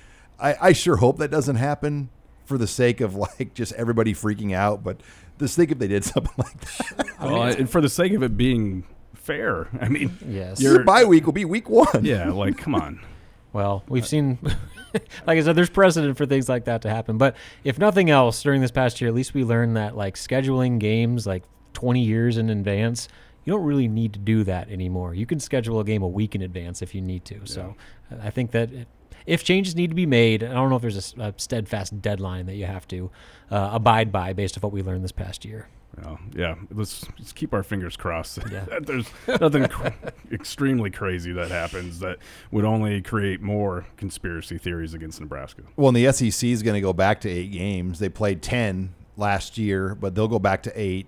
I, 0.41 0.57
I 0.61 0.73
sure 0.73 0.97
hope 0.97 1.19
that 1.19 1.31
doesn't 1.31 1.57
happen 1.57 2.09
for 2.45 2.59
the 2.59 2.67
sake 2.67 3.01
of 3.01 3.15
like 3.15 3.55
just 3.55 3.73
everybody 3.75 4.13
freaking 4.13 4.53
out. 4.53 4.83
But 4.83 5.01
just 5.39 5.55
think 5.57 5.71
if 5.71 5.79
they 5.79 5.89
did 5.89 6.05
something 6.13 6.35
like 6.37 6.61
that, 6.61 7.07
Well, 7.21 7.43
and 7.45 7.71
for 7.71 7.81
the 7.81 7.89
sake 7.89 8.13
of 8.15 8.23
it 8.25 8.37
being 8.37 8.83
fair, 9.27 9.69
I 9.81 9.89
mean, 9.89 10.17
Yes. 10.27 10.61
your 10.61 10.83
bye 10.85 11.05
week 11.05 11.27
will 11.27 11.33
be 11.33 11.45
week 11.45 11.69
one. 11.69 12.05
yeah, 12.05 12.31
like 12.31 12.57
come 12.59 12.75
on. 12.75 13.01
Well, 13.53 13.85
we've 13.89 14.07
seen, 14.07 14.39
like 15.27 15.39
I 15.39 15.41
said, 15.43 15.57
there's 15.57 15.71
precedent 15.71 16.19
for 16.19 16.27
things 16.27 16.47
like 16.47 16.67
that 16.67 16.83
to 16.83 16.91
happen. 16.91 17.17
But 17.17 17.35
if 17.65 17.79
nothing 17.79 18.11
else, 18.11 18.43
during 18.43 18.61
this 18.61 18.71
past 18.71 19.01
year, 19.01 19.09
at 19.09 19.15
least 19.15 19.33
we 19.33 19.45
learned 19.45 19.79
that 19.79 19.97
like 19.97 20.17
scheduling 20.17 20.79
games 20.79 21.27
like 21.27 21.43
20 21.73 22.03
years 22.03 22.37
in 22.37 22.51
advance, 22.51 23.09
you 23.45 23.55
don't 23.55 23.65
really 23.65 23.89
need 23.89 24.13
to 24.13 24.19
do 24.19 24.45
that 24.45 24.69
anymore. 24.69 25.15
You 25.15 25.25
can 25.25 25.41
schedule 25.41 25.81
a 25.81 25.85
game 25.85 26.03
a 26.03 26.09
week 26.09 26.35
in 26.35 26.43
advance 26.43 26.83
if 26.83 26.95
you 26.95 27.01
need 27.01 27.25
to. 27.27 27.47
So 27.47 27.77
I 28.23 28.29
think 28.29 28.51
that 28.51 28.71
it, 28.73 28.89
if 29.25 29.43
changes 29.43 29.75
need 29.75 29.89
to 29.89 29.97
be 29.97 30.05
made, 30.07 30.45
I 30.45 30.53
don't 30.53 30.69
know 30.69 30.77
if 30.77 30.83
there's 30.83 31.15
a 31.17 31.33
steadfast 31.39 32.03
deadline 32.03 32.45
that 32.47 32.57
you 32.57 32.67
have 32.67 32.87
to 32.89 33.11
uh, 33.51 33.71
abide 33.73 34.13
by 34.13 34.35
based 34.35 34.59
on 34.59 34.61
what 34.61 34.73
we 34.73 34.83
learned 34.83 35.03
this 35.03 35.13
past 35.13 35.47
year. 35.47 35.69
Well, 36.03 36.19
yeah, 36.35 36.57
let's, 36.73 37.07
let's 37.19 37.33
keep 37.33 37.55
our 37.55 37.63
fingers 37.63 37.97
crossed. 37.97 38.39
Yeah. 38.51 38.65
that 38.71 38.87
There's 38.87 39.09
nothing 39.41 39.67
cr- 39.67 39.89
extremely 40.31 40.91
crazy 40.91 41.33
that 41.33 41.51
happens 41.51 42.01
that 42.01 42.19
would 42.51 42.65
only 42.65 43.01
create 43.01 43.41
more 43.41 43.87
conspiracy 43.97 44.59
theories 44.59 44.93
against 44.93 45.21
Nebraska. 45.21 45.63
Well, 45.77 45.89
and 45.89 45.97
the 45.97 46.13
SEC 46.13 46.49
is 46.49 46.63
going 46.63 46.75
to 46.75 46.83
go 46.83 46.93
back 46.93 47.21
to 47.23 47.31
eight 47.31 47.51
games. 47.51 47.99
They 47.99 48.11
played 48.11 48.43
ten 48.43 48.95
last 49.17 49.57
year, 49.57 49.95
but 49.95 50.15
they'll 50.15 50.29
go 50.29 50.39
back 50.39 50.63
to 50.65 50.73
eight. 50.81 51.07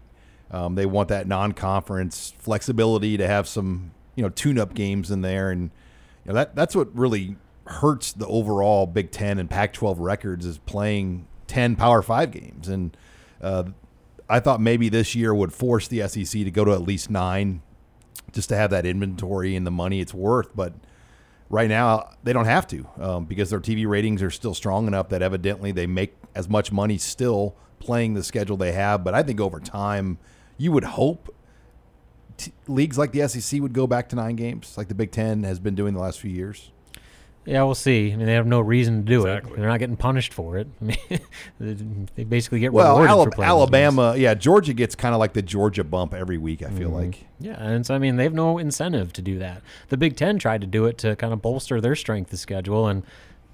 Um, 0.50 0.74
they 0.74 0.86
want 0.86 1.08
that 1.08 1.26
non-conference 1.28 2.32
flexibility 2.38 3.18
to 3.18 3.26
have 3.26 3.46
some, 3.46 3.90
you 4.14 4.22
know, 4.22 4.30
tune-up 4.30 4.72
games 4.72 5.10
in 5.10 5.20
there, 5.20 5.50
and 5.50 5.64
you 6.24 6.28
know, 6.30 6.34
that 6.34 6.56
that's 6.56 6.74
what 6.74 6.94
really 6.96 7.36
hurts 7.66 8.12
the 8.12 8.26
overall 8.26 8.86
Big 8.86 9.10
Ten 9.10 9.38
and 9.38 9.50
Pac-12 9.50 9.96
records 9.98 10.46
is 10.46 10.56
playing 10.56 11.26
ten 11.46 11.76
Power 11.76 12.00
Five 12.00 12.30
games. 12.30 12.68
And 12.68 12.96
uh, 13.42 13.64
I 14.28 14.40
thought 14.40 14.60
maybe 14.60 14.88
this 14.88 15.14
year 15.14 15.34
would 15.34 15.52
force 15.52 15.88
the 15.88 16.06
SEC 16.08 16.42
to 16.44 16.50
go 16.50 16.64
to 16.64 16.72
at 16.72 16.82
least 16.82 17.10
nine, 17.10 17.62
just 18.32 18.48
to 18.50 18.56
have 18.56 18.70
that 18.70 18.84
inventory 18.84 19.56
and 19.56 19.66
the 19.66 19.70
money 19.70 20.00
it's 20.00 20.12
worth, 20.12 20.54
but 20.54 20.74
right 21.50 21.68
now 21.68 22.10
they 22.22 22.32
don't 22.32 22.44
have 22.44 22.66
to 22.66 22.86
um, 22.98 23.24
because 23.24 23.50
their 23.50 23.60
TV 23.60 23.86
ratings 23.86 24.22
are 24.22 24.30
still 24.30 24.54
strong 24.54 24.86
enough 24.86 25.08
that 25.08 25.22
evidently 25.22 25.72
they 25.72 25.86
make 25.86 26.14
as 26.34 26.48
much 26.48 26.70
money 26.70 26.98
still 26.98 27.56
playing 27.78 28.14
the 28.14 28.22
schedule 28.22 28.56
they 28.56 28.72
have. 28.72 29.02
But 29.02 29.14
I 29.14 29.22
think 29.22 29.40
over 29.40 29.60
time, 29.60 30.18
you 30.58 30.72
would 30.72 30.84
hope 30.84 31.34
t- 32.36 32.52
leagues 32.66 32.98
like 32.98 33.12
the 33.12 33.26
SEC 33.28 33.60
would 33.60 33.72
go 33.72 33.86
back 33.86 34.08
to 34.10 34.16
nine 34.16 34.36
games, 34.36 34.74
like 34.76 34.88
the 34.88 34.94
Big 34.94 35.10
Ten 35.10 35.42
has 35.44 35.58
been 35.58 35.74
doing 35.74 35.94
the 35.94 36.00
last 36.00 36.20
few 36.20 36.30
years. 36.30 36.70
Yeah, 37.48 37.62
we'll 37.62 37.74
see. 37.74 38.12
I 38.12 38.16
mean, 38.16 38.26
they 38.26 38.34
have 38.34 38.46
no 38.46 38.60
reason 38.60 38.98
to 38.98 39.02
do 39.08 39.20
Exactly. 39.22 39.52
it. 39.52 39.56
They're 39.56 39.68
not 39.70 39.78
getting 39.78 39.96
punished 39.96 40.34
for 40.34 40.58
it. 40.58 40.68
I 40.82 40.84
mean, 40.84 42.08
they 42.14 42.24
basically 42.24 42.60
get 42.60 42.74
Well, 42.74 42.98
rewarded 42.98 43.16
Alab- 43.16 43.24
for 43.24 43.30
playing 43.30 43.48
those. 43.48 43.56
Alabama, 43.56 44.14
yeah, 44.18 44.34
Georgia 44.34 44.74
gets 44.74 44.94
kind 44.94 45.14
of 45.14 45.18
like 45.18 45.32
the 45.32 45.40
Georgia 45.40 45.82
bump 45.82 46.12
every 46.12 46.36
week. 46.36 46.62
I 46.62 46.68
feel 46.68 46.88
mm-hmm. 46.90 46.96
like. 46.96 47.26
Yeah, 47.40 47.56
and 47.58 47.86
so 47.86 47.94
I 47.94 47.98
mean, 47.98 48.16
they 48.16 48.24
have 48.24 48.34
no 48.34 48.58
incentive 48.58 49.14
to 49.14 49.22
do 49.22 49.38
that. 49.38 49.62
The 49.88 49.96
Big 49.96 50.16
Ten 50.16 50.38
tried 50.38 50.60
to 50.60 50.66
do 50.66 50.84
it 50.84 50.98
to 50.98 51.16
kind 51.16 51.32
of 51.32 51.40
bolster 51.40 51.80
their 51.80 51.96
strength 51.96 52.32
of 52.34 52.38
schedule, 52.38 52.86
and 52.86 53.02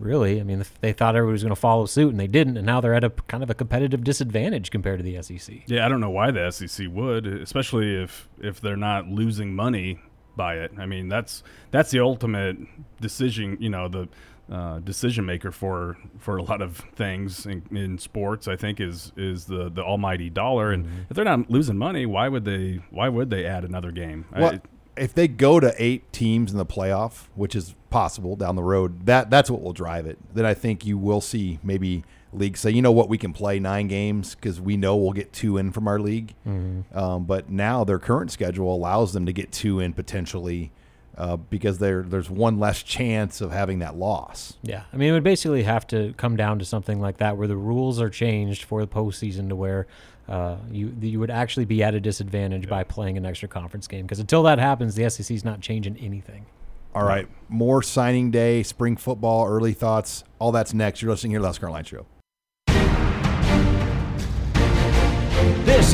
really, 0.01 0.41
I 0.41 0.43
mean, 0.43 0.65
they 0.81 0.93
thought 0.93 1.15
everybody 1.15 1.35
was 1.35 1.45
going 1.45 1.55
to 1.55 1.61
follow 1.61 1.87
suit, 1.87 2.11
and 2.11 2.19
they 2.19 2.27
didn't, 2.27 2.57
and 2.57 2.67
now 2.67 2.81
they're 2.81 2.95
at 2.95 3.05
a 3.05 3.11
kind 3.11 3.45
of 3.45 3.51
a 3.51 3.55
competitive 3.55 4.03
disadvantage 4.03 4.73
compared 4.73 4.99
to 4.99 5.05
the 5.05 5.23
SEC. 5.23 5.63
Yeah, 5.67 5.87
I 5.87 5.89
don't 5.89 6.01
know 6.01 6.11
why 6.11 6.33
the 6.33 6.51
SEC 6.51 6.89
would, 6.91 7.27
especially 7.27 7.95
if 7.95 8.29
if 8.41 8.61
they're 8.61 8.77
not 8.77 9.07
losing 9.07 9.55
money 9.55 10.01
by 10.37 10.57
it. 10.57 10.73
I 10.79 10.87
mean, 10.87 11.09
that's 11.09 11.43
that's 11.71 11.91
the 11.91 12.01
ultimate 12.01 12.57
decision. 13.01 13.57
You 13.61 13.71
know, 13.71 13.89
the 13.89 14.09
uh, 14.51 14.79
decision 14.81 15.25
maker 15.25 15.51
for 15.51 15.97
for 16.19 16.37
a 16.37 16.43
lot 16.43 16.61
of 16.63 16.77
things 16.95 17.47
in, 17.47 17.63
in 17.71 17.99
sports. 17.99 18.47
I 18.49 18.57
think 18.57 18.81
is 18.81 19.13
is 19.17 19.47
the 19.47 19.71
the 19.71 19.83
almighty 19.83 20.31
dollar. 20.31 20.71
And 20.73 20.87
if 21.09 21.17
they're 21.17 21.25
not 21.25 21.51
losing 21.51 21.77
money, 21.79 22.07
why 22.07 22.29
would 22.29 22.45
they 22.45 22.81
why 22.91 23.09
would 23.09 23.31
they 23.31 23.45
add 23.47 23.65
another 23.65 23.91
game? 23.91 24.27
I- 24.33 24.41
Well, 24.41 24.59
if 24.97 25.13
they 25.13 25.27
go 25.27 25.59
to 25.59 25.75
eight 25.79 26.13
teams 26.13 26.53
in 26.53 26.59
the 26.59 26.67
playoff, 26.67 27.27
which 27.35 27.57
is 27.57 27.75
possible 27.91 28.37
down 28.37 28.55
the 28.55 28.63
road, 28.63 29.07
that 29.07 29.29
that's 29.31 29.51
what 29.51 29.61
will 29.61 29.73
drive 29.73 30.07
it. 30.07 30.19
Then 30.35 30.47
I 30.47 30.55
think 30.55 30.87
you 30.87 30.97
will 30.99 31.21
see 31.21 31.59
maybe 31.65 32.05
leagues 32.37 32.61
say, 32.61 32.71
you 32.71 32.83
know 32.83 32.93
what, 32.93 33.09
we 33.09 33.19
can 33.19 33.33
play 33.33 33.59
nine 33.59 33.89
games 33.89 34.35
because 34.35 34.61
we 34.61 34.77
know 34.77 34.97
we'll 34.97 35.13
get 35.13 35.33
two 35.33 35.57
in 35.57 35.73
from 35.73 35.89
our 35.89 35.99
league. 35.99 36.35
Um, 36.47 37.25
but 37.25 37.51
now 37.51 37.85
their 37.85 37.99
current 37.99 38.31
schedule 38.31 38.75
allows 38.75 39.13
them 39.13 39.27
to 39.27 39.33
get 39.33 39.53
two 39.53 39.81
in 39.81 39.93
potentially 39.93 40.73
uh, 41.17 41.37
because 41.37 41.79
there 41.79 42.03
there's 42.03 42.29
one 42.29 42.59
less 42.59 42.83
chance 42.83 43.41
of 43.41 43.53
having 43.53 43.79
that 43.79 43.97
loss. 43.97 44.55
Yeah, 44.63 44.85
I 44.93 44.97
mean, 44.97 45.11
it 45.11 45.13
would 45.13 45.25
basically 45.25 45.63
have 45.63 45.87
to 45.89 46.13
come 46.17 46.37
down 46.37 46.59
to 46.59 46.65
something 46.65 47.01
like 47.01 47.19
that, 47.19 47.37
where 47.37 47.47
the 47.47 47.57
rules 47.57 48.01
are 48.01 48.11
changed 48.11 48.65
for 48.65 48.81
the 48.81 48.89
postseason 48.89 49.49
to 49.51 49.57
where 49.57 49.87
uh, 50.29 50.57
you 50.71 50.95
you 51.01 51.21
would 51.21 51.31
actually 51.31 51.67
be 51.67 51.83
at 51.83 51.95
a 51.95 52.01
disadvantage 52.01 52.69
by 52.69 52.83
playing 52.83 53.17
an 53.17 53.25
extra 53.25 53.49
conference 53.49 53.87
game. 53.87 54.03
Because 54.03 54.19
until 54.19 54.43
that 54.45 54.59
happens, 54.59 54.95
the 54.95 55.09
SEC 55.09 55.31
is 55.31 55.45
not 55.45 55.61
changing 55.61 55.97
anything. 55.99 56.47
All 56.95 57.05
right, 57.05 57.29
more 57.49 57.83
signing 57.83 58.31
day, 58.31 58.63
spring 58.63 58.97
football, 58.97 59.49
early 59.49 59.73
thoughts, 59.73 60.23
all 60.39 60.53
that's 60.53 60.73
next. 60.73 61.03
You're 61.03 61.11
listening 61.11 61.33
here 61.33 61.41
to 61.41 61.43
the 61.43 61.67
Online 61.67 61.85
Show. 61.85 62.07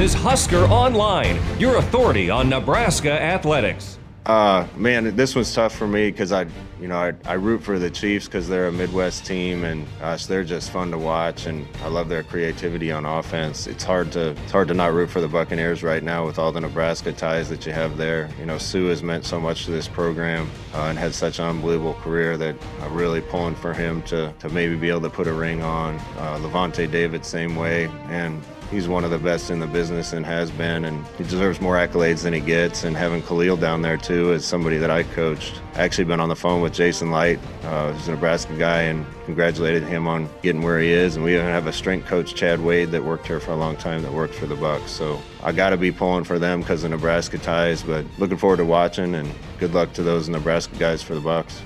This 0.00 0.14
is 0.14 0.22
Husker 0.22 0.64
Online, 0.64 1.38
your 1.58 1.76
authority 1.76 2.30
on 2.30 2.48
Nebraska 2.48 3.12
athletics. 3.20 3.98
Uh, 4.24 4.66
man, 4.74 5.14
this 5.14 5.34
one's 5.34 5.52
tough 5.52 5.76
for 5.76 5.86
me 5.86 6.10
because 6.10 6.32
I, 6.32 6.46
you 6.80 6.88
know, 6.88 6.96
I, 6.96 7.12
I 7.26 7.34
root 7.34 7.62
for 7.62 7.78
the 7.78 7.90
Chiefs 7.90 8.24
because 8.24 8.48
they're 8.48 8.68
a 8.68 8.72
Midwest 8.72 9.26
team 9.26 9.62
and 9.62 9.86
gosh, 9.98 10.24
they're 10.24 10.42
just 10.42 10.70
fun 10.70 10.90
to 10.92 10.98
watch 10.98 11.44
and 11.44 11.68
I 11.84 11.88
love 11.88 12.08
their 12.08 12.22
creativity 12.22 12.90
on 12.90 13.04
offense. 13.04 13.66
It's 13.66 13.84
hard 13.84 14.10
to 14.12 14.30
it's 14.30 14.52
hard 14.52 14.68
to 14.68 14.74
not 14.74 14.94
root 14.94 15.10
for 15.10 15.20
the 15.20 15.28
Buccaneers 15.28 15.82
right 15.82 16.02
now 16.02 16.24
with 16.24 16.38
all 16.38 16.50
the 16.50 16.62
Nebraska 16.62 17.12
ties 17.12 17.50
that 17.50 17.66
you 17.66 17.72
have 17.72 17.98
there. 17.98 18.30
You 18.38 18.46
know, 18.46 18.56
Suh 18.56 18.88
has 18.88 19.02
meant 19.02 19.26
so 19.26 19.38
much 19.38 19.66
to 19.66 19.70
this 19.70 19.86
program 19.86 20.50
uh, 20.72 20.84
and 20.84 20.98
had 20.98 21.14
such 21.14 21.40
an 21.40 21.44
unbelievable 21.44 21.92
career 21.94 22.38
that 22.38 22.56
I'm 22.80 22.94
really 22.94 23.20
pulling 23.20 23.54
for 23.54 23.74
him 23.74 24.00
to 24.04 24.32
to 24.38 24.48
maybe 24.48 24.76
be 24.76 24.88
able 24.88 25.02
to 25.02 25.10
put 25.10 25.26
a 25.26 25.34
ring 25.34 25.62
on. 25.62 25.96
Uh, 26.16 26.38
Lavonte 26.40 26.90
David 26.90 27.22
same 27.26 27.54
way 27.54 27.90
and 28.08 28.42
he's 28.70 28.88
one 28.88 29.04
of 29.04 29.10
the 29.10 29.18
best 29.18 29.50
in 29.50 29.58
the 29.58 29.66
business 29.66 30.12
and 30.12 30.24
has 30.24 30.50
been, 30.50 30.84
and 30.84 31.06
he 31.18 31.24
deserves 31.24 31.60
more 31.60 31.74
accolades 31.74 32.22
than 32.22 32.32
he 32.32 32.40
gets. 32.40 32.84
And 32.84 32.96
having 32.96 33.22
Khalil 33.22 33.56
down 33.56 33.82
there 33.82 33.96
too 33.96 34.32
is 34.32 34.44
somebody 34.44 34.78
that 34.78 34.90
I 34.90 35.02
coached. 35.02 35.60
I 35.74 35.82
actually 35.82 36.04
been 36.04 36.20
on 36.20 36.28
the 36.28 36.36
phone 36.36 36.60
with 36.60 36.72
Jason 36.72 37.10
Licht, 37.10 37.42
uh, 37.64 37.92
who's 37.92 38.08
a 38.08 38.12
Nebraska 38.12 38.56
guy, 38.56 38.82
and 38.82 39.06
congratulated 39.24 39.82
him 39.82 40.06
on 40.06 40.28
getting 40.42 40.62
where 40.62 40.78
he 40.78 40.90
is. 40.90 41.16
And 41.16 41.24
we 41.24 41.34
even 41.34 41.46
have 41.46 41.66
a 41.66 41.72
strength 41.72 42.06
coach, 42.06 42.34
Chad 42.34 42.60
Wade, 42.60 42.90
that 42.90 43.04
worked 43.04 43.26
here 43.26 43.40
for 43.40 43.52
a 43.52 43.56
long 43.56 43.76
time, 43.76 44.02
that 44.02 44.12
worked 44.12 44.34
for 44.34 44.46
the 44.46 44.56
Bucs. 44.56 44.88
So 44.88 45.20
I 45.42 45.52
got 45.52 45.70
to 45.70 45.76
be 45.76 45.90
pulling 45.92 46.24
for 46.24 46.38
them 46.38 46.60
because 46.60 46.84
of 46.84 46.90
Nebraska 46.90 47.38
ties. 47.38 47.82
But 47.82 48.04
looking 48.18 48.36
forward 48.36 48.58
to 48.58 48.64
watching, 48.64 49.14
and 49.14 49.32
good 49.58 49.74
luck 49.74 49.92
to 49.94 50.02
those 50.02 50.28
Nebraska 50.28 50.76
guys 50.76 51.02
for 51.02 51.14
the 51.14 51.20
Bucs. 51.20 51.60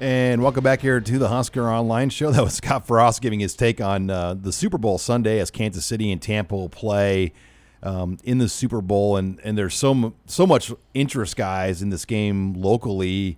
And 0.00 0.42
welcome 0.42 0.64
back 0.64 0.80
here 0.80 0.98
to 0.98 1.18
the 1.18 1.28
Husker 1.28 1.68
Online 1.68 2.08
Show. 2.08 2.30
That 2.32 2.42
was 2.42 2.54
Scott 2.54 2.86
Frost 2.86 3.20
giving 3.20 3.40
his 3.40 3.54
take 3.54 3.82
on 3.82 4.08
uh, 4.08 4.32
the 4.32 4.50
Super 4.50 4.78
Bowl 4.78 4.96
Sunday 4.96 5.40
as 5.40 5.50
Kansas 5.50 5.84
City 5.84 6.10
and 6.10 6.22
Tampa 6.22 6.56
will 6.56 6.70
play 6.70 7.34
um, 7.82 8.16
in 8.24 8.38
the 8.38 8.48
Super 8.48 8.80
Bowl. 8.80 9.18
And, 9.18 9.38
and 9.44 9.58
there's 9.58 9.74
so 9.74 10.14
so 10.24 10.46
much 10.46 10.72
interest, 10.94 11.36
guys, 11.36 11.82
in 11.82 11.90
this 11.90 12.06
game 12.06 12.54
locally 12.54 13.36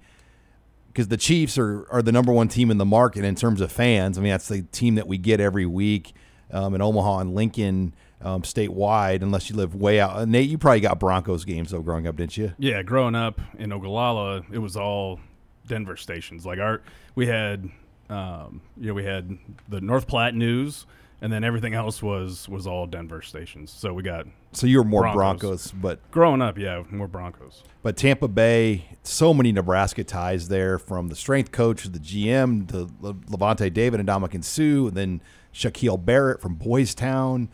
because 0.87 1.09
the 1.09 1.17
Chiefs 1.17 1.59
are, 1.59 1.85
are 1.91 2.01
the 2.01 2.13
number 2.13 2.33
one 2.33 2.47
team 2.47 2.71
in 2.71 2.79
the 2.79 2.85
market 2.85 3.25
in 3.25 3.35
terms 3.35 3.61
of 3.61 3.73
fans. 3.73 4.17
I 4.17 4.21
mean, 4.21 4.31
that's 4.31 4.47
the 4.47 4.63
team 4.63 4.95
that 4.95 5.09
we 5.09 5.19
get 5.19 5.41
every 5.41 5.67
week 5.67 6.15
um, 6.53 6.77
in 6.77 6.81
Omaha 6.81 7.19
and 7.19 7.35
Lincoln. 7.35 7.93
Um, 8.25 8.43
statewide, 8.43 9.21
unless 9.23 9.51
you 9.51 9.57
live 9.57 9.75
way 9.75 9.99
out. 9.99 10.29
Nate, 10.29 10.49
you 10.49 10.57
probably 10.57 10.79
got 10.79 11.01
Broncos 11.01 11.45
games 11.45 11.73
though 11.73 11.81
growing 11.81 12.07
up, 12.07 12.15
didn't 12.15 12.37
you? 12.37 12.53
Yeah, 12.57 12.81
growing 12.83 13.17
up 13.17 13.41
in 13.59 13.73
Ogallala, 13.73 14.43
it 14.53 14.59
was 14.59 14.77
all 14.77 15.19
Denver 15.67 15.97
stations. 15.97 16.45
Like 16.47 16.59
our, 16.59 16.83
we 17.15 17.27
had, 17.27 17.71
um, 18.09 18.61
you 18.77 18.89
know, 18.89 18.95
we 18.95 19.05
had 19.05 19.39
the 19.69 19.81
North 19.81 20.07
Platte 20.07 20.35
News, 20.35 20.87
and 21.21 21.33
then 21.33 21.45
everything 21.45 21.75
else 21.75 22.03
was 22.03 22.49
was 22.49 22.67
all 22.67 22.87
Denver 22.87 23.23
stations. 23.23 23.71
So 23.71 23.95
we 23.95 24.03
got. 24.03 24.27
So 24.53 24.67
you 24.67 24.79
were 24.79 24.85
more 24.85 25.03
Broncos, 25.13 25.71
Broncos 25.71 25.73
but 25.73 26.11
growing 26.11 26.43
up, 26.43 26.59
yeah, 26.59 26.83
more 26.91 27.09
Broncos. 27.09 27.63
But 27.83 27.97
Tampa 27.97 28.29
Bay, 28.29 28.85
so 29.03 29.33
many 29.33 29.53
Nebraska 29.53 30.05
ties 30.05 30.49
there, 30.49 30.79
from 30.79 31.09
the 31.09 31.17
strength 31.17 31.53
coach, 31.53 31.85
the 31.85 31.99
GM, 31.99 32.69
to 32.69 32.87
Lavonte 33.01 33.73
David 33.73 34.01
and 34.01 34.09
Ndamukong 34.09 34.45
Suh, 34.45 34.89
and 34.89 34.97
then 34.97 35.23
Shaquille 35.55 36.05
Barrett 36.05 36.41
from 36.41 36.55
Boys 36.57 36.95
Town. 36.95 37.49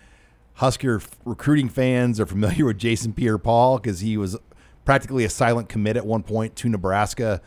Husker 0.54 1.00
recruiting 1.24 1.68
fans 1.68 2.18
are 2.18 2.26
familiar 2.26 2.64
with 2.64 2.78
Jason 2.78 3.12
Pierre-Paul 3.12 3.78
because 3.78 4.00
he 4.00 4.16
was 4.16 4.36
practically 4.84 5.24
a 5.24 5.30
silent 5.30 5.68
commit 5.68 5.96
at 5.96 6.04
one 6.04 6.22
point 6.22 6.56
to 6.56 6.68
Nebraska. 6.68 7.40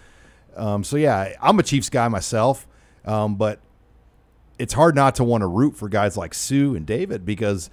Um, 0.55 0.83
so 0.83 0.97
yeah, 0.97 1.33
I'm 1.41 1.59
a 1.59 1.63
Chiefs 1.63 1.89
guy 1.89 2.07
myself, 2.07 2.67
um, 3.05 3.35
but 3.35 3.59
it's 4.59 4.73
hard 4.73 4.95
not 4.95 5.15
to 5.15 5.23
want 5.23 5.41
to 5.41 5.47
root 5.47 5.75
for 5.75 5.89
guys 5.89 6.17
like 6.17 6.33
Suh 6.33 6.73
and 6.73 6.85
David 6.85 7.25
because 7.25 7.69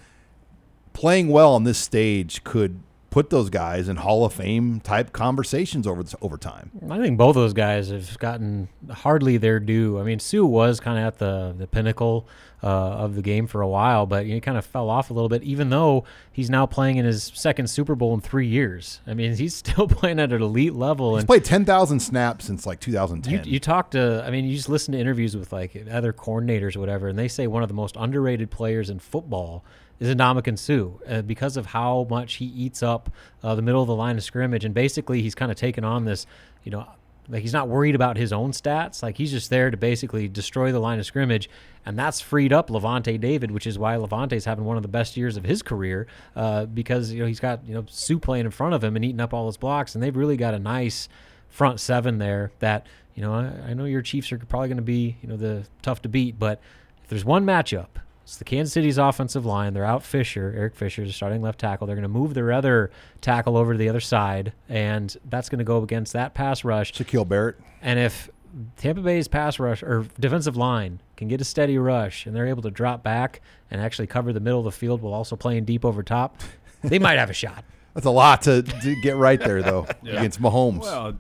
playing 0.92 1.28
well 1.28 1.54
on 1.54 1.64
this 1.64 1.78
stage 1.78 2.42
could 2.44 2.80
put 3.10 3.30
those 3.30 3.50
guys 3.50 3.88
in 3.88 3.96
Hall 3.96 4.24
of 4.24 4.32
Fame 4.32 4.80
type 4.80 5.12
conversations 5.12 5.86
over 5.86 6.04
over 6.20 6.36
time. 6.36 6.70
I 6.90 6.98
think 6.98 7.16
both 7.16 7.34
those 7.34 7.52
guys 7.52 7.90
have 7.90 8.18
gotten 8.18 8.68
hardly 8.90 9.36
their 9.36 9.60
due. 9.60 9.98
I 9.98 10.02
mean, 10.02 10.18
Suh 10.18 10.44
was 10.44 10.80
kind 10.80 10.98
of 10.98 11.04
at 11.04 11.18
the 11.18 11.54
the 11.56 11.66
pinnacle 11.66 12.28
uh, 12.62 12.66
of 12.66 13.14
the 13.14 13.22
game 13.22 13.46
for 13.46 13.60
a 13.60 13.68
while, 13.68 14.04
but 14.06 14.26
he 14.26 14.40
kind 14.40 14.58
of 14.58 14.66
fell 14.66 14.90
off 14.90 15.10
a 15.10 15.14
little 15.14 15.28
bit. 15.28 15.42
Even 15.42 15.70
though 15.70 16.04
he's 16.32 16.50
now 16.50 16.66
playing 16.66 16.96
in 16.96 17.04
his 17.04 17.30
second 17.34 17.68
Super 17.68 17.94
Bowl 17.94 18.14
in 18.14 18.20
three 18.20 18.46
years, 18.46 19.00
I 19.06 19.14
mean, 19.14 19.34
he's 19.34 19.54
still 19.68 19.88
playing 19.88 20.20
at 20.20 20.32
an 20.32 20.42
elite 20.42 20.74
level. 20.74 21.14
He's 21.14 21.22
and 21.22 21.28
played 21.28 21.44
ten 21.44 21.64
thousand 21.64 22.00
snaps 22.00 22.44
since 22.44 22.66
like 22.66 22.80
2010. 22.80 23.32
You, 23.32 23.52
you 23.52 23.60
talk 23.60 23.90
to, 23.92 24.22
I 24.26 24.30
mean, 24.30 24.44
you 24.44 24.56
just 24.56 24.68
listen 24.68 24.92
to 24.92 24.98
interviews 24.98 25.36
with 25.36 25.52
like 25.52 25.76
other 25.90 26.12
coordinators 26.12 26.76
or 26.76 26.80
whatever, 26.80 27.08
and 27.08 27.18
they 27.18 27.28
say 27.28 27.46
one 27.46 27.62
of 27.62 27.68
the 27.68 27.74
most 27.74 27.96
underrated 27.98 28.50
players 28.50 28.90
in 28.90 28.98
football 28.98 29.64
is 30.00 30.14
Ndamukong 30.14 30.58
Suh 30.58 30.90
uh, 31.08 31.22
because 31.22 31.56
of 31.56 31.66
how 31.66 32.06
much 32.08 32.34
he 32.34 32.46
eats 32.46 32.82
up 32.82 33.10
uh, 33.42 33.54
the 33.54 33.62
middle 33.62 33.82
of 33.82 33.88
the 33.88 33.94
line 33.94 34.16
of 34.16 34.22
scrimmage. 34.22 34.64
And 34.64 34.74
basically, 34.74 35.22
he's 35.22 35.34
kind 35.34 35.50
of 35.50 35.56
taken 35.56 35.84
on 35.84 36.04
this, 36.04 36.26
you 36.64 36.70
know, 36.70 36.86
like 37.28 37.42
he's 37.42 37.52
not 37.52 37.68
worried 37.68 37.94
about 37.94 38.16
his 38.16 38.32
own 38.32 38.52
stats. 38.52 39.02
Like 39.02 39.16
he's 39.16 39.30
just 39.30 39.50
there 39.50 39.70
to 39.70 39.76
basically 39.76 40.28
destroy 40.28 40.72
the 40.72 40.78
line 40.78 40.98
of 40.98 41.06
scrimmage, 41.06 41.50
and 41.84 41.98
that's 41.98 42.20
freed 42.20 42.52
up 42.52 42.70
Lavonte 42.70 43.20
David, 43.20 43.50
which 43.50 43.66
is 43.66 43.78
why 43.78 43.96
Lavonte's 43.96 44.44
having 44.44 44.64
one 44.64 44.76
of 44.76 44.82
the 44.82 44.88
best 44.88 45.16
years 45.16 45.36
of 45.36 45.44
his 45.44 45.62
career 45.62 46.06
uh, 46.36 46.64
because 46.66 47.12
you 47.12 47.20
know 47.20 47.26
he's 47.26 47.40
got 47.40 47.66
you 47.66 47.74
know 47.74 47.84
Suh 47.88 48.18
playing 48.18 48.46
in 48.46 48.50
front 48.50 48.74
of 48.74 48.82
him 48.82 48.96
and 48.96 49.04
eating 49.04 49.20
up 49.20 49.34
all 49.34 49.46
his 49.46 49.56
blocks, 49.56 49.94
and 49.94 50.02
they've 50.02 50.16
really 50.16 50.36
got 50.36 50.54
a 50.54 50.58
nice 50.58 51.08
front 51.50 51.80
seven 51.80 52.18
there. 52.18 52.50
That 52.60 52.86
you 53.14 53.22
know 53.22 53.34
I, 53.34 53.70
I 53.70 53.74
know 53.74 53.84
your 53.84 54.02
Chiefs 54.02 54.32
are 54.32 54.38
probably 54.38 54.68
going 54.68 54.76
to 54.76 54.82
be 54.82 55.16
you 55.20 55.28
know 55.28 55.36
the 55.36 55.66
tough 55.82 56.00
to 56.02 56.08
beat, 56.08 56.38
but 56.38 56.60
if 57.02 57.10
there's 57.10 57.24
one 57.24 57.44
matchup 57.44 57.88
it's 58.28 58.36
the 58.36 58.44
Kansas 58.44 58.74
City's 58.74 58.98
offensive 58.98 59.46
line. 59.46 59.72
They're 59.72 59.86
out 59.86 60.02
Fisher, 60.02 60.52
Eric 60.54 60.74
Fisher, 60.74 61.02
the 61.02 61.14
starting 61.14 61.40
left 61.40 61.58
tackle. 61.58 61.86
They're 61.86 61.96
going 61.96 62.02
to 62.02 62.10
move 62.10 62.34
their 62.34 62.52
other 62.52 62.90
tackle 63.22 63.56
over 63.56 63.72
to 63.72 63.78
the 63.78 63.88
other 63.88 64.00
side, 64.00 64.52
and 64.68 65.16
that's 65.30 65.48
going 65.48 65.60
to 65.60 65.64
go 65.64 65.82
against 65.82 66.12
that 66.12 66.34
pass 66.34 66.62
rush. 66.62 66.92
Shaquille 66.92 67.26
Barrett. 67.26 67.56
And 67.80 67.98
if 67.98 68.28
Tampa 68.76 69.00
Bay's 69.00 69.28
pass 69.28 69.58
rush 69.58 69.82
or 69.82 70.04
defensive 70.20 70.58
line 70.58 71.00
can 71.16 71.28
get 71.28 71.40
a 71.40 71.44
steady 71.44 71.78
rush 71.78 72.26
and 72.26 72.36
they're 72.36 72.46
able 72.46 72.60
to 72.64 72.70
drop 72.70 73.02
back 73.02 73.40
and 73.70 73.80
actually 73.80 74.06
cover 74.06 74.30
the 74.34 74.40
middle 74.40 74.58
of 74.58 74.66
the 74.66 74.72
field 74.72 75.00
while 75.00 75.14
also 75.14 75.34
playing 75.34 75.64
deep 75.64 75.82
over 75.82 76.02
top, 76.02 76.38
they 76.84 76.98
might 76.98 77.18
have 77.18 77.30
a 77.30 77.34
shot. 77.34 77.64
That's 77.98 78.06
a 78.06 78.10
lot 78.10 78.42
to, 78.42 78.62
to 78.62 78.94
get 78.94 79.16
right 79.16 79.40
there, 79.40 79.60
though, 79.60 79.84
yeah. 80.04 80.18
against 80.18 80.40
Mahomes. 80.40 80.82
Well, 80.82 81.18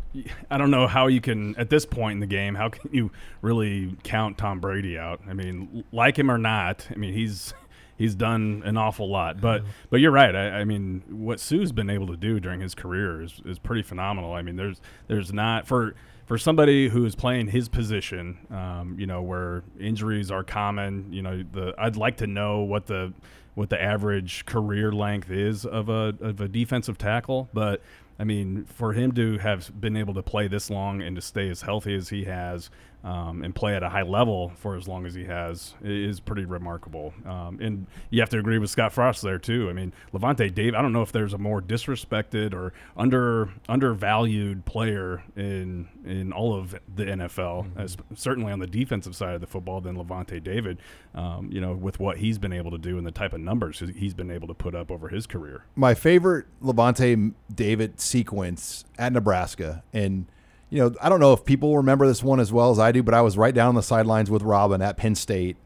I 0.48 0.58
don't 0.58 0.70
know 0.70 0.86
how 0.86 1.08
you 1.08 1.20
can, 1.20 1.56
at 1.56 1.70
this 1.70 1.84
point 1.84 2.12
in 2.12 2.20
the 2.20 2.26
game, 2.28 2.54
how 2.54 2.68
can 2.68 2.88
you 2.94 3.10
really 3.42 3.96
count 4.04 4.38
Tom 4.38 4.60
Brady 4.60 4.96
out? 4.96 5.20
I 5.28 5.32
mean, 5.32 5.82
like 5.90 6.16
him 6.16 6.30
or 6.30 6.38
not, 6.38 6.86
I 6.88 6.94
mean, 6.94 7.14
he's 7.14 7.52
he's 7.96 8.14
done 8.14 8.62
an 8.64 8.76
awful 8.76 9.10
lot. 9.10 9.40
But 9.40 9.64
but 9.90 9.98
you're 9.98 10.12
right. 10.12 10.32
I, 10.32 10.60
I, 10.60 10.64
mean, 10.64 11.02
what 11.08 11.40
Suh's 11.40 11.72
been 11.72 11.90
able 11.90 12.06
to 12.06 12.16
do 12.16 12.38
during 12.38 12.60
his 12.60 12.76
career 12.76 13.22
is, 13.22 13.42
is 13.44 13.58
pretty 13.58 13.82
phenomenal. 13.82 14.32
I 14.32 14.42
mean, 14.42 14.54
there's 14.54 14.80
there's 15.08 15.32
not 15.32 15.66
for 15.66 15.96
for 16.26 16.38
somebody 16.38 16.88
who 16.88 17.04
is 17.04 17.16
playing 17.16 17.48
his 17.48 17.68
position, 17.68 18.38
um, 18.50 18.94
you 19.00 19.06
know, 19.08 19.22
where 19.22 19.64
injuries 19.80 20.30
are 20.30 20.44
common. 20.44 21.12
You 21.12 21.22
know, 21.22 21.42
the 21.42 21.74
I'd 21.76 21.96
like 21.96 22.18
to 22.18 22.28
know 22.28 22.60
what 22.60 22.86
the 22.86 23.12
what 23.58 23.70
the 23.70 23.82
average 23.82 24.46
career 24.46 24.92
length 24.92 25.32
is 25.32 25.66
of 25.66 25.88
a 25.88 26.14
of 26.20 26.40
a 26.40 26.46
defensive 26.46 26.96
tackle, 26.96 27.50
but 27.52 27.82
I 28.16 28.22
mean, 28.22 28.64
for 28.66 28.92
him 28.92 29.10
to 29.16 29.38
have 29.38 29.80
been 29.80 29.96
able 29.96 30.14
to 30.14 30.22
play 30.22 30.46
this 30.46 30.70
long 30.70 31.02
and 31.02 31.16
to 31.16 31.22
stay 31.22 31.48
as 31.50 31.62
healthy 31.62 31.96
as 31.96 32.08
he 32.08 32.22
has, 32.24 32.70
um, 33.04 33.44
and 33.44 33.54
play 33.54 33.76
at 33.76 33.82
a 33.82 33.88
high 33.88 34.02
level 34.02 34.52
for 34.56 34.76
as 34.76 34.88
long 34.88 35.06
as 35.06 35.14
he 35.14 35.24
has 35.24 35.74
is 35.82 36.18
pretty 36.20 36.44
remarkable. 36.44 37.14
Um, 37.24 37.58
and 37.60 37.86
you 38.10 38.20
have 38.20 38.28
to 38.30 38.38
agree 38.38 38.58
with 38.58 38.70
Scott 38.70 38.92
Frost 38.92 39.22
there 39.22 39.38
too. 39.38 39.68
I 39.70 39.72
mean, 39.72 39.92
Lavonte 40.12 40.52
Dave. 40.52 40.74
I 40.74 40.82
don't 40.82 40.92
know 40.92 41.02
if 41.02 41.12
there's 41.12 41.32
a 41.32 41.38
more 41.38 41.62
disrespected 41.62 42.54
or 42.54 42.72
under 42.96 43.50
undervalued 43.68 44.64
player 44.64 45.22
in 45.36 45.88
in 46.04 46.32
all 46.32 46.54
of 46.54 46.72
the 46.94 47.04
NFL, 47.04 47.66
mm-hmm. 47.66 47.80
as, 47.80 47.96
certainly 48.14 48.52
on 48.52 48.58
the 48.58 48.66
defensive 48.66 49.14
side 49.14 49.34
of 49.34 49.40
the 49.40 49.46
football, 49.46 49.80
than 49.80 49.96
Lavonte 49.96 50.42
David. 50.42 50.78
Um, 51.14 51.50
you 51.52 51.60
know, 51.60 51.74
with 51.74 52.00
what 52.00 52.18
he's 52.18 52.38
been 52.38 52.52
able 52.52 52.70
to 52.72 52.78
do 52.78 52.98
and 52.98 53.06
the 53.06 53.12
type 53.12 53.32
of 53.32 53.40
numbers 53.40 53.82
he's 53.96 54.14
been 54.14 54.30
able 54.30 54.48
to 54.48 54.54
put 54.54 54.74
up 54.74 54.90
over 54.90 55.08
his 55.08 55.26
career. 55.26 55.64
My 55.74 55.94
favorite 55.94 56.46
Lavonte 56.62 57.32
David 57.52 58.00
sequence 58.00 58.84
at 58.98 59.12
Nebraska 59.12 59.82
and 59.92 60.26
you 60.70 60.78
know, 60.78 60.94
I 61.00 61.08
don't 61.08 61.20
know 61.20 61.32
if 61.32 61.44
people 61.44 61.76
remember 61.76 62.06
this 62.06 62.22
one 62.22 62.40
as 62.40 62.52
well 62.52 62.70
as 62.70 62.78
I 62.78 62.92
do, 62.92 63.02
but 63.02 63.14
I 63.14 63.22
was 63.22 63.38
right 63.38 63.54
down 63.54 63.68
on 63.68 63.74
the 63.74 63.82
sidelines 63.82 64.30
with 64.30 64.42
Robin 64.42 64.82
at 64.82 64.96
Penn 64.96 65.14
State. 65.14 65.56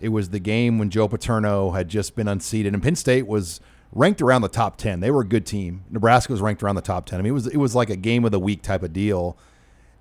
It 0.00 0.08
was 0.10 0.30
the 0.30 0.38
game 0.38 0.78
when 0.78 0.90
Joe 0.90 1.08
Paterno 1.08 1.70
had 1.70 1.88
just 1.88 2.14
been 2.16 2.28
unseated, 2.28 2.74
and 2.74 2.82
Penn 2.82 2.96
State 2.96 3.26
was 3.26 3.60
ranked 3.92 4.20
around 4.20 4.42
the 4.42 4.48
top 4.48 4.76
ten. 4.76 5.00
They 5.00 5.10
were 5.10 5.22
a 5.22 5.26
good 5.26 5.46
team. 5.46 5.84
Nebraska 5.90 6.32
was 6.32 6.40
ranked 6.40 6.62
around 6.62 6.76
the 6.76 6.82
top 6.82 7.06
ten. 7.06 7.18
I 7.18 7.22
mean, 7.22 7.30
it 7.30 7.34
was 7.34 7.46
it 7.46 7.56
was 7.56 7.74
like 7.74 7.90
a 7.90 7.96
game 7.96 8.24
of 8.24 8.30
the 8.30 8.40
week 8.40 8.62
type 8.62 8.82
of 8.82 8.92
deal. 8.92 9.36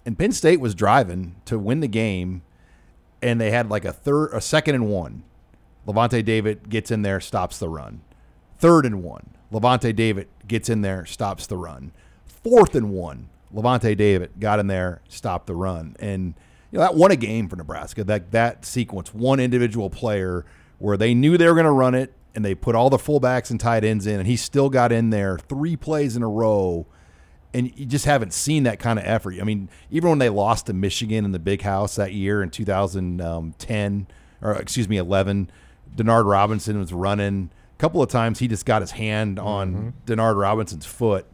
And 0.06 0.18
Penn 0.20 0.32
State 0.32 0.60
was 0.60 0.76
driving 0.76 1.36
to 1.46 1.58
win 1.58 1.80
the 1.80 1.88
game, 1.88 2.44
and 3.22 3.42
they 3.42 3.52
had 3.52 3.70
like 3.70 3.86
a 3.86 3.94
third, 3.94 4.32
a 4.34 4.42
second 4.42 4.76
and 4.76 4.88
one. 4.88 5.24
Lavonte 5.88 6.24
David 6.24 6.70
gets 6.70 6.92
in 6.92 7.02
there, 7.02 7.20
stops 7.20 7.58
the 7.58 7.70
run. 7.70 8.02
Third 8.58 8.86
and 8.86 9.04
one. 9.04 9.36
Lavonte 9.52 9.96
David 9.96 10.28
gets 10.48 10.70
in 10.70 10.82
there, 10.82 11.06
stops 11.06 11.48
the 11.48 11.58
run. 11.58 11.92
Fourth 12.26 12.76
and 12.76 12.92
one. 12.92 13.30
Lavonte 13.56 13.96
David 13.96 14.40
got 14.40 14.60
in 14.60 14.68
there, 14.68 15.02
stopped 15.08 15.48
the 15.48 15.56
run, 15.56 15.96
and 16.00 16.34
you 16.72 16.78
know 16.78 16.82
that 16.82 16.96
won 16.96 17.12
a 17.12 17.16
game 17.16 17.48
for 17.48 17.56
Nebraska. 17.56 18.04
That 18.04 18.32
that 18.32 18.66
sequence, 18.66 19.14
one 19.14 19.40
individual 19.40 19.90
player 19.90 20.46
where 20.78 20.98
they 20.98 21.14
knew 21.14 21.38
they 21.38 21.48
were 21.48 21.54
going 21.54 21.66
to 21.66 21.72
run 21.72 21.96
it, 21.96 22.14
and 22.36 22.44
they 22.44 22.54
put 22.54 22.76
all 22.76 22.90
the 22.90 22.98
fullbacks 22.98 23.50
and 23.50 23.60
tight 23.60 23.84
ends 23.84 24.06
in, 24.06 24.20
and 24.20 24.28
he 24.28 24.36
still 24.36 24.70
got 24.70 24.92
in 24.92 25.10
there 25.10 25.38
three 25.38 25.76
plays 25.76 26.16
in 26.16 26.24
a 26.24 26.30
row 26.30 26.86
and 27.56 27.72
you 27.80 27.86
just 27.86 28.04
haven't 28.04 28.34
seen 28.34 28.64
that 28.64 28.80
kind 28.80 29.00
of 29.00 29.06
effort. 29.06 29.36
I 29.40 29.46
mean, 29.46 29.70
even 29.90 30.10
when 30.10 30.20
they 30.20 30.28
lost 30.28 30.66
to 30.66 30.74
Michigan 30.74 31.24
in 31.24 31.32
the 31.32 31.40
Big 31.40 31.62
House 31.62 31.96
that 31.96 32.12
year 32.12 32.44
in 32.44 32.50
2010 32.50 33.86
um, 33.86 34.08
or 34.42 34.56
excuse 34.56 34.90
me 34.90 34.98
11, 34.98 35.50
Denard 35.96 36.30
Robinson 36.30 36.78
was 36.78 36.92
running. 36.92 37.50
A 37.74 37.78
couple 37.78 38.02
of 38.02 38.10
times 38.10 38.40
he 38.40 38.50
just 38.50 38.66
got 38.66 38.82
his 38.82 38.92
hand 38.92 39.40
on 39.40 39.74
mm-hmm. 39.74 39.90
Denard 40.06 40.36
Robinson's 40.36 40.86
foot. 40.86 41.28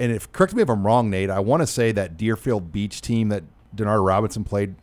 And 0.00 0.10
if 0.10 0.32
correct 0.32 0.54
me 0.54 0.62
if 0.62 0.70
I'm 0.70 0.84
wrong, 0.84 1.10
Nate, 1.10 1.30
I 1.30 1.40
want 1.40 1.62
to 1.62 1.66
say 1.66 1.92
that 1.92 2.16
Deerfield 2.16 2.72
Beach 2.72 3.02
team 3.02 3.28
that 3.28 3.44
Denard 3.76 4.04
Robinson 4.04 4.42
played 4.44 4.74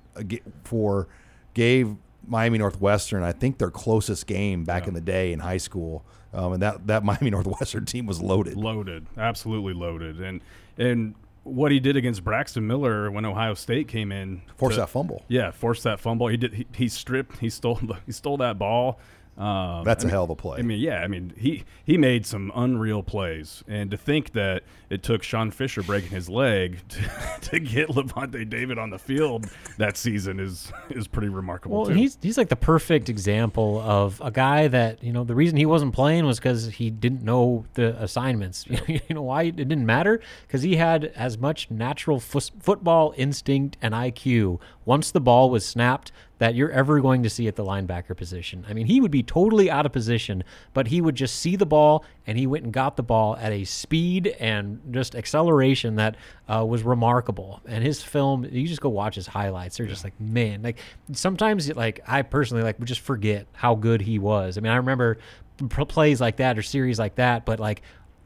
for 0.63 1.07
gave 1.53 1.95
Miami 2.25 2.59
Northwestern, 2.59 3.23
I 3.23 3.31
think 3.31 3.57
their 3.57 3.71
closest 3.71 4.27
game 4.27 4.63
back 4.63 4.87
in 4.87 4.93
the 4.93 5.01
day 5.01 5.33
in 5.33 5.39
high 5.39 5.57
school. 5.57 6.05
Um, 6.33 6.53
and 6.53 6.61
that, 6.61 6.85
that 6.87 7.03
Miami 7.03 7.31
Northwestern 7.31 7.85
team 7.85 8.05
was 8.05 8.21
loaded. 8.21 8.55
loaded, 8.55 9.07
absolutely 9.17 9.73
loaded, 9.73 10.19
and 10.19 10.41
and 10.77 11.15
what 11.43 11.71
he 11.71 11.79
did 11.79 11.95
against 11.95 12.23
Braxton 12.23 12.67
Miller 12.67 13.09
when 13.09 13.25
Ohio 13.25 13.53
State 13.53 13.87
came 13.87 14.11
in, 14.11 14.41
Forced 14.57 14.77
that 14.77 14.89
fumble. 14.89 15.23
Yeah, 15.29 15.51
forced 15.51 15.83
that 15.83 15.99
fumble. 15.99 16.27
He 16.27 16.37
did. 16.37 16.53
He, 16.53 16.67
he 16.75 16.87
stripped. 16.89 17.37
He 17.39 17.49
stole. 17.49 17.79
He 18.05 18.11
stole 18.11 18.37
that 18.37 18.59
ball. 18.59 18.99
Um, 19.37 19.83
That's 19.83 20.03
I 20.03 20.07
a 20.07 20.07
mean- 20.07 20.11
hell 20.13 20.23
of 20.23 20.29
a 20.31 20.35
play. 20.35 20.57
I 20.59 20.61
mean, 20.63 20.79
yeah. 20.79 21.01
I 21.01 21.07
mean, 21.07 21.31
he 21.37 21.63
he 21.85 21.97
made 21.97 22.25
some 22.25 22.51
unreal 22.55 23.03
plays, 23.03 23.63
and 23.67 23.91
to 23.91 23.97
think 23.97 24.31
that 24.33 24.63
it 24.89 25.03
took 25.03 25.21
Sean 25.21 25.51
Fisher 25.51 25.83
breaking 25.83 26.09
his 26.09 26.27
leg 26.29 26.79
to, 26.89 27.01
to 27.49 27.59
get 27.59 27.89
Lavonte 27.89 28.49
David 28.49 28.79
on 28.79 28.89
the 28.89 28.97
field 28.97 29.47
that 29.77 29.95
season 29.95 30.39
is 30.39 30.71
is 30.89 31.07
pretty 31.07 31.29
remarkable. 31.29 31.77
Well, 31.77 31.85
too. 31.87 31.93
he's 31.93 32.17
he's 32.21 32.37
like 32.37 32.49
the 32.49 32.55
perfect 32.55 33.09
example 33.09 33.79
of 33.81 34.19
a 34.23 34.31
guy 34.31 34.67
that 34.69 35.03
you 35.03 35.13
know 35.13 35.23
the 35.23 35.35
reason 35.35 35.57
he 35.57 35.67
wasn't 35.67 35.93
playing 35.93 36.25
was 36.25 36.39
because 36.39 36.65
he 36.69 36.89
didn't 36.89 37.21
know 37.21 37.65
the 37.75 38.01
assignments. 38.01 38.65
you 38.87 38.99
know 39.11 39.21
why 39.21 39.43
it 39.43 39.55
didn't 39.55 39.85
matter? 39.85 40.19
Because 40.47 40.63
he 40.63 40.77
had 40.77 41.05
as 41.15 41.37
much 41.37 41.69
natural 41.69 42.19
fus- 42.19 42.51
football 42.59 43.13
instinct 43.17 43.77
and 43.83 43.93
IQ 43.93 44.59
once 44.83 45.11
the 45.11 45.21
ball 45.21 45.49
was 45.51 45.63
snapped 45.65 46.11
that 46.39 46.55
you're 46.55 46.71
ever 46.71 46.99
going 46.99 47.23
to 47.23 47.29
see 47.29 47.47
at 47.47 47.55
the 47.55 47.63
linebacker 47.63 48.15
position. 48.15 48.65
I 48.69 48.73
mean, 48.73 48.85
he 48.85 49.01
would 49.01 49.11
be 49.11 49.23
totally 49.23 49.71
out 49.71 49.85
of 49.85 49.91
position, 49.91 50.43
but 50.73 50.87
he 50.87 51.01
would 51.01 51.15
just 51.15 51.37
see 51.37 51.55
the 51.55 51.65
ball 51.65 52.05
and 52.27 52.37
he 52.37 52.45
went 52.45 52.63
and 52.63 52.73
got 52.73 52.95
the 52.95 53.03
ball 53.03 53.35
at 53.37 53.51
a 53.51 53.63
speed 53.63 54.27
and 54.39 54.79
just 54.91 55.15
acceleration 55.15 55.95
that 55.95 56.15
uh, 56.47 56.63
was 56.65 56.83
remarkable. 56.83 57.61
And 57.65 57.83
his 57.83 58.03
film, 58.03 58.45
you 58.45 58.67
just 58.67 58.81
go 58.81 58.89
watch 58.89 59.15
his 59.15 59.27
highlights. 59.27 59.77
They're 59.77 59.87
just 59.87 60.03
like, 60.03 60.19
man, 60.19 60.61
like 60.61 60.77
sometimes, 61.13 61.73
like 61.75 62.01
I 62.07 62.21
personally 62.21 62.63
like 62.63 62.77
would 62.79 62.87
just 62.87 63.01
forget 63.01 63.47
how 63.53 63.75
good 63.75 64.01
he 64.01 64.19
was. 64.19 64.57
I 64.57 64.61
mean, 64.61 64.71
I 64.71 64.77
remember 64.77 65.17
p- 65.57 65.85
plays 65.85 66.21
like 66.21 66.37
that 66.37 66.57
or 66.57 66.61
series 66.61 66.99
like 66.99 67.15
that, 67.15 67.45
but 67.45 67.59
like 67.59 67.81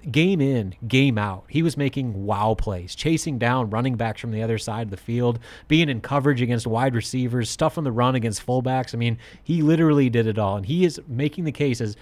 game 0.09 0.41
in, 0.41 0.75
game 0.87 1.17
out. 1.17 1.45
He 1.47 1.61
was 1.61 1.77
making 1.77 2.25
wow 2.25 2.55
plays, 2.55 2.95
chasing 2.95 3.37
down 3.37 3.69
running 3.69 3.95
backs 3.95 4.21
from 4.21 4.31
the 4.31 4.41
other 4.41 4.57
side 4.57 4.87
of 4.87 4.91
the 4.91 4.97
field, 4.97 5.39
being 5.67 5.89
in 5.89 6.01
coverage 6.01 6.41
against 6.41 6.65
wide 6.65 6.95
receivers, 6.95 7.49
stuff 7.49 7.77
on 7.77 7.83
the 7.83 7.91
run 7.91 8.15
against 8.15 8.45
fullbacks. 8.45 8.93
I 8.93 8.97
mean, 8.97 9.17
he 9.43 9.61
literally 9.61 10.09
did 10.09 10.27
it 10.27 10.39
all. 10.39 10.57
And 10.57 10.65
he 10.65 10.85
is 10.85 11.01
making 11.07 11.43
the 11.43 11.51
case 11.51 11.81
as 11.81 11.95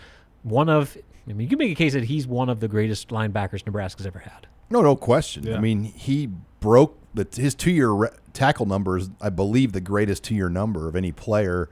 one 0.43 0.69
of, 0.69 0.97
I 1.27 1.33
mean, 1.33 1.41
you 1.41 1.49
can 1.49 1.57
make 1.57 1.71
a 1.71 1.75
case 1.75 1.93
that 1.93 2.05
he's 2.05 2.27
one 2.27 2.49
of 2.49 2.59
the 2.59 2.67
greatest 2.67 3.09
linebackers 3.09 3.65
Nebraska's 3.65 4.05
ever 4.05 4.19
had. 4.19 4.47
No, 4.69 4.81
no 4.81 4.95
question. 4.95 5.51
I 5.53 5.59
mean, 5.59 5.83
he 5.83 6.29
broke 6.59 6.97
the 7.13 7.27
his 7.35 7.55
two 7.55 7.71
year 7.71 7.89
re- 7.89 8.09
tackle 8.33 8.65
numbers. 8.65 9.09
I 9.19 9.29
believe 9.29 9.73
the 9.73 9.81
greatest 9.81 10.23
two 10.23 10.35
year 10.35 10.49
number 10.49 10.87
of 10.87 10.95
any 10.95 11.11
player. 11.11 11.69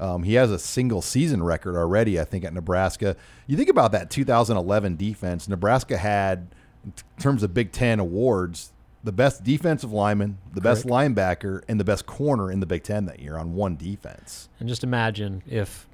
Um, 0.00 0.22
he 0.22 0.34
has 0.34 0.50
a 0.50 0.58
single 0.58 1.02
season 1.02 1.42
record 1.42 1.76
already. 1.76 2.18
I 2.18 2.24
think 2.24 2.44
at 2.44 2.52
Nebraska. 2.54 3.16
You 3.46 3.56
think 3.56 3.68
about 3.68 3.92
that 3.92 4.10
2011 4.10 4.96
defense. 4.96 5.46
Nebraska 5.48 5.98
had, 5.98 6.48
in 6.84 6.92
terms 7.20 7.42
of 7.42 7.52
Big 7.54 7.70
Ten 7.70 8.00
awards, 8.00 8.72
the 9.04 9.12
best 9.12 9.44
defensive 9.44 9.92
lineman, 9.92 10.38
the 10.52 10.60
best 10.60 10.86
linebacker, 10.86 11.62
and 11.68 11.78
the 11.78 11.84
best 11.84 12.06
corner 12.06 12.50
in 12.50 12.60
the 12.60 12.66
Big 12.66 12.82
Ten 12.82 13.04
that 13.06 13.20
year 13.20 13.36
on 13.36 13.54
one 13.54 13.76
defense. 13.76 14.48
And 14.58 14.68
just 14.68 14.82
imagine 14.84 15.42
if 15.46 15.86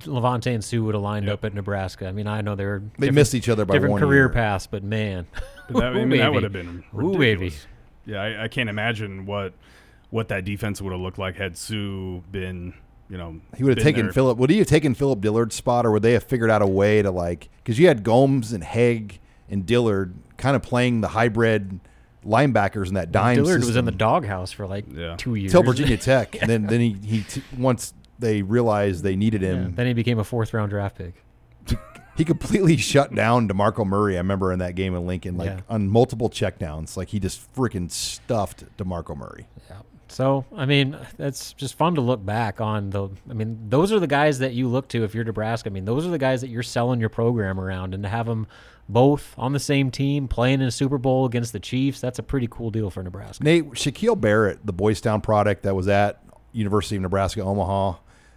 Lavonte 0.00 0.52
and 0.52 0.62
Suh 0.64 0.82
would 0.82 0.94
have 0.94 1.02
lined 1.02 1.28
up 1.28 1.44
at 1.44 1.54
Nebraska. 1.54 2.08
I 2.08 2.12
mean, 2.12 2.26
I 2.26 2.40
know 2.40 2.54
they're 2.54 2.82
They 2.98 3.10
missed 3.10 3.34
each 3.34 3.48
other 3.48 3.64
by 3.64 3.74
different 3.74 3.92
one 3.92 4.00
career 4.00 4.20
year. 4.22 4.28
paths, 4.28 4.66
but 4.66 4.82
man, 4.82 5.26
But 5.68 5.80
that, 5.80 5.92
I 5.96 6.04
mean, 6.04 6.18
that 6.20 6.32
would 6.32 6.42
have 6.42 6.52
been 6.52 6.84
Ooh, 6.94 6.98
ridiculous. 7.16 7.18
baby. 7.18 7.54
Yeah, 8.06 8.20
I, 8.22 8.44
I 8.44 8.48
can't 8.48 8.68
imagine 8.68 9.26
what 9.26 9.54
what 10.10 10.28
that 10.28 10.44
defense 10.44 10.80
would 10.82 10.92
have 10.92 11.00
looked 11.00 11.18
like 11.18 11.36
had 11.36 11.56
Suh 11.56 12.20
been, 12.30 12.74
you 13.14 13.18
know, 13.18 13.40
He 13.56 13.62
would 13.62 13.78
have 13.78 13.84
taken 13.84 14.06
there. 14.06 14.12
Philip. 14.12 14.38
Would 14.38 14.50
he 14.50 14.58
have 14.58 14.66
taken 14.66 14.92
Philip 14.92 15.20
Dillard's 15.20 15.54
spot, 15.54 15.86
or 15.86 15.92
would 15.92 16.02
they 16.02 16.14
have 16.14 16.24
figured 16.24 16.50
out 16.50 16.62
a 16.62 16.66
way 16.66 17.00
to 17.00 17.12
like? 17.12 17.48
Because 17.62 17.78
you 17.78 17.86
had 17.86 18.02
Gomes 18.02 18.52
and 18.52 18.64
Haig 18.64 19.20
and 19.48 19.64
Dillard 19.64 20.14
kind 20.36 20.56
of 20.56 20.62
playing 20.62 21.00
the 21.00 21.06
hybrid 21.08 21.78
linebackers 22.26 22.88
in 22.88 22.94
that 22.94 23.12
dime. 23.12 23.36
Dillard 23.36 23.60
was 23.64 23.76
in 23.76 23.84
the 23.84 23.92
doghouse 23.92 24.50
for 24.50 24.66
like 24.66 24.84
Yeah. 24.92 25.14
two 25.16 25.36
years. 25.36 25.52
till 25.52 25.62
Virginia 25.62 25.96
Tech, 26.10 26.36
and 26.40 26.50
then 26.50 26.66
then 26.66 26.80
he 26.80 26.96
he 27.04 27.20
t- 27.22 27.42
once 27.56 27.94
they 28.18 28.42
realized 28.42 29.04
they 29.04 29.14
needed 29.14 29.42
Yeah, 29.42 29.50
him, 29.50 29.74
then 29.76 29.86
he 29.86 29.92
became 29.92 30.18
a 30.18 30.24
fourth 30.24 30.52
round 30.52 30.70
draft 30.70 30.96
pick. 30.98 31.14
he 32.16 32.24
completely 32.24 32.76
shut 32.90 33.14
down 33.14 33.48
Demarco 33.48 33.86
Murray. 33.86 34.14
I 34.16 34.18
remember 34.18 34.52
in 34.52 34.58
that 34.58 34.74
game 34.74 34.94
in 34.96 35.06
Lincoln, 35.06 35.36
like 35.36 35.50
Yeah. 35.50 35.60
on 35.68 35.88
multiple 35.88 36.30
checkdowns, 36.30 36.96
like 36.96 37.08
he 37.10 37.20
just 37.20 37.52
freaking 37.54 37.88
stuffed 37.90 38.64
Demarco 38.76 39.16
Murray. 39.16 39.46
Yeah. 39.70 39.76
So 40.14 40.44
I 40.54 40.64
mean, 40.64 40.96
that's 41.16 41.52
just 41.54 41.74
fun 41.74 41.96
to 41.96 42.00
look 42.00 42.24
back 42.24 42.60
on. 42.60 42.90
The 42.90 43.08
I 43.28 43.32
mean, 43.32 43.68
those 43.68 43.90
are 43.90 43.98
the 43.98 44.06
guys 44.06 44.38
that 44.38 44.54
you 44.54 44.68
look 44.68 44.86
to 44.90 45.02
if 45.02 45.12
you're 45.12 45.24
Nebraska. 45.24 45.68
I 45.68 45.72
mean, 45.72 45.84
those 45.84 46.06
are 46.06 46.10
the 46.10 46.18
guys 46.18 46.40
that 46.42 46.50
you're 46.50 46.62
selling 46.62 47.00
your 47.00 47.08
program 47.08 47.58
around, 47.58 47.94
and 47.94 48.04
to 48.04 48.08
have 48.08 48.26
them 48.26 48.46
both 48.88 49.34
on 49.36 49.52
the 49.52 49.58
same 49.58 49.90
team 49.90 50.28
playing 50.28 50.60
in 50.60 50.68
a 50.68 50.70
Super 50.70 50.98
Bowl 50.98 51.26
against 51.26 51.52
the 51.52 51.58
Chiefs, 51.58 52.00
that's 52.00 52.20
a 52.20 52.22
pretty 52.22 52.46
cool 52.48 52.70
deal 52.70 52.90
for 52.90 53.02
Nebraska. 53.02 53.42
Nate 53.42 53.70
Shaquille 53.72 54.20
Barrett, 54.20 54.64
the 54.64 54.72
Boys 54.72 55.00
Town 55.00 55.20
product 55.20 55.64
that 55.64 55.74
was 55.74 55.88
at 55.88 56.22
University 56.52 56.94
of 56.94 57.02
Nebraska 57.02 57.42
Omaha. 57.42 57.96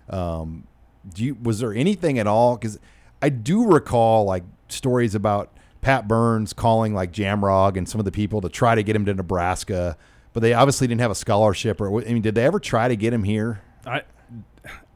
Um, 0.09 0.65
do 1.13 1.25
you 1.25 1.37
was 1.39 1.59
there 1.59 1.75
anything 1.75 2.17
at 2.17 2.25
all? 2.25 2.57
Because 2.57 2.79
I 3.21 3.29
do 3.29 3.67
recall 3.67 4.25
like 4.25 4.45
stories 4.67 5.13
about 5.13 5.55
Pat 5.81 6.07
Burns 6.07 6.53
calling 6.53 6.95
like 6.95 7.11
Jamrog 7.11 7.77
and 7.77 7.87
some 7.87 7.99
of 7.99 8.05
the 8.05 8.11
people 8.11 8.41
to 8.41 8.49
try 8.49 8.73
to 8.73 8.81
get 8.81 8.95
him 8.95 9.05
to 9.05 9.13
Nebraska, 9.13 9.95
but 10.37 10.41
they 10.41 10.53
obviously 10.53 10.85
didn't 10.85 11.01
have 11.01 11.09
a 11.09 11.15
scholarship. 11.15 11.81
Or 11.81 11.99
I 11.99 12.13
mean, 12.13 12.21
did 12.21 12.35
they 12.35 12.45
ever 12.45 12.59
try 12.59 12.87
to 12.87 12.95
get 12.95 13.11
him 13.11 13.23
here? 13.23 13.59
I 13.87 14.03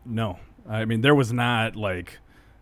no. 0.06 0.38
I 0.70 0.86
mean, 0.86 1.02
there 1.02 1.16
was 1.16 1.34
not 1.34 1.76
like 1.76 2.20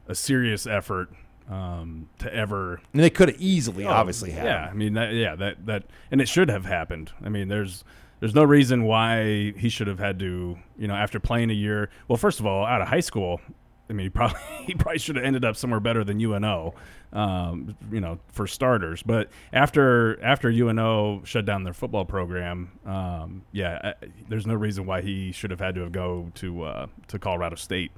a 0.07 0.15
serious 0.15 0.65
effort 0.65 1.09
um, 1.49 2.07
to 2.19 2.33
ever 2.33 2.79
And 2.93 3.03
they 3.03 3.09
could 3.09 3.27
have 3.27 3.41
easily, 3.41 3.83
Oh, 3.83 3.89
obviously, 3.89 4.31
had 4.31 4.45
Yeah, 4.45 4.63
him. 4.67 4.69
I 4.69 4.73
mean 4.77 4.93
that. 4.93 5.13
Yeah, 5.13 5.35
that 5.35 5.65
that, 5.65 5.83
and 6.09 6.21
it 6.21 6.29
should 6.29 6.47
have 6.47 6.63
happened. 6.63 7.11
I 7.21 7.27
mean, 7.27 7.49
there's 7.49 7.83
there's 8.21 8.33
no 8.33 8.45
reason 8.45 8.85
why 8.85 9.51
he 9.57 9.67
should 9.67 9.87
have 9.87 9.99
had 9.99 10.17
to. 10.19 10.57
You 10.77 10.87
know, 10.87 10.95
after 10.95 11.19
playing 11.19 11.49
a 11.49 11.53
year. 11.55 11.89
Well, 12.07 12.15
first 12.15 12.39
of 12.39 12.45
all, 12.45 12.65
out 12.65 12.81
of 12.81 12.87
high 12.87 13.01
school, 13.01 13.41
I 13.89 13.93
mean, 13.93 14.06
he 14.06 14.10
probably 14.10 14.39
he 14.65 14.73
probably 14.75 14.99
should 14.99 15.15
have 15.15 15.25
ended 15.25 15.43
up 15.45 15.56
somewhere 15.56 15.80
better 15.80 16.04
than 16.04 16.19
UNO. 16.21 16.73
Um, 17.12 17.75
you 17.91 17.99
know, 18.02 18.19
for 18.32 18.45
starters. 18.45 19.02
But 19.02 19.30
after 19.52 20.21
after 20.23 20.49
UNO 20.49 21.23
shut 21.23 21.45
down 21.45 21.63
their 21.63 21.73
football 21.73 22.06
program, 22.06 22.71
um, 22.86 23.41
yeah, 23.52 23.93
I, 24.02 24.06
there's 24.28 24.45
no 24.45 24.54
reason 24.54 24.86
why 24.86 25.02
he 25.02 25.32
should 25.32 25.49
have 25.49 25.60
had 25.60 25.73
to 25.75 25.82
have 25.82 25.91
go 25.91 26.32
to 26.36 26.63
uh, 26.63 26.88
to 27.08 27.17
Colorado 27.17 27.56
State. 27.56 27.91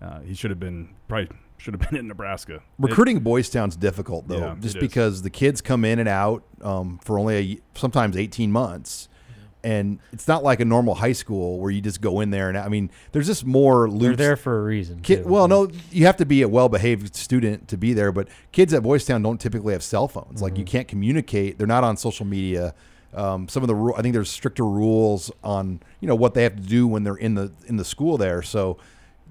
Uh, 0.00 0.20
he 0.20 0.34
should 0.34 0.50
have 0.50 0.60
been 0.60 0.94
probably 1.08 1.28
should 1.58 1.74
have 1.74 1.90
been 1.90 1.98
in 1.98 2.06
Nebraska. 2.08 2.54
It- 2.56 2.62
Recruiting 2.78 3.20
Boys 3.20 3.50
Town's 3.50 3.76
difficult 3.76 4.28
though, 4.28 4.38
Yeah, 4.38 4.56
just 4.60 4.78
because 4.78 5.22
the 5.22 5.30
kids 5.30 5.60
come 5.60 5.84
in 5.84 5.98
and 5.98 6.08
out 6.08 6.44
um, 6.62 7.00
for 7.04 7.18
only 7.18 7.36
a, 7.36 7.58
sometimes 7.78 8.16
eighteen 8.16 8.52
months, 8.52 9.08
and 9.64 9.98
it's 10.12 10.26
not 10.26 10.42
like 10.42 10.60
a 10.60 10.64
normal 10.64 10.94
high 10.94 11.12
school 11.12 11.58
where 11.58 11.70
you 11.70 11.80
just 11.80 12.00
go 12.00 12.20
in 12.20 12.30
there 12.30 12.48
and 12.48 12.58
I 12.58 12.68
mean, 12.68 12.90
there's 13.12 13.26
just 13.26 13.44
more 13.44 13.88
They're 13.88 14.16
there 14.16 14.36
for 14.36 14.60
a 14.60 14.64
reason. 14.64 15.00
Kid, 15.00 15.22
too. 15.22 15.28
well, 15.28 15.48
no, 15.48 15.68
you 15.90 16.06
have 16.06 16.16
to 16.18 16.26
be 16.26 16.42
a 16.42 16.48
well-behaved 16.48 17.14
student 17.14 17.68
to 17.68 17.76
be 17.76 17.92
there, 17.92 18.12
but 18.12 18.28
kids 18.50 18.74
at 18.74 18.82
Boys 18.82 19.04
Town 19.04 19.22
don't 19.22 19.40
typically 19.40 19.72
have 19.72 19.82
cell 19.82 20.08
phones. 20.08 20.42
Like 20.42 20.58
you 20.58 20.64
can't 20.64 20.88
communicate; 20.88 21.58
they're 21.58 21.66
not 21.66 21.84
on 21.84 21.96
social 21.96 22.26
media. 22.26 22.74
Um, 23.14 23.46
some 23.48 23.62
of 23.62 23.66
the 23.66 23.74
ru- 23.74 23.94
I 23.94 24.00
think 24.02 24.14
there's 24.14 24.30
stricter 24.30 24.64
rules 24.64 25.30
on 25.44 25.80
you 26.00 26.08
know 26.08 26.14
what 26.14 26.34
they 26.34 26.42
have 26.44 26.56
to 26.56 26.62
do 26.62 26.86
when 26.86 27.04
they're 27.04 27.14
in 27.16 27.34
the 27.34 27.52
in 27.66 27.76
the 27.76 27.84
school 27.84 28.16
there. 28.16 28.42
So, 28.42 28.78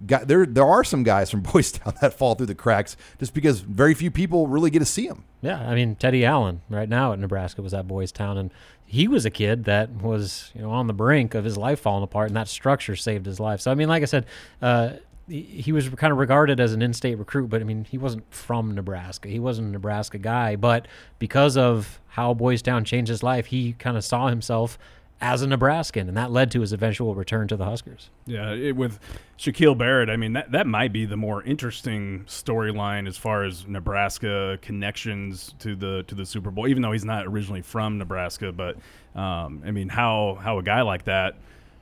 there 0.01 0.45
there 0.45 0.65
are 0.65 0.83
some 0.83 1.03
guys 1.03 1.29
from 1.29 1.41
Boys 1.53 1.71
Town 1.71 1.93
that 2.01 2.13
fall 2.13 2.35
through 2.35 2.47
the 2.47 2.55
cracks 2.55 2.97
just 3.19 3.33
because 3.33 3.61
very 3.61 3.93
few 3.93 4.11
people 4.11 4.47
really 4.47 4.69
get 4.69 4.79
to 4.79 4.85
see 4.85 5.07
them. 5.07 5.25
Yeah, 5.41 5.59
I 5.59 5.75
mean 5.75 5.95
Teddy 5.95 6.25
Allen 6.25 6.61
right 6.69 6.89
now 6.89 7.13
at 7.13 7.19
Nebraska 7.19 7.61
was 7.61 7.73
at 7.73 7.87
Boys 7.87 8.11
Town, 8.11 8.37
and 8.37 8.51
he 8.85 9.07
was 9.07 9.25
a 9.25 9.29
kid 9.29 9.65
that 9.65 9.89
was 9.89 10.51
you 10.55 10.61
know 10.61 10.71
on 10.71 10.87
the 10.87 10.93
brink 10.93 11.35
of 11.35 11.43
his 11.43 11.57
life 11.57 11.79
falling 11.79 12.03
apart, 12.03 12.27
and 12.27 12.35
that 12.35 12.47
structure 12.47 12.95
saved 12.95 13.25
his 13.25 13.39
life. 13.39 13.61
So 13.61 13.71
I 13.71 13.75
mean, 13.75 13.87
like 13.87 14.01
I 14.01 14.05
said, 14.05 14.25
uh, 14.61 14.93
he, 15.27 15.41
he 15.41 15.71
was 15.71 15.87
kind 15.89 16.11
of 16.11 16.19
regarded 16.19 16.59
as 16.59 16.73
an 16.73 16.81
in-state 16.81 17.15
recruit, 17.15 17.49
but 17.49 17.61
I 17.61 17.63
mean 17.63 17.85
he 17.85 17.97
wasn't 17.97 18.23
from 18.33 18.73
Nebraska. 18.73 19.29
He 19.29 19.39
wasn't 19.39 19.69
a 19.69 19.71
Nebraska 19.71 20.17
guy, 20.17 20.55
but 20.55 20.87
because 21.19 21.57
of 21.57 21.99
how 22.07 22.33
Boys 22.33 22.61
Town 22.61 22.83
changed 22.85 23.09
his 23.09 23.23
life, 23.23 23.47
he 23.47 23.73
kind 23.73 23.97
of 23.97 24.03
saw 24.03 24.27
himself 24.27 24.77
as 25.21 25.43
a 25.43 25.47
Nebraskan, 25.47 26.07
and 26.07 26.17
that 26.17 26.31
led 26.31 26.51
to 26.51 26.62
his 26.62 26.73
eventual 26.73 27.13
return 27.13 27.47
to 27.47 27.55
the 27.55 27.65
Huskers. 27.65 28.10
Yeah, 28.25 28.51
it, 28.51 28.75
with 28.75 28.99
Shaquille 29.38 29.77
Barrett, 29.77 30.10
I 30.10 30.17
mean 30.17 30.34
that 30.34 30.51
that 30.51 30.67
might 30.67 30.91
be 30.91 31.05
the 31.05 31.17
more 31.17 31.43
interesting 31.43 32.25
storyline 32.25 33.07
as 33.07 33.17
far 33.17 33.43
as 33.43 33.67
Nebraska 33.67 34.57
connections 34.62 35.53
to 35.60 35.75
the 35.75 36.03
to 36.07 36.15
the 36.15 36.25
Super 36.25 36.49
Bowl. 36.49 36.67
Even 36.67 36.81
though 36.81 36.91
he's 36.91 37.05
not 37.05 37.27
originally 37.27 37.62
from 37.62 37.99
Nebraska, 37.99 38.51
but 38.51 38.77
um, 39.15 39.62
I 39.65 39.71
mean 39.71 39.89
how 39.89 40.39
how 40.41 40.57
a 40.57 40.63
guy 40.63 40.81
like 40.81 41.05
that 41.05 41.36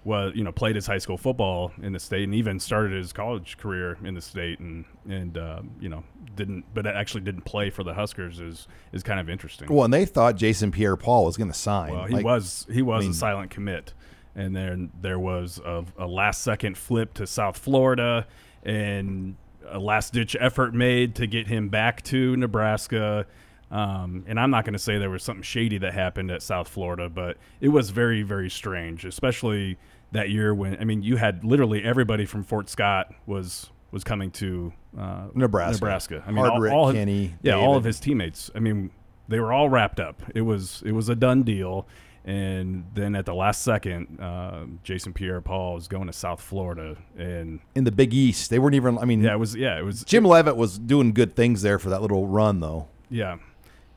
was 0.09 0.33
you 0.35 0.43
know 0.43 0.51
played 0.51 0.75
his 0.75 0.85
high 0.87 0.97
school 0.97 1.17
football 1.17 1.71
in 1.81 1.93
the 1.93 1.99
state 1.99 2.23
and 2.23 2.35
even 2.35 2.59
started 2.59 2.91
his 2.91 3.13
college 3.13 3.57
career 3.57 3.97
in 4.03 4.13
the 4.15 4.21
state 4.21 4.59
and 4.59 4.83
and 5.07 5.37
uh, 5.37 5.61
you 5.79 5.87
know 5.87 6.03
didn't 6.35 6.65
but 6.73 6.85
actually 6.85 7.21
didn't 7.21 7.43
play 7.45 7.69
for 7.69 7.83
the 7.83 7.93
Huskers 7.93 8.39
is 8.39 8.67
is 8.91 9.03
kind 9.03 9.19
of 9.19 9.29
interesting. 9.29 9.73
Well, 9.73 9.85
and 9.85 9.93
they 9.93 10.05
thought 10.05 10.35
Jason 10.35 10.71
Pierre-Paul 10.71 11.25
was 11.25 11.37
going 11.37 11.51
to 11.51 11.57
sign. 11.57 11.93
Well, 11.93 12.05
he 12.05 12.15
Like, 12.15 12.25
was 12.25 12.67
he 12.71 12.81
was 12.81 12.99
I 12.99 13.01
mean- 13.03 13.11
a 13.11 13.13
silent 13.13 13.51
commit, 13.51 13.93
and 14.35 14.55
then 14.55 14.91
there 14.99 15.19
was 15.19 15.59
a, 15.63 15.85
a 15.97 16.07
last 16.07 16.41
second 16.43 16.77
flip 16.77 17.13
to 17.15 17.27
South 17.27 17.57
Florida, 17.57 18.27
and 18.63 19.35
a 19.67 19.79
last 19.79 20.13
ditch 20.13 20.35
effort 20.39 20.73
made 20.73 21.15
to 21.15 21.27
get 21.27 21.47
him 21.47 21.69
back 21.69 22.01
to 22.03 22.35
Nebraska. 22.35 23.25
Um, 23.71 24.23
and 24.27 24.39
I'm 24.39 24.49
not 24.49 24.65
going 24.65 24.73
to 24.73 24.79
say 24.79 24.97
there 24.97 25.11
was 25.11 25.21
something 25.21 25.43
shady 25.43 25.77
that 25.77 25.93
happened 25.93 26.31
at 26.31 26.41
South 26.41 26.67
Florida, 26.67 27.07
but 27.07 27.37
it 27.61 27.69
was 27.69 27.91
very 27.91 28.23
very 28.23 28.49
strange, 28.49 29.05
especially 29.05 29.77
that 30.11 30.29
year 30.29 30.53
when 30.53 30.77
I 30.79 30.85
mean 30.85 31.03
you 31.03 31.17
had 31.17 31.43
literally 31.43 31.83
everybody 31.83 32.25
from 32.25 32.43
Fort 32.43 32.69
Scott 32.69 33.13
was 33.25 33.69
was 33.91 34.03
coming 34.03 34.31
to 34.31 34.71
uh, 34.97 35.27
Nebraska. 35.33 35.73
Nebraska. 35.73 36.23
I 36.25 36.31
mean, 36.31 36.45
Hardrick, 36.45 36.71
all, 36.71 36.85
all 36.85 36.93
Kenny, 36.93 37.35
yeah, 37.41 37.55
all 37.55 37.75
of 37.75 37.83
his 37.83 37.99
teammates. 37.99 38.51
I 38.55 38.59
mean, 38.59 38.91
they 39.27 39.39
were 39.39 39.51
all 39.51 39.69
wrapped 39.69 39.99
up. 39.99 40.21
It 40.35 40.41
was 40.41 40.83
it 40.85 40.91
was 40.91 41.09
a 41.09 41.15
done 41.15 41.43
deal. 41.43 41.87
And 42.25 42.85
then 42.93 43.15
at 43.15 43.25
the 43.25 43.33
last 43.33 43.63
second, 43.63 44.19
uh, 44.19 44.65
Jason 44.83 45.13
Pierre-Paul 45.13 45.77
is 45.77 45.87
going 45.87 46.07
to 46.07 46.13
South 46.13 46.41
Florida, 46.41 46.97
and 47.17 47.59
in 47.73 47.85
the 47.85 47.91
Big 47.91 48.13
East. 48.13 48.49
They 48.51 48.59
weren't 48.59 48.75
even. 48.75 48.99
I 48.99 49.05
mean, 49.05 49.21
yeah, 49.21 49.33
it 49.33 49.39
was 49.39 49.55
yeah, 49.55 49.79
it 49.79 49.83
was 49.83 50.03
Jim 50.03 50.25
Leavitt 50.25 50.55
was 50.55 50.77
doing 50.77 51.13
good 51.13 51.35
things 51.35 51.61
there 51.61 51.79
for 51.79 51.89
that 51.89 52.01
little 52.01 52.27
run, 52.27 52.59
though. 52.59 52.87
yeah. 53.09 53.37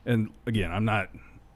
And 0.06 0.30
again, 0.46 0.72
I'm 0.72 0.84
not 0.84 1.10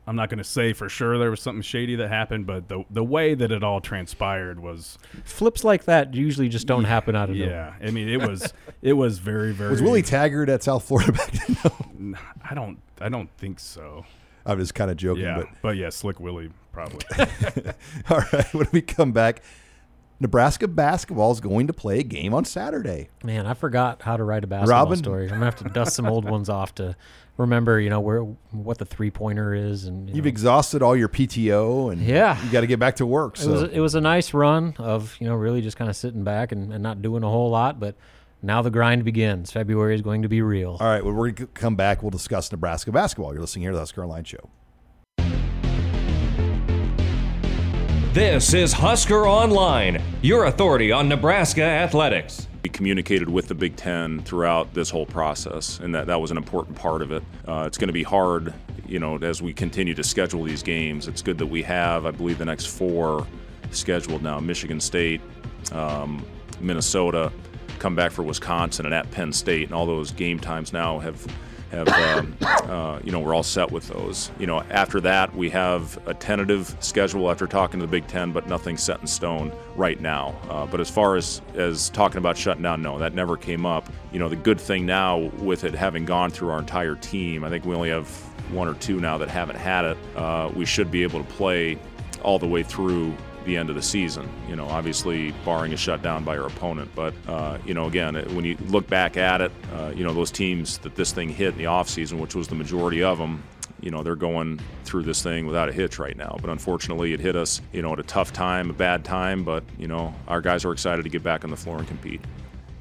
I'm 0.06 0.14
not 0.16 0.28
going 0.30 0.38
to 0.38 0.44
say 0.44 0.72
for 0.72 0.88
sure 0.88 1.18
there 1.18 1.30
was 1.30 1.40
something 1.40 1.62
shady 1.62 1.96
that 1.96 2.08
happened, 2.08 2.46
but 2.46 2.68
the 2.68 2.84
the 2.90 3.02
way 3.02 3.34
that 3.34 3.50
it 3.50 3.62
all 3.64 3.80
transpired 3.80 4.60
was 4.60 4.98
Flips 5.24 5.64
like 5.64 5.84
that 5.86 6.14
usually 6.14 6.48
just 6.48 6.66
don't 6.66 6.84
happen 6.84 7.16
out 7.16 7.28
of 7.28 7.36
nowhere. 7.36 7.74
yeah. 7.80 7.86
I 7.88 7.90
mean, 7.90 8.08
it 8.08 8.20
was 8.20 8.52
it 8.82 8.92
was 8.92 9.18
very 9.18 9.52
very. 9.54 9.70
Was 9.70 9.82
Willie 9.82 10.02
Taggart 10.02 10.48
at 10.48 10.62
South 10.62 10.84
Florida 10.84 11.12
back 11.12 11.32
then? 11.32 11.56
No. 11.98 12.18
I 12.48 12.54
don't 12.54 12.78
I 13.00 13.08
don't 13.08 13.30
think 13.38 13.58
so. 13.58 14.04
I'm 14.44 14.58
just 14.60 14.74
kind 14.76 14.92
of 14.92 14.96
joking, 14.96 15.24
Yeah, 15.24 15.38
but 15.38 15.48
but 15.60 15.76
yeah, 15.76 15.90
Slick 15.90 16.20
Willie 16.20 16.50
probably. 16.72 17.00
all 18.10 18.22
right. 18.32 18.54
When 18.54 18.68
we 18.70 18.80
come 18.82 19.10
back, 19.10 19.42
Nebraska 20.18 20.66
basketball 20.66 21.30
is 21.32 21.40
going 21.40 21.66
to 21.66 21.72
play 21.72 21.98
a 22.00 22.02
game 22.02 22.32
on 22.32 22.44
Saturday. 22.44 23.08
Man, 23.22 23.46
I 23.46 23.52
forgot 23.54 24.00
how 24.02 24.16
to 24.16 24.24
write 24.24 24.44
a 24.44 24.46
basketball 24.46 24.84
Robin? 24.84 24.96
story. 24.98 25.24
I'm 25.24 25.30
gonna 25.34 25.44
have 25.44 25.56
to 25.56 25.64
dust 25.68 25.94
some 25.94 26.06
old 26.06 26.24
ones 26.24 26.48
off 26.48 26.74
to 26.76 26.96
remember, 27.36 27.78
you 27.78 27.90
know, 27.90 28.00
where 28.00 28.20
what 28.50 28.78
the 28.78 28.86
three 28.86 29.10
pointer 29.10 29.52
is, 29.52 29.84
and 29.84 30.08
you 30.08 30.16
You've 30.16 30.24
know. 30.24 30.28
exhausted 30.28 30.82
all 30.82 30.96
your 30.96 31.08
PTO, 31.10 31.92
and 31.92 32.00
Yeah. 32.00 32.42
you 32.42 32.50
got 32.50 32.62
to 32.62 32.66
get 32.66 32.78
back 32.78 32.96
to 32.96 33.04
work. 33.06 33.36
It 33.38 33.42
So 33.42 33.50
was 33.52 33.62
it 33.64 33.80
was 33.80 33.94
a 33.94 34.00
nice 34.00 34.32
run 34.32 34.74
of 34.78 35.14
you 35.20 35.26
know 35.28 35.34
really 35.34 35.60
just 35.60 35.76
kind 35.76 35.90
of 35.90 35.96
sitting 35.96 36.24
back 36.24 36.50
and, 36.50 36.72
and 36.72 36.82
not 36.82 37.02
doing 37.02 37.22
a 37.22 37.28
whole 37.28 37.50
lot, 37.50 37.78
but 37.78 37.94
now 38.42 38.62
the 38.62 38.70
grind 38.70 39.04
begins. 39.04 39.50
February 39.52 39.94
is 39.94 40.00
going 40.02 40.22
to 40.22 40.28
be 40.28 40.40
real. 40.40 40.78
all 40.80 40.86
right. 40.86 41.04
Well, 41.04 41.12
we're 41.12 41.30
going 41.30 41.34
to 41.34 41.46
come 41.48 41.76
back. 41.76 42.02
We'll 42.02 42.10
discuss 42.10 42.50
Nebraska 42.50 42.90
basketball. 42.92 43.32
You're 43.32 43.40
listening 43.42 43.62
here 43.62 43.72
to 43.72 43.76
the 43.76 43.80
Husker 43.82 44.02
Online 44.02 44.24
Show. 44.24 44.48
This 48.16 48.54
is 48.54 48.72
Husker 48.72 49.28
Online, 49.28 50.02
your 50.22 50.46
authority 50.46 50.90
on 50.90 51.06
Nebraska 51.06 51.62
athletics. 51.62 52.48
We 52.64 52.70
communicated 52.70 53.28
with 53.28 53.46
the 53.46 53.54
Big 53.54 53.76
Ten 53.76 54.22
throughout 54.22 54.72
this 54.72 54.88
whole 54.88 55.04
process, 55.04 55.80
and 55.80 55.94
that, 55.94 56.06
that 56.06 56.18
was 56.18 56.30
an 56.30 56.38
important 56.38 56.78
part 56.78 57.02
of 57.02 57.12
it. 57.12 57.22
Uh, 57.46 57.64
it's 57.66 57.76
going 57.76 57.88
to 57.88 57.92
be 57.92 58.02
hard, 58.02 58.54
you 58.86 58.98
know, 58.98 59.18
as 59.18 59.42
we 59.42 59.52
continue 59.52 59.92
to 59.92 60.02
schedule 60.02 60.44
these 60.44 60.62
games. 60.62 61.08
It's 61.08 61.20
good 61.20 61.36
that 61.36 61.44
we 61.44 61.62
have, 61.64 62.06
I 62.06 62.10
believe, 62.10 62.38
the 62.38 62.46
next 62.46 62.68
four 62.68 63.26
scheduled 63.70 64.22
now 64.22 64.40
Michigan 64.40 64.80
State, 64.80 65.20
um, 65.72 66.24
Minnesota, 66.58 67.30
come 67.78 67.94
back 67.94 68.12
for 68.12 68.22
Wisconsin, 68.22 68.86
and 68.86 68.94
at 68.94 69.10
Penn 69.10 69.30
State. 69.30 69.64
And 69.64 69.74
all 69.74 69.84
those 69.84 70.10
game 70.10 70.40
times 70.40 70.72
now 70.72 71.00
have. 71.00 71.22
Have 71.76 71.88
um, 71.88 72.36
uh, 72.40 73.00
you 73.04 73.12
know 73.12 73.20
we're 73.20 73.34
all 73.34 73.42
set 73.42 73.70
with 73.70 73.88
those. 73.88 74.30
You 74.38 74.46
know 74.46 74.60
after 74.70 75.00
that 75.02 75.34
we 75.34 75.50
have 75.50 75.98
a 76.06 76.14
tentative 76.14 76.74
schedule 76.80 77.30
after 77.30 77.46
talking 77.46 77.80
to 77.80 77.86
the 77.86 77.90
Big 77.90 78.06
Ten, 78.06 78.32
but 78.32 78.46
nothing 78.46 78.76
set 78.76 79.00
in 79.00 79.06
stone 79.06 79.52
right 79.74 80.00
now. 80.00 80.34
Uh, 80.48 80.66
but 80.66 80.80
as 80.80 80.90
far 80.90 81.16
as 81.16 81.42
as 81.54 81.90
talking 81.90 82.18
about 82.18 82.36
shutting 82.36 82.62
down, 82.62 82.82
no, 82.82 82.98
that 82.98 83.14
never 83.14 83.36
came 83.36 83.66
up. 83.66 83.88
You 84.12 84.18
know 84.18 84.28
the 84.28 84.36
good 84.36 84.60
thing 84.60 84.86
now 84.86 85.18
with 85.38 85.64
it 85.64 85.74
having 85.74 86.04
gone 86.04 86.30
through 86.30 86.50
our 86.50 86.58
entire 86.58 86.94
team, 86.96 87.44
I 87.44 87.50
think 87.50 87.64
we 87.64 87.74
only 87.74 87.90
have 87.90 88.08
one 88.50 88.68
or 88.68 88.74
two 88.74 89.00
now 89.00 89.18
that 89.18 89.28
haven't 89.28 89.56
had 89.56 89.84
it. 89.84 89.98
Uh, 90.16 90.50
we 90.54 90.64
should 90.64 90.90
be 90.90 91.02
able 91.02 91.22
to 91.22 91.30
play 91.32 91.78
all 92.22 92.38
the 92.38 92.46
way 92.46 92.62
through 92.62 93.14
the 93.46 93.56
end 93.56 93.70
of 93.70 93.76
the 93.76 93.82
season. 93.82 94.28
You 94.48 94.56
know, 94.56 94.66
obviously 94.66 95.32
barring 95.44 95.72
a 95.72 95.76
shutdown 95.76 96.24
by 96.24 96.34
your 96.34 96.46
opponent. 96.46 96.90
But 96.94 97.14
uh, 97.26 97.58
you 97.64 97.74
know, 97.74 97.86
again, 97.86 98.14
when 98.34 98.44
you 98.44 98.56
look 98.68 98.86
back 98.88 99.16
at 99.16 99.40
it, 99.40 99.52
uh, 99.74 99.92
you 99.94 100.04
know 100.04 100.12
those 100.12 100.30
teams 100.30 100.78
that 100.78 100.94
this 100.94 101.12
thing 101.12 101.28
hit 101.28 101.52
in 101.52 101.58
the 101.58 101.64
offseason, 101.64 102.18
which 102.20 102.34
was 102.34 102.48
the 102.48 102.54
majority 102.54 103.02
of 103.02 103.18
them. 103.18 103.42
You 103.80 103.90
know 103.90 104.02
they're 104.02 104.16
going 104.16 104.60
through 104.84 105.04
this 105.04 105.22
thing 105.22 105.46
without 105.46 105.68
a 105.68 105.72
hitch 105.72 105.98
right 105.98 106.16
now, 106.16 106.36
but 106.40 106.50
unfortunately 106.50 107.12
it 107.12 107.20
hit 107.20 107.36
us, 107.36 107.60
you 107.72 107.82
know, 107.82 107.92
at 107.92 108.00
a 108.00 108.04
tough 108.04 108.32
time, 108.32 108.70
a 108.70 108.72
bad 108.72 109.04
time. 109.04 109.44
But 109.44 109.64
you 109.78 109.86
know 109.86 110.14
our 110.28 110.40
guys 110.40 110.64
are 110.64 110.72
excited 110.72 111.02
to 111.02 111.08
get 111.08 111.22
back 111.22 111.44
on 111.44 111.50
the 111.50 111.56
floor 111.56 111.78
and 111.78 111.86
compete. 111.86 112.20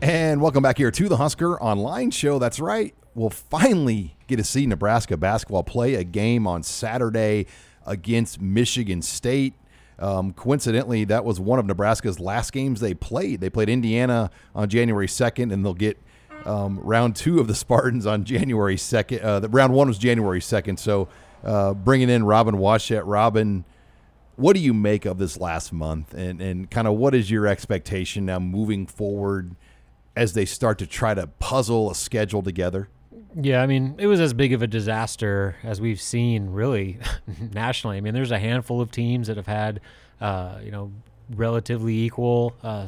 And 0.02 0.42
welcome 0.42 0.62
back 0.62 0.78
here 0.78 0.92
to 0.92 1.10
the 1.10 1.18
Husker 1.18 1.60
Online 1.62 2.12
Show. 2.12 2.38
That's 2.40 2.60
right. 2.60 2.94
We'll 3.14 3.30
finally 3.30 4.18
get 4.28 4.38
to 4.38 4.44
see 4.44 4.66
Nebraska 4.66 5.16
basketball 5.16 5.64
play 5.64 5.96
a 5.96 6.04
game 6.04 6.46
on 6.46 6.64
Saturday 6.64 7.48
against 7.86 8.42
Michigan 8.42 9.02
State. 9.02 9.54
Um, 9.98 10.34
coincidentally, 10.34 11.06
that 11.06 11.24
was 11.24 11.40
one 11.40 11.60
of 11.60 11.66
Nebraska's 11.66 12.20
last 12.20 12.52
games 12.52 12.80
they 12.80 12.94
played. 12.94 13.40
They 13.42 13.50
played 13.50 13.70
Indiana 13.70 14.30
on 14.54 14.70
January 14.70 15.08
2nd, 15.08 15.54
and 15.54 15.64
they'll 15.64 15.74
get 15.74 15.98
um, 16.46 16.80
round 16.80 17.16
two 17.16 17.40
of 17.40 17.48
the 17.48 17.56
Spartans 17.66 18.06
on 18.06 18.24
January 18.24 18.76
2nd. 18.76 19.24
Uh, 19.24 19.40
the 19.40 19.50
round 19.50 19.74
one 19.74 19.88
was 19.88 19.98
January 19.98 20.42
2nd. 20.42 20.80
So 20.80 21.08
uh, 21.44 21.74
bringing 21.74 22.10
in 22.10 22.26
Robin 22.26 22.56
Washut. 22.56 23.04
Robin, 23.06 23.66
what 24.36 24.56
do 24.56 24.60
you 24.60 24.74
make 24.74 25.06
of 25.06 25.18
this 25.18 25.40
last 25.40 25.72
month 25.72 26.14
and, 26.14 26.42
and 26.42 26.70
kind 26.70 26.88
of 26.88 26.96
what 26.96 27.16
is 27.16 27.32
your 27.32 27.48
expectation 27.48 28.26
now 28.26 28.40
moving 28.40 28.86
forward 28.86 29.56
as 30.16 30.34
they 30.34 30.46
start 30.46 30.80
to 30.80 30.88
try 30.88 31.14
to 31.14 31.28
puzzle 31.28 31.92
a 31.92 31.96
schedule 31.96 32.42
together 32.42 32.90
Yeah, 33.40 33.62
I 33.62 33.68
mean, 33.68 33.96
it 33.98 34.08
was 34.08 34.22
as 34.22 34.34
big 34.34 34.54
of 34.54 34.62
a 34.62 34.68
disaster 34.68 35.58
as 35.64 35.82
we've 35.82 36.00
seen 36.00 36.52
really 36.52 37.00
nationally. 37.54 37.98
I 37.98 38.02
mean, 38.02 38.14
there's 38.14 38.32
a 38.32 38.40
handful 38.40 38.80
of 38.80 38.92
teams 38.92 39.28
that 39.28 39.36
have 39.36 39.48
had, 39.48 39.82
uh, 40.22 40.60
you 40.64 40.72
know, 40.72 40.92
relatively 41.32 41.98
equal 42.04 42.56
uh, 42.64 42.88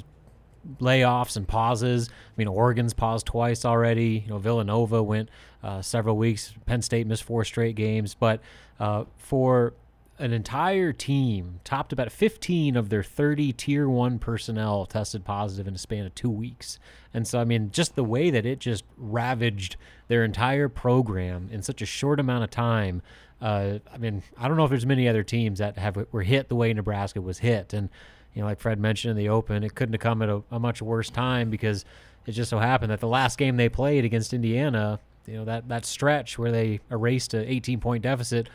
layoffs 0.80 1.36
and 1.36 1.46
pauses. 1.46 2.10
I 2.10 2.34
mean, 2.38 2.48
Oregon's 2.48 2.94
paused 2.94 3.26
twice 3.26 3.66
already. 3.66 4.24
You 4.26 4.30
know, 4.30 4.38
Villanova 4.38 5.04
went 5.04 5.30
uh, 5.64 5.82
several 5.82 6.16
weeks. 6.16 6.54
Penn 6.66 6.82
State 6.82 7.08
missed 7.08 7.24
four 7.24 7.44
straight 7.44 7.76
games. 7.76 8.16
But 8.16 8.42
uh, 8.80 9.04
for 9.18 9.74
an 10.20 10.34
entire 10.34 10.92
team, 10.92 11.60
topped 11.64 11.94
about 11.94 12.12
15 12.12 12.76
of 12.76 12.90
their 12.90 13.04
30 13.04 13.54
tier 13.54 13.88
one 13.88 14.18
personnel 14.18 14.86
tested 14.86 15.24
positive 15.24 15.68
in 15.68 15.76
a 15.76 15.78
span 15.78 16.06
of 16.06 16.16
two 16.16 16.30
weeks. 16.30 16.80
And 17.14 17.28
so, 17.28 17.40
I 17.40 17.44
mean, 17.44 17.70
just 17.72 17.96
the 17.96 18.04
way 18.04 18.30
that 18.32 18.46
it 18.46 18.60
just 18.60 18.84
ravaged 18.98 19.76
their 20.08 20.24
entire 20.24 20.70
program 20.70 21.50
in 21.52 21.62
such 21.62 21.82
a 21.82 21.86
short 21.86 22.20
amount 22.20 22.44
of 22.44 22.50
time. 22.50 23.04
Uh, 23.40 23.80
I 23.94 23.98
mean, 23.98 24.24
I 24.38 24.48
don't 24.48 24.58
know 24.58 24.64
if 24.64 24.72
there's 24.72 24.86
many 24.86 25.08
other 25.08 25.24
teams 25.24 25.60
that 25.60 25.78
have 25.78 26.08
were 26.12 26.24
hit 26.24 26.50
the 26.50 26.56
way 26.56 26.74
Nebraska 26.74 27.22
was 27.22 27.40
hit. 27.40 27.74
And, 27.74 27.90
you 28.34 28.42
know, 28.42 28.48
like 28.48 28.60
Fred 28.60 28.80
mentioned 28.80 29.12
in 29.12 29.18
the 29.18 29.30
open, 29.30 29.64
it 29.64 29.76
couldn't 29.76 29.94
have 29.94 30.02
come 30.02 30.24
at 30.24 30.30
a, 30.30 30.42
a 30.50 30.60
much 30.60 30.82
worse 30.82 31.12
time 31.12 31.52
because 31.52 31.86
it 32.26 32.32
just 32.32 32.50
so 32.50 32.58
happened 32.58 32.92
that 32.92 33.02
the 33.02 33.08
last 33.08 33.38
game 33.38 33.58
they 33.58 33.70
played 33.70 34.04
against 34.04 34.34
Indiana, 34.34 35.00
you 35.28 35.36
know, 35.36 35.46
that, 35.46 35.68
that 35.68 35.86
stretch 35.86 36.40
where 36.40 36.52
they 36.52 36.80
erased 36.90 37.36
an 37.36 37.46
18 37.48 37.80
point 37.80 38.02
deficit 38.02 38.50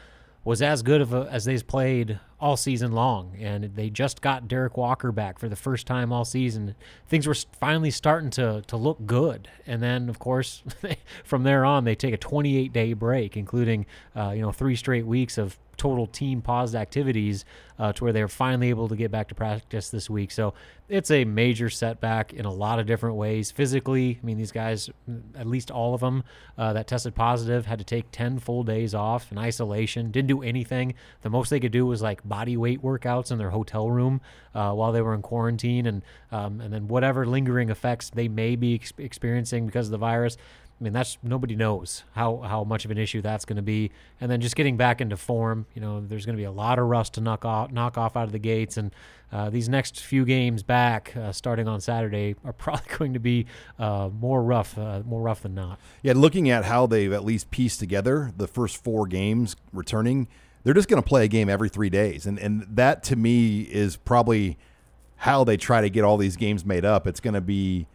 was 0.45 0.63
as 0.63 0.83
good 0.83 1.01
of 1.01 1.13
a, 1.13 1.29
as 1.31 1.45
they've 1.45 1.67
played 1.67 2.19
all 2.43 2.57
season 2.57 2.91
long, 2.91 3.37
and 3.41 3.77
they 3.77 3.89
just 3.89 4.21
got 4.21 4.49
Derrick 4.49 4.77
Walker 4.77 5.13
back 5.13 5.39
for 5.39 5.49
the 5.49 5.55
first 5.55 5.87
time 5.87 6.13
all 6.13 6.25
season. 6.25 6.75
Things 7.07 7.27
were 7.29 7.37
finally 7.59 7.93
starting 7.93 8.31
to 8.31 8.63
to 8.67 8.77
look 8.77 9.07
good, 9.07 9.49
and 9.65 9.81
then 9.81 10.09
of 10.09 10.19
course 10.19 10.65
from 11.25 11.45
there 11.45 11.65
on 11.65 11.85
they 11.85 11.95
take 11.95 12.13
a 12.13 12.19
28 12.19 12.73
day 12.73 12.93
break, 12.95 13.37
including 13.37 13.87
uh, 14.17 14.33
you 14.35 14.43
know 14.43 14.51
three 14.51 14.75
straight 14.75 15.07
weeks 15.07 15.39
of 15.39 15.57
total 15.77 16.07
team 16.07 16.41
paused 16.41 16.75
activities 16.75 17.45
uh, 17.79 17.93
to 17.93 18.05
where 18.05 18.13
they're 18.13 18.29
finally 18.29 18.69
able 18.71 18.89
to 18.89 18.95
get 18.95 19.11
back 19.11 19.29
to 19.29 19.35
practice 19.35 19.91
this 19.91 20.09
week. 20.09 20.31
So 20.31 20.55
it's 20.89 21.11
a 21.11 21.25
major 21.25 21.69
setback 21.71 22.33
in 22.33 22.45
a 22.45 22.53
lot 22.53 22.79
of 22.79 22.87
different 22.87 23.17
ways. 23.17 23.51
Physically, 23.51 24.21
I 24.23 24.25
mean, 24.25 24.37
these 24.37 24.53
guys, 24.53 24.91
at 25.37 25.47
least 25.47 25.71
all 25.71 25.95
of 25.95 26.01
them 26.01 26.23
uh, 26.57 26.73
that 26.75 26.87
tested 26.87 27.15
positive, 27.15 27.67
had 27.67 27.79
to 27.79 27.85
take 27.85 28.13
10 28.13 28.39
full 28.39 28.63
days 28.63 28.95
off 28.95 29.33
in 29.33 29.39
isolation, 29.39 30.11
didn't 30.11 30.29
do 30.29 30.43
anything. 30.43 30.95
The 31.23 31.31
most 31.31 31.51
they 31.51 31.61
could 31.61 31.73
do 31.73 31.87
was 31.87 32.03
like 32.03 32.23
body 32.33 32.57
weight 32.57 32.81
workouts 32.81 33.31
in 33.31 33.37
their 33.37 33.51
hotel 33.51 33.91
room 33.91 34.19
uh, 34.55 34.73
while 34.73 34.91
they 34.91 35.03
were 35.03 35.13
in 35.13 35.21
quarantine, 35.21 35.85
and 35.85 36.01
um, 36.31 36.63
and 36.63 36.73
then 36.73 36.89
whatever 36.89 37.27
lingering 37.27 37.69
effects 37.69 38.09
they 38.09 38.27
may 38.27 38.57
be 38.57 38.75
ex- 38.75 38.95
experiencing 38.97 39.67
because 39.67 39.89
of 39.89 39.91
the 39.91 39.99
virus. 39.99 40.39
I 40.81 40.85
mean, 40.85 40.95
that's 40.95 41.19
nobody 41.23 41.55
knows 41.55 42.05
how, 42.13 42.39
how 42.39 42.65
much 42.65 42.85
of 42.85 42.91
an 42.91 42.99
issue 42.99 43.21
that's 43.21 43.45
going 43.45 43.57
to 43.57 43.63
be. 43.63 43.93
And 44.21 44.29
then 44.31 44.41
just 44.41 44.57
getting 44.57 44.77
back 44.77 45.01
into 45.01 45.17
form, 45.17 45.67
you 45.75 45.81
know, 45.81 46.01
there's 46.01 46.27
going 46.27 46.35
to 46.35 46.41
be 46.41 46.45
a 46.45 46.51
lot 46.51 46.81
of 46.81 46.87
rust 46.87 47.15
to 47.15 47.21
knock 47.21 47.45
off, 47.45 47.71
knock 47.71 47.97
off 47.97 48.17
out 48.17 48.25
of 48.25 48.33
the 48.33 48.41
gates. 48.41 48.79
And 48.79 48.93
uh, 49.31 49.49
these 49.49 49.69
next 49.69 50.01
few 50.01 50.25
games 50.25 50.65
back, 50.65 51.15
uh, 51.17 51.31
starting 51.31 51.69
on 51.69 51.81
Saturday, 51.81 52.35
are 52.45 52.53
probably 52.65 52.97
going 52.99 53.13
to 53.13 53.21
be 53.21 53.47
uh, 53.79 54.09
more 54.19 54.43
rough, 54.43 54.77
uh, 54.77 55.03
more 55.05 55.21
rough 55.21 55.43
than 55.43 55.55
not. 55.55 55.79
Yeah, 56.03 56.15
looking 56.17 56.51
at 56.51 56.65
how 56.65 56.87
they've 56.87 57.13
at 57.13 57.25
least 57.25 57.53
pieced 57.53 57.79
together 57.79 58.33
the 58.37 58.49
first 58.49 58.83
four 58.83 59.07
games 59.07 59.55
returning, 59.73 60.27
they're 60.65 60.75
just 60.75 60.89
going 60.89 61.03
to 61.03 61.07
play 61.07 61.25
a 61.25 61.29
game 61.29 61.49
every 61.49 61.69
three 61.69 61.91
days, 61.91 62.27
and 62.27 62.39
and 62.39 62.67
that 62.69 63.03
to 63.05 63.17
me 63.17 63.63
is 63.63 63.97
probably 63.97 64.59
how 65.17 65.45
they 65.45 65.57
try 65.57 65.81
to 65.81 65.89
get 65.89 66.03
all 66.03 66.17
these 66.17 66.37
games 66.37 66.65
made 66.65 66.85
up. 66.85 67.07
It's 67.07 67.21
going 67.21 67.35
to 67.35 67.41
be 67.41 67.87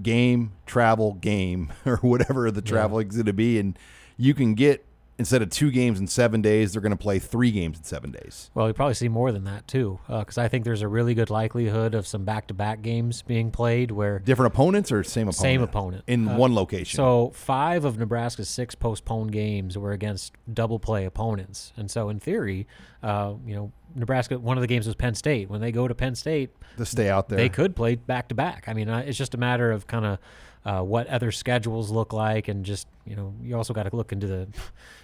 game, 0.00 0.52
travel, 0.64 1.14
game, 1.14 1.72
or 1.86 1.96
whatever 1.96 2.50
the 2.50 2.62
travel 2.62 3.00
is 3.00 3.06
going 3.06 3.26
to 3.26 3.32
be. 3.32 3.58
And 3.58 3.78
you 4.16 4.32
can 4.32 4.54
get, 4.54 4.84
instead 5.18 5.42
of 5.42 5.50
two 5.50 5.70
games 5.70 5.98
in 5.98 6.06
seven 6.06 6.40
days, 6.40 6.72
they're 6.72 6.80
going 6.80 6.90
to 6.90 6.96
play 6.96 7.18
three 7.18 7.50
games 7.50 7.78
in 7.78 7.84
seven 7.84 8.10
days. 8.12 8.50
Well, 8.54 8.68
you 8.68 8.72
probably 8.72 8.94
see 8.94 9.08
more 9.08 9.32
than 9.32 9.44
that 9.44 9.66
too, 9.66 9.98
because 10.06 10.38
I 10.38 10.48
think 10.48 10.64
there's 10.64 10.82
a 10.82 10.88
really 10.88 11.14
good 11.14 11.28
likelihood 11.28 11.94
of 11.94 12.06
some 12.06 12.24
back-to-back 12.24 12.82
games 12.82 13.22
being 13.22 13.50
played 13.50 13.90
where 13.90 14.20
Different 14.20 14.54
opponents 14.54 14.92
or 14.92 15.02
same 15.02 15.22
opponent? 15.28 15.36
Same 15.36 15.62
opponent. 15.62 16.04
In 16.06 16.28
Uh, 16.28 16.36
one 16.36 16.54
location. 16.54 16.96
So 16.96 17.30
five 17.34 17.84
of 17.84 17.98
Nebraska's 17.98 18.48
six 18.48 18.74
postponed 18.74 19.32
games 19.32 19.76
were 19.76 19.92
against 19.92 20.32
double 20.52 20.78
play 20.78 21.04
opponents, 21.04 21.72
and 21.76 21.90
so 21.90 22.08
in 22.08 22.20
theory, 22.20 22.66
uh, 23.02 23.34
you 23.46 23.54
know, 23.54 23.72
Nebraska. 23.94 24.38
One 24.38 24.56
of 24.56 24.60
the 24.60 24.66
games 24.68 24.86
was 24.86 24.94
Penn 24.94 25.14
State. 25.14 25.48
When 25.50 25.60
they 25.60 25.72
go 25.72 25.88
to 25.88 25.94
Penn 25.94 26.14
State, 26.14 26.50
to 26.76 26.84
stay 26.84 27.08
out 27.08 27.28
there. 27.28 27.38
they 27.38 27.48
could 27.48 27.74
play 27.74 27.94
back 27.96 28.28
to 28.28 28.34
back. 28.34 28.64
I 28.68 28.74
mean, 28.74 28.88
uh, 28.88 28.98
it's 28.98 29.18
just 29.18 29.34
a 29.34 29.38
matter 29.38 29.72
of 29.72 29.86
kind 29.86 30.04
of 30.04 30.18
uh, 30.64 30.82
what 30.82 31.06
other 31.06 31.32
schedules 31.32 31.90
look 31.90 32.12
like, 32.12 32.48
and 32.48 32.64
just 32.64 32.86
you 33.06 33.16
know, 33.16 33.34
you 33.42 33.56
also 33.56 33.72
got 33.72 33.84
to 33.84 33.96
look 33.96 34.12
into 34.12 34.26
the 34.26 34.48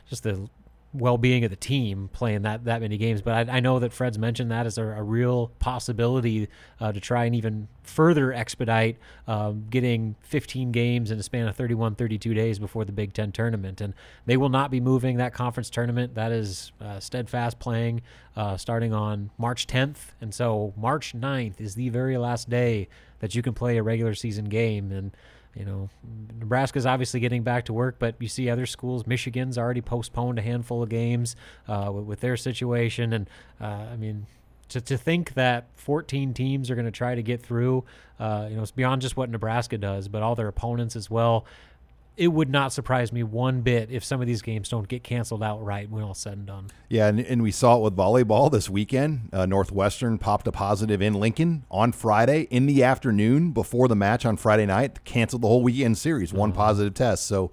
just 0.09 0.23
the 0.23 0.49
well-being 0.95 1.43
of 1.43 1.51
the 1.51 1.57
team 1.57 2.09
playing 2.13 2.43
that 2.43 2.65
that 2.65 2.81
many 2.81 2.97
games. 2.97 3.21
But 3.21 3.49
I, 3.49 3.57
I 3.57 3.61
know 3.61 3.81
that 3.81 3.93
Fred's 3.93 4.17
mentioned 4.17 4.51
that 4.53 4.65
as 4.65 4.79
a, 4.79 4.85
a 4.85 5.03
real 5.03 5.49
possibility 5.59 6.49
uh, 6.81 6.93
to 6.93 7.01
try 7.01 7.25
and 7.25 7.35
even 7.35 7.67
further 7.83 8.33
expedite 8.33 8.97
um, 9.27 9.67
getting 9.69 10.15
15 10.21 10.71
games 10.71 11.11
in 11.11 11.19
a 11.19 11.23
span 11.23 11.49
of 11.49 11.57
31, 11.57 11.97
32 11.97 12.33
days 12.33 12.59
before 12.61 12.85
the 12.85 12.93
Big 12.93 13.13
Ten 13.13 13.33
tournament. 13.33 13.81
And 13.81 13.93
they 14.25 14.37
will 14.37 14.49
not 14.49 14.71
be 14.71 14.81
moving 14.81 15.17
that 15.17 15.35
conference 15.35 15.69
tournament. 15.69 16.15
That 16.15 16.31
is 16.31 16.71
uh, 16.81 17.01
steadfast 17.01 17.59
playing 17.59 18.03
uh, 18.37 18.57
starting 18.57 18.93
on 18.93 19.31
March 19.37 19.67
10th. 19.67 20.13
And 20.21 20.33
so 20.33 20.73
March 20.77 21.15
9th 21.15 21.61
is 21.61 21.75
the 21.75 21.89
very 21.89 22.17
last 22.17 22.49
day 22.49 22.89
that 23.19 23.35
you 23.35 23.43
can 23.43 23.53
play 23.53 23.79
a 23.79 23.83
regular 23.83 24.15
season 24.15 24.47
game. 24.47 24.93
And 24.93 25.13
you 25.55 25.65
know, 25.65 25.89
Nebraska's 26.39 26.87
obviously 26.87 27.21
getting 27.21 27.43
back 27.43 27.67
to 27.67 27.73
work, 27.73 27.97
but 27.99 28.17
you 28.19 28.29
see 28.29 28.51
other 28.51 28.67
schools. 28.67 29.07
Michigan's 29.07 29.57
already 29.57 29.81
postponed 29.81 30.39
a 30.39 30.43
handful 30.43 30.83
of 30.83 30.89
games 30.89 31.37
uh, 31.69 31.91
with, 31.93 32.05
with 32.05 32.21
their 32.21 32.37
situation, 32.37 33.13
and 33.13 33.31
uh, 33.61 33.87
I 33.93 33.97
mean, 33.97 34.27
to, 34.71 34.81
to 34.81 34.97
think 34.97 35.35
that 35.35 35.69
14 35.77 36.35
teams 36.35 36.71
are 36.71 36.75
going 36.75 36.87
to 36.87 36.91
try 36.91 37.15
to 37.15 37.23
get 37.23 37.43
through, 37.43 37.85
uh, 38.19 38.47
you 38.49 38.57
know, 38.57 38.63
it's 38.63 38.71
beyond 38.71 39.03
just 39.03 39.17
what 39.17 39.31
Nebraska 39.31 39.79
does, 39.79 40.09
but 40.09 40.23
all 40.23 40.35
their 40.35 40.49
opponents 40.49 40.97
as 40.97 41.11
well. 41.11 41.45
It 42.17 42.29
would 42.29 42.49
not 42.49 42.73
surprise 42.73 43.13
me 43.13 43.25
one 43.25 43.63
bit 43.63 43.91
if 43.91 44.05
some 44.05 44.21
of 44.21 44.29
these 44.29 44.41
games 44.41 44.69
don't 44.69 44.87
get 44.87 45.03
canceled 45.03 45.43
outright 45.43 45.91
when 45.91 46.05
all 46.05 46.15
said 46.15 46.35
and 46.35 46.47
done. 46.47 46.69
Yeah, 46.89 47.09
and, 47.09 47.19
and 47.19 47.43
we 47.43 47.51
saw 47.51 47.77
it 47.77 47.83
with 47.83 47.97
volleyball 47.97 48.53
this 48.53 48.71
weekend. 48.71 49.31
Uh, 49.33 49.47
Northwestern 49.47 50.19
popped 50.19 50.47
a 50.47 50.53
positive 50.53 51.03
in 51.03 51.15
Lincoln 51.15 51.65
on 51.73 51.91
Friday 51.91 52.43
in 52.51 52.67
the 52.67 52.85
afternoon 52.85 53.51
before 53.51 53.89
the 53.89 53.97
match 53.97 54.25
on 54.25 54.37
Friday 54.37 54.65
night. 54.65 55.05
Canceled 55.05 55.43
the 55.43 55.49
whole 55.49 55.63
weekend 55.63 55.99
series. 55.99 56.33
One 56.33 56.53
positive 56.53 56.95
test. 56.95 57.27
So 57.27 57.51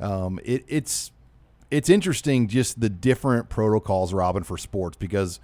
um, 0.00 0.40
it, 0.44 0.64
it's 0.66 1.12
it's 1.70 1.88
interesting 1.88 2.48
just 2.48 2.80
the 2.80 2.88
different 2.88 3.48
protocols, 3.48 4.12
Robin, 4.12 4.42
for 4.42 4.58
sports 4.58 4.96
because 4.96 5.38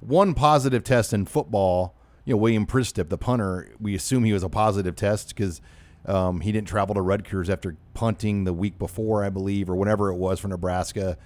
one 0.00 0.34
positive 0.34 0.84
test 0.84 1.12
in 1.12 1.24
football. 1.24 1.96
You 2.24 2.34
know, 2.34 2.38
William 2.38 2.66
Przystup, 2.66 3.08
the 3.08 3.18
punter, 3.18 3.74
we 3.80 3.94
assume 3.94 4.24
he 4.24 4.32
was 4.32 4.42
a 4.42 4.48
positive 4.48 4.94
test 4.94 5.28
because 5.28 5.60
um, 6.06 6.40
he 6.40 6.52
didn't 6.52 6.68
travel 6.68 6.94
to 6.94 7.00
Rutgers 7.00 7.48
after 7.48 7.76
punting 7.94 8.44
the 8.44 8.52
week 8.52 8.78
before, 8.78 9.24
I 9.24 9.30
believe, 9.30 9.70
or 9.70 9.76
whenever 9.76 10.10
it 10.10 10.16
was 10.16 10.40
for 10.40 10.48
Nebraska 10.48 11.16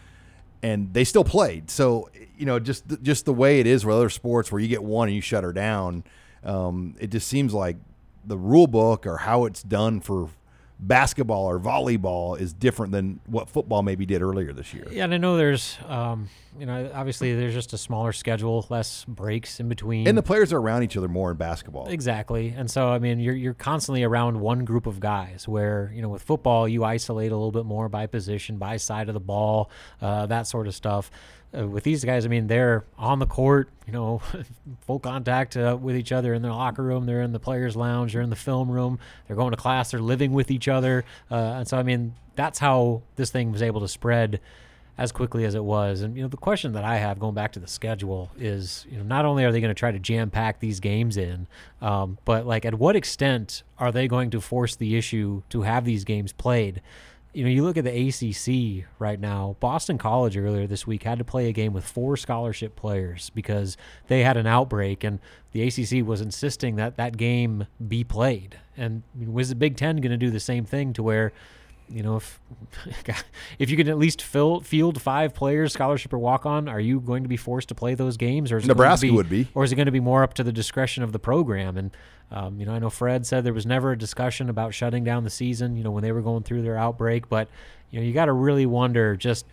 and 0.63 0.93
they 0.93 1.05
still 1.05 1.25
played. 1.25 1.71
So 1.71 2.11
you 2.37 2.47
know, 2.47 2.59
just 2.59 2.85
just 3.03 3.25
the 3.25 3.33
way 3.33 3.61
it 3.61 3.67
is 3.67 3.85
with 3.85 3.95
other 3.97 4.11
sports, 4.11 4.51
where 4.51 4.61
you 4.61 4.69
get 4.69 4.83
one 4.83 5.09
and 5.09 5.15
you 5.15 5.21
shut 5.21 5.45
her 5.45 5.53
down, 5.53 6.05
um, 6.45 6.95
it 6.99 7.11
just 7.11 7.29
seems 7.29 7.55
like 7.55 7.77
the 8.25 8.37
rule 8.37 8.67
book 8.67 9.07
or 9.07 9.19
how 9.19 9.45
it's 9.45 9.63
done 9.63 10.01
for 10.01 10.31
basketball 10.79 11.47
or 11.47 11.59
volleyball 11.59 12.39
is 12.39 12.53
different 12.53 12.93
than 12.93 13.21
what 13.27 13.49
football 13.49 13.83
maybe 13.83 14.05
did 14.05 14.23
earlier 14.23 14.53
this 14.53 14.75
year. 14.75 14.87
Yeah, 14.91 15.05
and 15.05 15.15
I 15.15 15.17
know 15.17 15.37
there's, 15.37 15.79
um, 15.87 16.29
you 16.59 16.67
know, 16.67 16.91
obviously 16.93 17.35
there's 17.35 17.55
just 17.55 17.73
a 17.73 17.79
smaller 17.79 18.13
schedule, 18.13 18.67
less 18.69 19.05
breaks 19.07 19.59
in 19.59 19.69
between. 19.69 20.07
And 20.07 20.17
the 20.17 20.23
players 20.23 20.53
are 20.53 20.59
around 20.59 20.83
each 20.83 20.97
other 20.97 21.09
more 21.09 21.31
in 21.31 21.37
basketball. 21.37 21.89
Exactly. 21.89 22.55
And 22.57 22.71
so 22.71 22.89
I 22.89 22.99
mean 22.99 23.21
you're 23.21 23.35
you're 23.35 23.55
constantly 23.55 24.03
around 24.03 24.41
one 24.41 24.65
group 24.65 24.87
of 24.87 25.01
guys 25.01 25.49
where, 25.49 25.91
you 25.95 26.03
know, 26.03 26.09
with 26.09 26.23
football 26.23 26.69
you 26.69 26.85
isolate 26.85 27.33
a 27.33 27.37
little 27.37 27.53
bit 27.53 27.65
more 27.65 27.89
by 27.89 28.07
position, 28.07 28.59
by 28.59 28.77
side 28.77 29.09
of 29.09 29.15
the 29.15 29.21
ball, 29.21 29.71
uh, 30.03 30.27
that 30.27 30.47
sort 30.47 30.67
of 30.67 30.75
stuff. 30.75 31.11
Uh, 31.57 31.67
with 31.67 31.85
these 31.85 32.05
guys, 32.05 32.25
I 32.25 32.29
mean, 32.29 32.47
they're 32.47 32.85
on 32.99 33.19
the 33.19 33.27
court, 33.27 33.71
you 33.87 33.93
know, 33.93 34.21
full 34.81 34.99
contact 34.99 35.57
uh, 35.57 35.77
with 35.81 35.97
each 35.97 36.13
other 36.13 36.35
in 36.35 36.43
their 36.43 36.53
locker 36.53 36.83
room. 36.83 37.07
They're 37.07 37.23
in 37.23 37.33
the 37.33 37.41
players' 37.41 37.77
lounge. 37.77 38.13
They're 38.13 38.23
in 38.23 38.31
the 38.31 38.37
film 38.37 38.71
room. 38.71 38.99
They're 39.27 39.37
going 39.37 39.53
to 39.53 39.57
class. 39.57 39.91
They're 39.91 40.01
living 40.01 40.33
with 40.33 40.51
each 40.51 40.69
other. 40.69 41.05
Uh, 41.31 41.35
and 41.35 41.69
so, 41.69 41.79
I 41.79 41.83
mean, 41.83 42.15
that's 42.35 42.59
how 42.59 43.03
this 43.17 43.31
thing 43.31 43.53
was 43.53 43.63
able 43.63 43.81
to 43.81 43.89
spread 43.89 44.41
as 44.99 45.13
quickly 45.13 45.45
as 45.45 45.55
it 45.55 45.65
was. 45.65 46.01
And 46.01 46.17
you 46.17 46.23
know, 46.23 46.29
the 46.29 46.37
question 46.37 46.73
that 46.73 46.85
I 46.85 46.97
have 46.97 47.19
going 47.19 47.35
back 47.35 47.53
to 47.53 47.61
the 47.61 47.67
schedule 47.67 48.31
is, 48.39 48.87
you 48.91 48.97
know, 48.97 49.05
not 49.05 49.25
only 49.25 49.45
are 49.45 49.53
they 49.53 49.61
going 49.61 49.71
to 49.71 49.79
try 49.79 49.91
to 49.91 49.99
jam 49.99 50.31
pack 50.31 50.61
these 50.61 50.81
games 50.81 51.17
in, 51.17 51.47
um, 51.83 52.19
but 52.25 52.47
like 52.47 52.65
at 52.65 52.75
what 52.75 52.97
extent 52.97 53.63
are 53.79 53.93
they 53.93 54.09
going 54.09 54.31
to 54.31 54.41
force 54.41 54.77
the 54.77 54.97
issue 54.97 55.43
to 55.51 55.63
have 55.63 55.85
these 55.85 56.05
games 56.05 56.33
played? 56.33 56.81
You 57.37 57.45
know, 57.45 57.51
you 57.51 57.65
look 57.65 57.77
at 57.77 57.85
the 57.85 57.91
ACC 57.91 58.89
right 58.99 59.21
now. 59.21 59.57
Boston 59.61 59.99
College 59.99 60.39
earlier 60.39 60.67
this 60.67 60.87
week 60.87 61.03
had 61.03 61.19
to 61.19 61.25
play 61.25 61.51
a 61.51 61.53
game 61.53 61.75
with 61.75 61.85
four 61.85 62.17
scholarship 62.17 62.77
players 62.77 63.29
because 63.29 63.77
they 64.07 64.23
had 64.23 64.39
an 64.39 64.47
outbreak, 64.47 65.05
and 65.05 65.19
the 65.53 65.61
ACC 65.69 66.03
was 66.03 66.23
insisting 66.23 66.77
that 66.77 66.97
that 66.97 67.19
game 67.19 67.67
be 67.87 68.05
played. 68.05 68.59
And 68.75 69.03
was 69.15 69.51
the 69.51 69.55
Big 69.55 69.77
Ten 69.77 69.97
going 69.97 70.13
to 70.13 70.17
do 70.17 70.31
the 70.31 70.41
same 70.41 70.65
thing 70.65 70.95
to 70.95 71.03
where 71.03 71.35
you 71.89 72.03
know, 72.03 72.17
if 72.17 72.41
if 73.59 73.71
you 73.71 73.77
can 73.77 73.89
at 73.89 73.99
least 73.99 74.23
fill, 74.23 74.61
field 74.61 75.01
five 75.01 75.35
players, 75.35 75.73
scholarship 75.73 76.13
or 76.13 76.19
walk 76.19 76.47
on, 76.47 76.69
are 76.69 76.81
you 76.81 77.01
going 77.01 77.23
to 77.23 77.29
be 77.29 77.37
forced 77.37 77.69
to 77.69 77.75
play 77.75 77.95
those 77.95 78.17
games, 78.17 78.53
or 78.53 78.59
is 78.59 78.65
it 78.65 78.69
Nebraska 78.69 79.07
be- 79.07 79.13
would 79.13 79.29
be. 79.29 79.49
or 79.55 79.65
is 79.65 79.73
it 79.73 79.77
going 79.77 79.87
to 79.87 79.93
be 79.93 80.01
more 80.01 80.23
up 80.23 80.35
to 80.35 80.45
the 80.45 80.53
discretion 80.53 81.03
of 81.03 81.13
the 81.13 81.19
program? 81.19 81.77
And 81.77 81.91
um, 82.31 82.59
you 82.59 82.67
know, 82.67 82.73
I 82.73 82.79
know 82.79 82.91
Fred 82.91 83.27
said 83.27 83.45
there 83.45 83.53
was 83.53 83.67
never 83.67 83.93
a 83.93 83.99
discussion 83.99 84.49
about 84.49 84.75
shutting 84.75 85.05
down 85.05 85.25
the 85.25 85.31
season. 85.31 85.77
You 85.77 85.85
know, 85.85 85.91
when 85.91 86.03
they 86.03 86.13
were 86.13 86.23
going 86.23 86.43
through 86.43 86.63
their 86.63 86.77
outbreak, 86.77 87.29
but 87.29 87.49
you 87.91 88.01
know, 88.01 88.07
you 88.07 88.13
got 88.13 88.27
to 88.27 88.33
really 88.33 88.67
wonder 88.67 89.17
just 89.17 89.47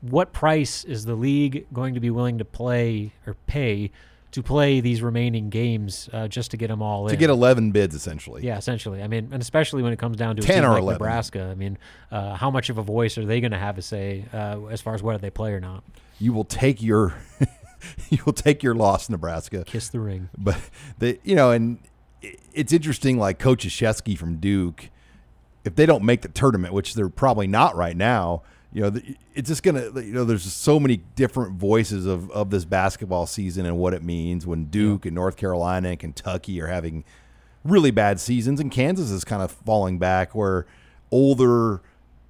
what 0.00 0.32
price 0.32 0.84
is 0.84 1.04
the 1.04 1.14
league 1.14 1.66
going 1.72 1.94
to 1.94 2.00
be 2.00 2.10
willing 2.10 2.38
to 2.38 2.44
play 2.44 3.12
or 3.26 3.34
pay 3.46 3.90
to 4.32 4.42
play 4.42 4.80
these 4.80 5.02
remaining 5.02 5.50
games 5.50 6.08
uh, 6.12 6.28
just 6.28 6.52
to 6.52 6.56
get 6.56 6.68
them 6.68 6.80
all 6.82 7.06
in 7.06 7.08
to 7.08 7.14
in. 7.14 7.18
get 7.20 7.30
11 7.30 7.72
bids 7.72 7.94
essentially. 7.94 8.44
Yeah, 8.44 8.58
essentially. 8.58 9.02
I 9.02 9.08
mean, 9.08 9.28
and 9.32 9.42
especially 9.42 9.82
when 9.82 9.92
it 9.92 9.98
comes 9.98 10.16
down 10.16 10.36
to 10.36 10.42
a 10.42 10.46
10 10.46 10.62
team 10.62 10.64
or 10.64 10.74
like 10.74 10.82
11. 10.82 10.92
Nebraska. 10.94 11.48
I 11.50 11.54
mean, 11.54 11.78
uh, 12.10 12.34
how 12.36 12.50
much 12.50 12.70
of 12.70 12.78
a 12.78 12.82
voice 12.82 13.18
are 13.18 13.24
they 13.24 13.40
going 13.40 13.50
to 13.52 13.58
have 13.58 13.76
to 13.76 13.82
say 13.82 14.24
uh, 14.32 14.64
as 14.66 14.80
far 14.80 14.94
as 14.94 15.02
whether 15.02 15.18
they 15.18 15.30
play 15.30 15.52
or 15.52 15.60
not? 15.60 15.82
You 16.18 16.32
will 16.32 16.44
take 16.44 16.80
your 16.82 17.14
you 18.10 18.18
will 18.24 18.32
take 18.32 18.62
your 18.62 18.74
loss, 18.74 19.08
Nebraska. 19.08 19.64
Kiss 19.64 19.88
the 19.88 20.00
ring. 20.00 20.28
but 20.36 20.58
the 20.98 21.18
you 21.24 21.34
know, 21.34 21.50
and 21.50 21.78
it's 22.52 22.72
interesting. 22.72 23.18
Like 23.18 23.38
Coach 23.38 23.66
Shesky 23.66 24.16
from 24.16 24.36
Duke, 24.36 24.90
if 25.64 25.74
they 25.74 25.86
don't 25.86 26.04
make 26.04 26.22
the 26.22 26.28
tournament, 26.28 26.74
which 26.74 26.94
they're 26.94 27.08
probably 27.08 27.46
not 27.46 27.74
right 27.74 27.96
now, 27.96 28.42
you 28.72 28.82
know, 28.82 29.00
it's 29.34 29.48
just 29.48 29.62
gonna. 29.62 29.90
You 30.00 30.12
know, 30.12 30.24
there's 30.24 30.44
so 30.44 30.78
many 30.78 30.98
different 31.16 31.54
voices 31.54 32.06
of 32.06 32.30
of 32.30 32.50
this 32.50 32.64
basketball 32.64 33.26
season 33.26 33.66
and 33.66 33.78
what 33.78 33.94
it 33.94 34.02
means 34.02 34.46
when 34.46 34.66
Duke 34.66 35.06
and 35.06 35.14
North 35.14 35.36
Carolina 35.36 35.90
and 35.90 35.98
Kentucky 35.98 36.60
are 36.60 36.68
having 36.68 37.04
really 37.64 37.90
bad 37.90 38.20
seasons, 38.20 38.60
and 38.60 38.70
Kansas 38.70 39.10
is 39.10 39.24
kind 39.24 39.42
of 39.42 39.50
falling 39.50 39.98
back 39.98 40.34
where 40.34 40.66
older. 41.10 41.82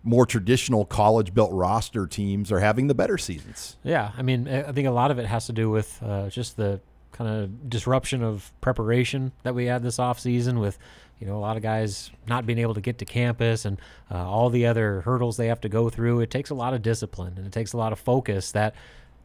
More 0.03 0.25
traditional 0.25 0.87
college 0.87 1.35
built 1.35 1.53
roster 1.53 2.07
teams 2.07 2.51
are 2.51 2.61
having 2.61 2.87
the 2.87 2.95
better 2.95 3.19
seasons. 3.19 3.77
Yeah, 3.85 4.13
I 4.17 4.23
mean, 4.23 4.49
I 4.49 4.63
I 4.63 4.73
think 4.73 4.89
a 4.89 4.91
lot 4.91 5.11
of 5.11 5.19
it 5.19 5.27
has 5.27 5.45
to 5.45 5.53
do 5.53 5.69
with 5.69 6.03
uh, 6.03 6.31
just 6.31 6.57
the 6.57 6.81
kind 7.13 7.29
of 7.29 7.69
disruption 7.69 8.23
of 8.23 8.51
preparation 8.63 9.33
that 9.43 9.55
we 9.55 9.67
had 9.67 9.83
this 9.83 9.99
off 9.99 10.19
season 10.19 10.59
with, 10.59 10.79
you 11.21 11.27
know, 11.27 11.37
a 11.37 11.39
lot 11.39 11.57
of 11.57 11.63
guys 11.63 12.11
not 12.27 12.47
being 12.47 12.59
able 12.59 12.75
to 12.75 12.81
get 12.81 12.99
to 12.99 13.05
campus 13.05 13.65
and 13.65 13.79
uh, 14.11 14.27
all 14.29 14.49
the 14.49 14.67
other 14.67 15.03
hurdles 15.03 15.37
they 15.37 15.49
have 15.49 15.61
to 15.61 15.69
go 15.69 15.91
through. 15.91 16.21
It 16.21 16.31
takes 16.31 16.51
a 16.51 16.55
lot 16.55 16.73
of 16.75 16.83
discipline 16.83 17.35
and 17.37 17.47
it 17.47 17.53
takes 17.53 17.73
a 17.75 17.77
lot 17.77 17.93
of 17.93 18.01
focus 18.01 18.53
that 18.53 18.75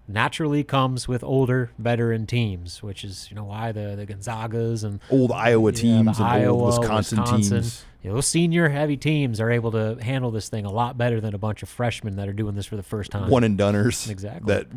naturally 0.07 0.63
comes 0.63 1.07
with 1.07 1.23
older 1.23 1.71
veteran 1.79 2.27
teams, 2.27 2.83
which 2.83 3.03
is 3.03 3.27
you 3.29 3.35
know 3.35 3.45
why 3.45 3.71
the 3.71 3.95
the 3.95 4.05
Gonzagas 4.05 4.83
and 4.83 4.99
Old 5.09 5.31
Iowa 5.31 5.71
teams 5.71 6.17
the 6.17 6.23
and 6.23 6.33
Iowa, 6.33 6.53
old 6.53 6.79
Wisconsin, 6.79 7.23
teams. 7.23 7.85
You 8.03 8.09
know, 8.09 8.15
those 8.17 8.27
senior 8.27 8.69
heavy 8.69 8.97
teams 8.97 9.41
are 9.41 9.49
able 9.49 9.71
to 9.71 9.97
handle 9.99 10.29
this 10.29 10.47
thing 10.47 10.65
a 10.65 10.71
lot 10.71 10.95
better 10.95 11.19
than 11.19 11.33
a 11.33 11.39
bunch 11.39 11.63
of 11.63 11.69
freshmen 11.69 12.17
that 12.17 12.27
are 12.27 12.33
doing 12.33 12.53
this 12.53 12.67
for 12.67 12.75
the 12.75 12.83
first 12.83 13.09
time. 13.09 13.31
One 13.31 13.43
and 13.43 13.57
doneers. 13.57 14.09
Exactly. 14.09 14.53
That 14.53 14.67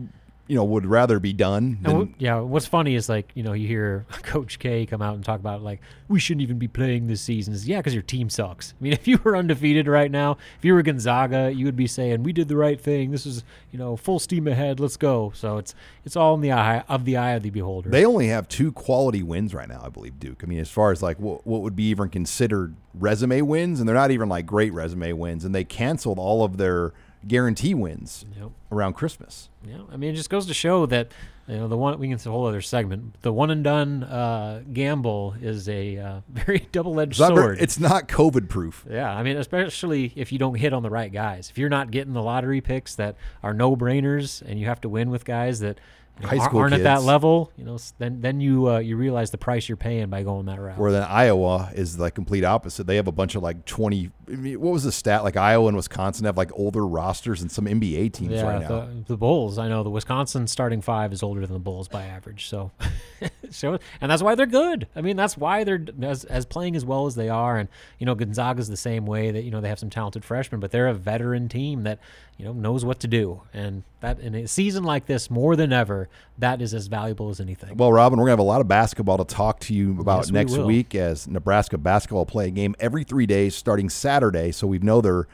you 0.49 0.57
know 0.57 0.65
would 0.65 0.87
rather 0.87 1.21
be 1.21 1.33
done. 1.33 1.79
Than, 1.83 1.99
what- 1.99 2.09
yeah, 2.19 2.41
what's 2.41 2.67
funny 2.67 2.95
is 2.95 3.09
like 3.09 3.31
you 3.35 3.43
know 3.43 3.53
you 3.53 3.69
hear 3.69 4.07
Coach 4.23 4.59
K 4.59 4.87
come 4.87 5.03
out 5.03 5.15
and 5.15 5.25
talk 5.25 5.39
about 5.39 5.63
like 5.63 5.81
we 6.09 6.19
shouldn't 6.19 6.43
even 6.43 6.59
be 6.59 6.69
playing 6.69 7.07
this 7.07 7.21
season. 7.21 7.53
It's, 7.55 7.67
yeah, 7.67 7.77
because 7.79 7.95
your 7.95 8.03
team 8.03 8.31
sucks. 8.31 8.75
I 8.81 8.83
mean, 8.83 8.93
if 8.95 9.07
you 9.07 9.19
were 9.23 9.37
undefeated 9.37 9.87
right 9.87 10.11
now, 10.11 10.39
if 10.59 10.65
you 10.65 10.75
were 10.75 10.83
Gonzaga, 10.83 11.53
you 11.53 11.67
would 11.67 11.77
be 11.77 11.87
saying 11.87 12.23
we 12.23 12.33
did 12.33 12.49
the 12.49 12.57
right 12.57 12.81
thing. 12.81 13.11
This 13.11 13.27
is 13.27 13.45
you 13.71 13.79
know 13.79 13.97
full 13.97 14.19
steam 14.19 14.49
ahead. 14.49 14.81
Let's 14.81 14.97
go. 14.97 15.33
So 15.35 15.59
it's 15.59 15.75
it's 16.05 16.17
all 16.17 16.35
in 16.35 16.41
the 16.41 16.53
eye 16.53 16.83
of 16.89 17.05
the 17.05 17.17
eye 17.19 17.33
of 17.33 17.43
the 17.43 17.51
beholder. 17.51 17.91
They 17.91 18.05
only 18.07 18.29
have 18.29 18.49
two 18.49 18.73
quality 18.73 19.23
wins 19.23 19.55
right 19.55 19.69
now, 19.69 19.83
I 19.85 19.91
believe, 19.91 20.19
Duke. 20.19 20.41
I 20.43 20.47
mean, 20.47 20.59
as 20.61 20.71
far 20.71 20.91
as 20.91 21.03
like 21.03 21.21
what, 21.21 21.47
what 21.47 21.61
would 21.63 21.77
be 21.77 21.85
even 21.91 22.09
considered 22.09 22.75
resume 22.95 23.43
wins, 23.43 23.81
and 23.81 23.89
they're 23.89 23.95
not 23.95 24.11
even 24.11 24.29
like 24.29 24.47
great 24.47 24.73
resume 24.73 25.13
wins, 25.13 25.45
and 25.45 25.55
they 25.55 25.65
canceled 25.65 26.19
all 26.19 26.43
of 26.43 26.57
their 26.57 26.93
guarantee 27.27 27.75
wins 27.75 28.25
Yep. 28.39 28.51
around 28.71 28.93
Christmas. 28.95 29.49
Yeah, 29.67 29.79
I 29.93 29.97
mean, 29.97 30.11
it 30.13 30.17
just 30.17 30.31
goes 30.31 30.47
to 30.47 30.55
show 30.55 30.87
that 30.87 31.09
you 31.49 31.57
know 31.57 31.67
the 31.69 31.77
one 31.77 31.99
we 31.99 32.09
can 32.09 32.17
a 32.17 32.31
whole 32.31 32.47
other 32.47 32.61
segment. 32.61 33.21
The 33.23 33.33
one 33.33 33.51
and 33.51 33.65
done 33.65 34.05
uh, 34.05 34.63
gamble 34.73 35.35
is 35.41 35.69
a 35.69 35.97
uh, 35.97 36.21
very 36.29 36.69
double 36.73 37.01
edged 37.01 37.17
sword. 37.17 37.59
it's 37.61 37.81
not 37.81 38.07
COVID 38.09 38.49
proof. 38.49 38.85
Yeah, 38.89 39.11
I 39.13 39.23
mean, 39.23 39.37
especially 39.37 40.13
if 40.15 40.31
you 40.31 40.39
don't 40.39 40.55
hit 40.57 40.73
on 40.73 40.83
the 40.83 40.91
right 40.91 41.13
guys. 41.13 41.51
If 41.51 41.59
you're 41.59 41.69
not 41.71 41.91
getting 41.91 42.13
the 42.13 42.23
lottery 42.23 42.61
picks 42.61 42.95
that 42.97 43.17
are 43.43 43.55
no 43.55 43.77
brainers, 43.77 44.43
and 44.43 44.61
you 44.61 44.67
have 44.67 44.81
to 44.83 44.89
win 44.89 45.11
with 45.11 45.25
guys 45.25 45.61
that 45.61 45.79
you 46.21 46.25
know, 46.25 46.29
High 46.31 46.45
school 46.45 46.61
aren't 46.61 46.75
at 46.75 46.83
that 46.83 47.03
level, 47.03 47.53
you 47.57 47.65
know, 47.65 47.79
then 47.99 48.21
then 48.21 48.41
you 48.41 48.69
uh, 48.69 48.79
you 48.79 48.97
realize 48.97 49.31
the 49.31 49.39
price 49.39 49.69
you're 49.69 49.77
paying 49.77 50.11
by 50.11 50.25
going 50.25 50.47
that 50.47 50.61
route. 50.61 50.77
Where 50.77 50.91
then 50.91 51.05
Iowa 51.05 51.71
is 51.75 51.97
the 51.97 52.11
complete 52.11 52.45
opposite. 52.45 52.89
They 52.89 52.97
have 52.97 53.07
a 53.07 53.13
bunch 53.13 53.37
of 53.37 53.43
like 53.43 53.65
twenty. 53.67 54.11
I 54.27 54.33
mean, 54.33 54.61
what 54.61 54.73
was 54.73 54.83
the 54.83 54.91
stat? 54.91 55.23
Like 55.23 55.37
Iowa 55.37 55.69
and 55.69 55.77
Wisconsin 55.77 56.27
have 56.27 56.37
like 56.37 56.51
older 56.55 56.85
rosters 56.87 57.41
than 57.41 57.49
some 57.49 57.67
NBA 57.67 58.13
teams 58.13 58.33
yeah, 58.33 58.43
right 58.43 58.61
now. 58.61 58.69
the, 58.69 59.05
the 59.07 59.17
Bulls. 59.17 59.59
I 59.59 59.69
know 59.69 59.85
the 59.85 59.91
Wisconsin 59.91 60.49
starting 60.49 60.81
five 60.81 61.13
is 61.13 61.23
older 61.23 61.43
than 61.43 61.53
the 61.53 61.61
Bulls 61.61 61.87
by 61.87 62.05
average. 62.05 62.49
So, 62.49 62.73
so 63.51 63.79
and 64.01 64.11
that's 64.11 64.23
why 64.23 64.35
they're 64.35 64.47
good. 64.47 64.89
I 64.97 65.01
mean, 65.01 65.17
that's 65.17 65.37
why 65.37 65.63
they're 65.63 65.85
as, 66.03 66.25
as 66.25 66.47
playing 66.47 66.75
as 66.75 66.85
well 66.85 67.07
as 67.07 67.15
they 67.15 67.29
are. 67.29 67.59
And 67.59 67.69
you 67.99 68.07
know, 68.07 68.17
Gonzaga's 68.17 68.69
the 68.69 68.77
same 68.77 69.07
way 69.07 69.31
that 69.31 69.45
you 69.45 69.53
know 69.53 69.61
they 69.61 69.69
have 69.69 69.79
some 69.79 69.91
talented 69.91 70.25
freshmen, 70.25 70.61
but 70.61 70.73
they're 70.73 70.89
a 70.89 70.95
veteran 70.95 71.49
team 71.49 71.85
that 71.85 72.01
you 72.37 72.45
know 72.45 72.53
knows 72.53 72.85
what 72.85 72.99
to 73.01 73.07
do. 73.07 73.43
And 73.55 73.85
that 74.01 74.19
in 74.21 74.35
a 74.35 74.49
season 74.49 74.85
like 74.85 75.07
this, 75.07 75.31
more 75.31 75.57
than 75.57 75.73
ever, 75.73 76.08
that 76.39 76.63
is 76.63 76.75
as 76.75 76.87
valuable 76.87 77.31
as 77.31 77.41
anything. 77.41 77.77
Well, 77.77 77.93
Robin, 77.93 78.19
we're 78.19 78.27
gonna 78.27 78.33
have 78.33 78.39
a 78.39 78.43
lot 78.43 78.61
of 78.61 78.69
basketball 78.69 79.19
to 79.19 79.25
talk 79.25 79.61
to 79.61 79.75
you 79.75 80.01
about 80.01 80.19
Yes, 80.27 80.31
next 80.31 80.53
will. 80.53 80.67
week 80.67 80.95
as 80.95 81.27
Nebraska 81.29 81.79
basketball 81.79 82.27
play 82.27 82.49
a 82.49 82.51
game 82.51 82.75
every 82.79 83.05
three 83.05 83.27
days 83.27 83.55
starting 83.55 83.89
Saturday. 83.89 84.53
So 84.53 84.67
we 84.67 84.79
know 84.79 85.01
their 85.01 85.27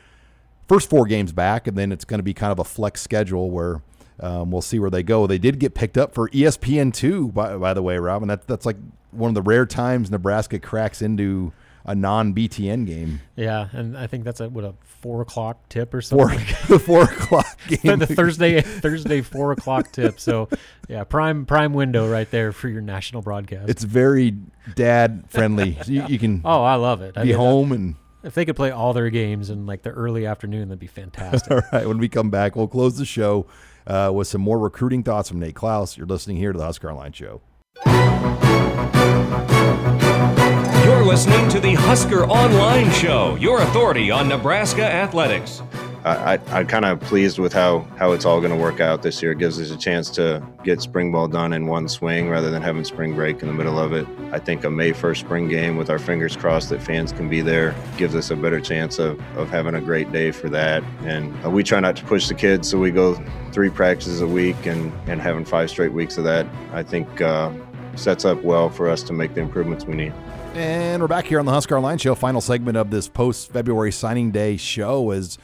first 0.68 0.88
four 0.88 1.06
games 1.06 1.32
back, 1.32 1.66
and 1.66 1.76
then 1.76 1.92
it's 1.92 2.04
going 2.04 2.18
to 2.18 2.24
be 2.24 2.32
kind 2.34 2.52
of 2.52 2.58
a 2.58 2.64
flex 2.64 3.02
schedule 3.02 3.50
where 3.50 3.82
um, 4.20 4.50
we'll 4.50 4.62
see 4.62 4.78
where 4.78 4.90
they 4.90 5.02
go. 5.02 5.26
They 5.26 5.38
did 5.38 5.58
get 5.58 5.74
picked 5.74 5.98
up 5.98 6.14
for 6.14 6.28
ESPN 6.30 6.94
two, 6.94 7.28
by, 7.32 7.56
by 7.56 7.74
the 7.74 7.82
way, 7.82 7.98
Robin. 7.98 8.28
That's 8.28 8.46
that's 8.46 8.64
like 8.64 8.76
one 9.10 9.28
of 9.28 9.34
the 9.34 9.42
rare 9.42 9.66
times 9.66 10.10
Nebraska 10.10 10.58
cracks 10.58 11.02
into 11.02 11.52
a 11.84 11.94
non 11.94 12.34
BTN 12.34 12.86
game. 12.86 13.20
yeah, 13.36 13.68
and 13.72 13.96
I 13.96 14.06
think 14.06 14.24
that's 14.24 14.40
a 14.40 14.48
what 14.48 14.64
a 14.64 14.74
four 14.82 15.20
o'clock 15.20 15.68
tip 15.68 15.92
or 15.92 16.00
Four 16.00 16.30
something. 16.30 16.46
the 16.68 16.78
four 16.78 17.02
o'clock 17.04 17.58
game. 17.68 17.98
the 17.98 18.06
Thursday 18.06 18.60
Thursday 18.62 19.20
four 19.20 19.52
o'clock 19.52 19.92
tip. 19.92 20.18
So 20.18 20.48
yeah, 20.88 21.04
prime 21.04 21.44
prime 21.44 21.74
window 21.74 22.10
right 22.10 22.30
there 22.30 22.52
for 22.52 22.68
your 22.68 22.80
national 22.80 23.22
broadcast. 23.22 23.68
It's 23.68 23.84
very 23.84 24.34
dad 24.74 25.24
friendly. 25.28 25.78
you, 25.86 26.06
you 26.08 26.18
can 26.18 26.40
oh, 26.44 26.62
I 26.62 26.76
love 26.76 27.02
it. 27.02 27.16
I 27.16 27.22
be 27.22 27.28
mean, 27.28 27.36
home 27.36 27.72
and. 27.72 27.96
If 28.22 28.32
they 28.32 28.46
could 28.46 28.56
play 28.56 28.70
all 28.70 28.94
their 28.94 29.10
games 29.10 29.50
in 29.50 29.66
like 29.66 29.82
the 29.82 29.90
early 29.90 30.24
afternoon, 30.24 30.68
that'd 30.68 30.78
be 30.78 30.86
fantastic. 30.86 31.52
All 31.52 31.60
right, 31.70 31.86
when 31.86 31.98
we 31.98 32.08
come 32.08 32.30
back, 32.30 32.56
we'll 32.56 32.68
close 32.68 32.96
the 32.96 33.04
show 33.04 33.44
uh, 33.86 34.10
with 34.14 34.28
some 34.28 34.40
more 34.40 34.58
recruiting 34.58 35.02
thoughts 35.02 35.28
from 35.28 35.40
Nate 35.40 35.54
Clouse. 35.54 35.98
You're 35.98 36.06
listening 36.06 36.38
here 36.38 36.50
to 36.50 36.58
the 36.58 36.64
Husker 36.64 36.90
Online 36.90 37.12
Show. 37.12 37.42
Listening 41.14 41.48
to 41.50 41.60
the 41.60 41.74
Husker 41.74 42.24
Online 42.24 42.90
Show, 42.90 43.36
your 43.36 43.62
authority 43.62 44.10
on 44.10 44.28
Nebraska 44.28 44.82
athletics. 44.82 45.62
I, 46.04 46.40
I'm 46.48 46.66
kind 46.66 46.84
of 46.84 46.98
pleased 47.02 47.38
with 47.38 47.52
how, 47.52 47.86
how 47.96 48.10
it's 48.10 48.24
all 48.24 48.40
going 48.40 48.50
to 48.50 48.58
work 48.58 48.80
out 48.80 49.02
this 49.02 49.22
year. 49.22 49.30
It 49.30 49.38
gives 49.38 49.60
us 49.60 49.70
a 49.70 49.76
chance 49.76 50.10
to 50.10 50.44
get 50.64 50.82
spring 50.82 51.12
ball 51.12 51.28
done 51.28 51.52
in 51.52 51.68
one 51.68 51.88
swing 51.88 52.30
rather 52.30 52.50
than 52.50 52.62
having 52.62 52.82
spring 52.82 53.14
break 53.14 53.42
in 53.42 53.46
the 53.46 53.54
middle 53.54 53.78
of 53.78 53.92
it. 53.92 54.08
I 54.32 54.40
think 54.40 54.64
a 54.64 54.70
May 54.70 54.90
1st 54.90 55.18
spring 55.18 55.46
game 55.46 55.76
with 55.76 55.88
our 55.88 56.00
fingers 56.00 56.36
crossed 56.36 56.70
that 56.70 56.82
fans 56.82 57.12
can 57.12 57.28
be 57.28 57.42
there 57.42 57.76
gives 57.96 58.16
us 58.16 58.32
a 58.32 58.36
better 58.36 58.60
chance 58.60 58.98
of, 58.98 59.20
of 59.36 59.48
having 59.50 59.76
a 59.76 59.80
great 59.80 60.10
day 60.10 60.32
for 60.32 60.48
that. 60.48 60.82
And 61.02 61.32
uh, 61.44 61.48
we 61.48 61.62
try 61.62 61.78
not 61.78 61.94
to 61.94 62.04
push 62.06 62.26
the 62.26 62.34
kids, 62.34 62.68
so 62.68 62.76
we 62.76 62.90
go 62.90 63.14
three 63.52 63.70
practices 63.70 64.20
a 64.20 64.26
week 64.26 64.66
and, 64.66 64.92
and 65.08 65.20
having 65.20 65.44
five 65.44 65.70
straight 65.70 65.92
weeks 65.92 66.18
of 66.18 66.24
that, 66.24 66.44
I 66.72 66.82
think 66.82 67.20
uh, 67.20 67.52
sets 67.94 68.24
up 68.24 68.42
well 68.42 68.68
for 68.68 68.90
us 68.90 69.04
to 69.04 69.12
make 69.12 69.34
the 69.34 69.42
improvements 69.42 69.84
we 69.84 69.94
need. 69.94 70.12
And 70.54 71.02
we're 71.02 71.08
back 71.08 71.26
here 71.26 71.40
on 71.40 71.46
the 71.46 71.52
Husker 71.52 71.76
Online 71.76 71.98
Show. 71.98 72.14
Final 72.14 72.40
segment 72.40 72.76
of 72.76 72.88
this 72.88 73.08
post 73.08 73.50
February 73.50 73.90
signing 73.90 74.30
day 74.30 74.56
show 74.56 75.10
is 75.10 75.36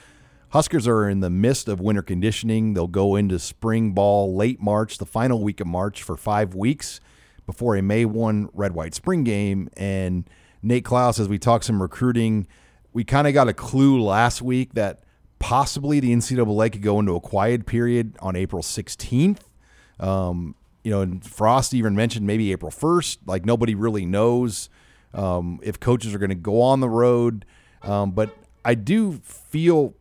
Huskers 0.50 0.86
are 0.86 1.08
in 1.08 1.18
the 1.18 1.28
midst 1.28 1.66
of 1.66 1.80
winter 1.80 2.02
conditioning. 2.02 2.74
They'll 2.74 2.86
go 2.86 3.16
into 3.16 3.40
spring 3.40 3.90
ball 3.90 4.36
late 4.36 4.60
March, 4.60 4.98
the 4.98 5.06
final 5.06 5.42
week 5.42 5.60
of 5.60 5.66
March, 5.66 6.04
for 6.04 6.16
five 6.16 6.54
weeks 6.54 7.00
before 7.44 7.74
a 7.74 7.82
May 7.82 8.04
1 8.04 8.50
red 8.52 8.70
white 8.70 8.94
spring 8.94 9.24
game. 9.24 9.68
And 9.76 10.30
Nate 10.62 10.84
Clouse, 10.84 11.18
as 11.18 11.28
we 11.28 11.40
talk 11.40 11.64
some 11.64 11.82
recruiting, 11.82 12.46
we 12.92 13.02
kind 13.02 13.26
of 13.26 13.34
got 13.34 13.48
a 13.48 13.52
clue 13.52 14.00
last 14.00 14.40
week 14.40 14.74
that 14.74 15.02
possibly 15.40 15.98
the 15.98 16.12
NCAA 16.14 16.70
could 16.70 16.82
go 16.82 17.00
into 17.00 17.16
a 17.16 17.20
quiet 17.20 17.66
period 17.66 18.14
on 18.20 18.36
April 18.36 18.62
16th. 18.62 19.40
Um, 19.98 20.54
you 20.84 20.92
know, 20.92 21.00
and 21.00 21.24
Frost 21.26 21.74
even 21.74 21.96
mentioned 21.96 22.28
maybe 22.28 22.52
April 22.52 22.70
1st. 22.70 23.18
Like 23.26 23.44
nobody 23.44 23.74
really 23.74 24.06
knows 24.06 24.70
um, 25.14 25.60
if 25.62 25.80
coaches 25.80 26.14
are 26.14 26.18
going 26.18 26.30
to 26.30 26.34
go 26.34 26.60
on 26.60 26.80
the 26.80 26.88
road. 26.88 27.44
Um, 27.82 28.12
but 28.12 28.36
I 28.64 28.74
do 28.74 29.20
feel 29.24 29.94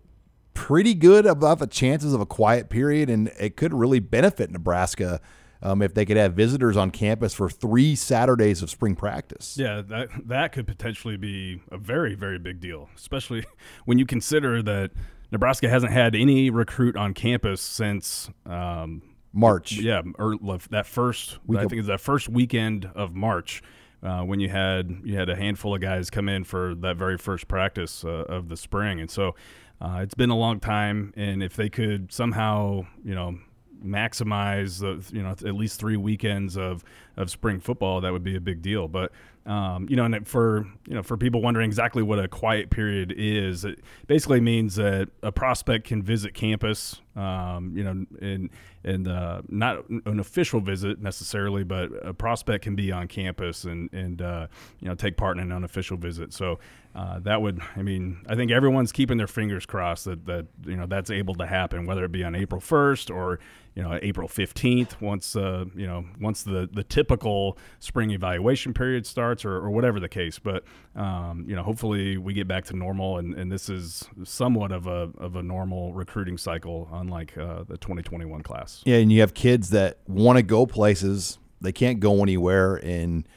pretty 0.54 0.94
good 0.94 1.26
about 1.26 1.60
the 1.60 1.68
chances 1.68 2.14
of 2.14 2.22
a 2.22 2.26
quiet 2.26 2.70
period, 2.70 3.10
and 3.10 3.30
it 3.40 3.56
could 3.56 3.74
really 3.74 4.00
benefit 4.00 4.52
Nebraska 4.52 5.22
um, 5.62 5.82
if 5.82 5.94
they 5.94 6.06
could 6.06 6.18
have 6.18 6.34
visitors 6.34 6.78
on 6.78 6.92
campus 6.92 7.34
for 7.34 7.50
three 7.50 7.96
Saturdays 7.96 8.62
of 8.62 8.70
spring 8.70 8.96
practice. 8.96 9.58
Yeah, 9.58 9.82
that 9.88 10.10
that 10.28 10.52
could 10.52 10.68
potentially 10.68 11.18
be 11.18 11.62
a 11.72 11.78
very 11.78 12.16
very 12.16 12.40
big 12.40 12.60
deal, 12.60 12.90
especially 12.96 13.46
when 13.86 13.98
you 13.98 14.06
consider 14.06 14.62
that 14.64 14.92
Nebraska 15.32 15.70
hasn't 15.70 15.92
had 15.92 16.16
any 16.16 16.50
recruit 16.50 16.96
on 16.96 17.14
campus 17.14 17.62
since 17.62 18.30
um, 18.46 19.02
March. 19.34 19.74
yeah, 19.74 20.02
or 20.18 20.38
that 20.72 20.86
first 20.86 21.40
Week 21.46 21.60
I 21.60 21.66
think 21.66 21.80
it's 21.80 21.88
that 21.88 22.02
first 22.02 22.30
weekend 22.30 22.90
of 22.96 23.16
March. 23.16 23.62
Uh, 24.02 24.22
when 24.22 24.40
you 24.40 24.48
had 24.48 25.02
you 25.04 25.18
had 25.18 25.30
a 25.30 25.36
handful 25.36 25.76
of 25.76 25.82
guys 25.82 26.10
come 26.10 26.30
in 26.30 26.44
for 26.44 26.74
that 26.76 26.96
very 26.96 27.18
first 27.18 27.48
practice 27.48 28.06
uh, 28.06 28.26
of 28.30 28.48
the 28.48 28.56
spring, 28.56 29.00
and 29.00 29.12
so 29.12 29.36
uh, 29.82 30.00
it's 30.02 30.14
been 30.14 30.30
a 30.30 30.38
long 30.38 30.60
time. 30.60 31.14
And 31.18 31.44
if 31.44 31.56
they 31.56 31.70
could 31.70 32.12
somehow, 32.12 32.86
you 33.04 33.14
know, 33.14 33.38
maximize 33.84 34.80
the 34.80 35.16
you 35.16 35.24
know 35.24 35.32
at 35.32 35.56
least 35.56 35.80
three 35.80 35.98
weekends 35.98 36.58
of 36.58 36.84
of 37.20 37.30
spring 37.30 37.60
football, 37.60 38.02
that 38.02 38.12
would 38.12 38.24
be 38.24 38.36
a 38.36 38.42
big 38.42 38.62
deal. 38.62 38.88
But 38.88 39.12
um, 39.46 39.88
you 39.90 39.96
know, 39.96 40.06
and 40.06 40.28
for 40.28 40.66
you 40.88 40.96
know, 40.96 41.04
for 41.04 41.18
people 41.18 41.42
wondering 41.42 41.68
exactly 41.68 42.02
what 42.02 42.20
a 42.20 42.28
quiet 42.28 42.70
period 42.70 43.14
is, 43.16 43.66
it 43.66 43.80
basically 44.08 44.40
means 44.40 44.76
that 44.76 45.10
a 45.24 45.32
prospect 45.32 45.88
can 45.88 46.02
visit 46.02 46.34
campus, 46.34 47.02
um, 47.16 47.74
you 47.76 47.84
know, 47.84 48.06
and 48.22 48.50
and 48.84 49.08
uh, 49.08 49.42
not 49.50 49.90
an 49.90 50.20
official 50.20 50.62
visit 50.62 51.02
necessarily, 51.02 51.64
but 51.64 51.90
a 52.04 52.14
prospect 52.14 52.64
can 52.64 52.76
be 52.76 52.92
on 52.92 53.08
campus 53.08 53.66
and 53.66 53.92
and 53.92 54.22
uh, 54.22 54.48
you 54.80 54.88
know 54.88 54.96
take 54.96 55.18
part 55.18 55.38
in 55.38 55.44
an 55.44 55.52
unofficial 55.52 55.98
visit. 55.98 56.34
So 56.34 56.60
uh, 56.96 57.20
that 57.20 57.42
would, 57.42 57.62
I 57.76 57.82
mean, 57.82 58.24
I 58.28 58.36
think 58.36 58.52
everyone's 58.52 58.92
keeping 58.92 59.18
their 59.18 59.28
fingers 59.28 59.66
crossed 59.66 60.06
that 60.06 60.26
that 60.26 60.48
you 60.66 60.76
know 60.76 60.86
that's 60.86 61.10
able 61.10 61.36
to 61.36 61.46
happen, 61.46 61.86
whether 61.86 62.04
it 62.04 62.12
be 62.12 62.24
on 62.24 62.36
April 62.36 62.62
first 62.62 63.10
or 63.10 63.40
you 63.76 63.84
know 63.84 63.98
April 64.02 64.28
fifteenth, 64.28 65.00
once 65.02 65.36
uh, 65.36 65.66
you 65.76 65.88
know 65.88 66.06
once 66.20 66.44
the 66.44 66.70
the 66.72 66.84
typical 67.10 67.58
spring 67.80 68.12
evaluation 68.12 68.74
period 68.74 69.06
starts, 69.06 69.44
or, 69.46 69.56
or 69.56 69.70
whatever 69.70 70.00
the 70.00 70.10
case. 70.10 70.40
But 70.40 70.64
um, 70.96 71.46
you 71.48 71.56
know, 71.56 71.64
hopefully 71.64 72.18
we 72.18 72.34
get 72.34 72.48
back 72.48 72.66
to 72.66 72.76
normal, 72.76 73.18
and, 73.18 73.34
and 73.34 73.52
this 73.52 73.70
is 73.70 74.08
somewhat 74.24 74.72
of 74.72 74.88
a 74.88 75.10
of 75.18 75.36
a 75.36 75.44
normal 75.44 75.94
recruiting 75.94 76.38
cycle, 76.38 76.88
unlike 76.92 77.38
uh, 77.38 77.64
the 77.64 77.78
2021 77.78 78.42
class. 78.44 78.82
Yeah, 78.86 78.98
and 78.98 79.12
you 79.12 79.22
have 79.22 79.34
kids 79.34 79.72
that 79.72 79.98
want 80.08 80.38
to 80.38 80.44
go 80.44 80.66
places, 80.66 81.40
they 81.62 81.72
can't 81.72 82.00
go 82.00 82.22
anywhere, 82.22 82.76
and 82.76 83.28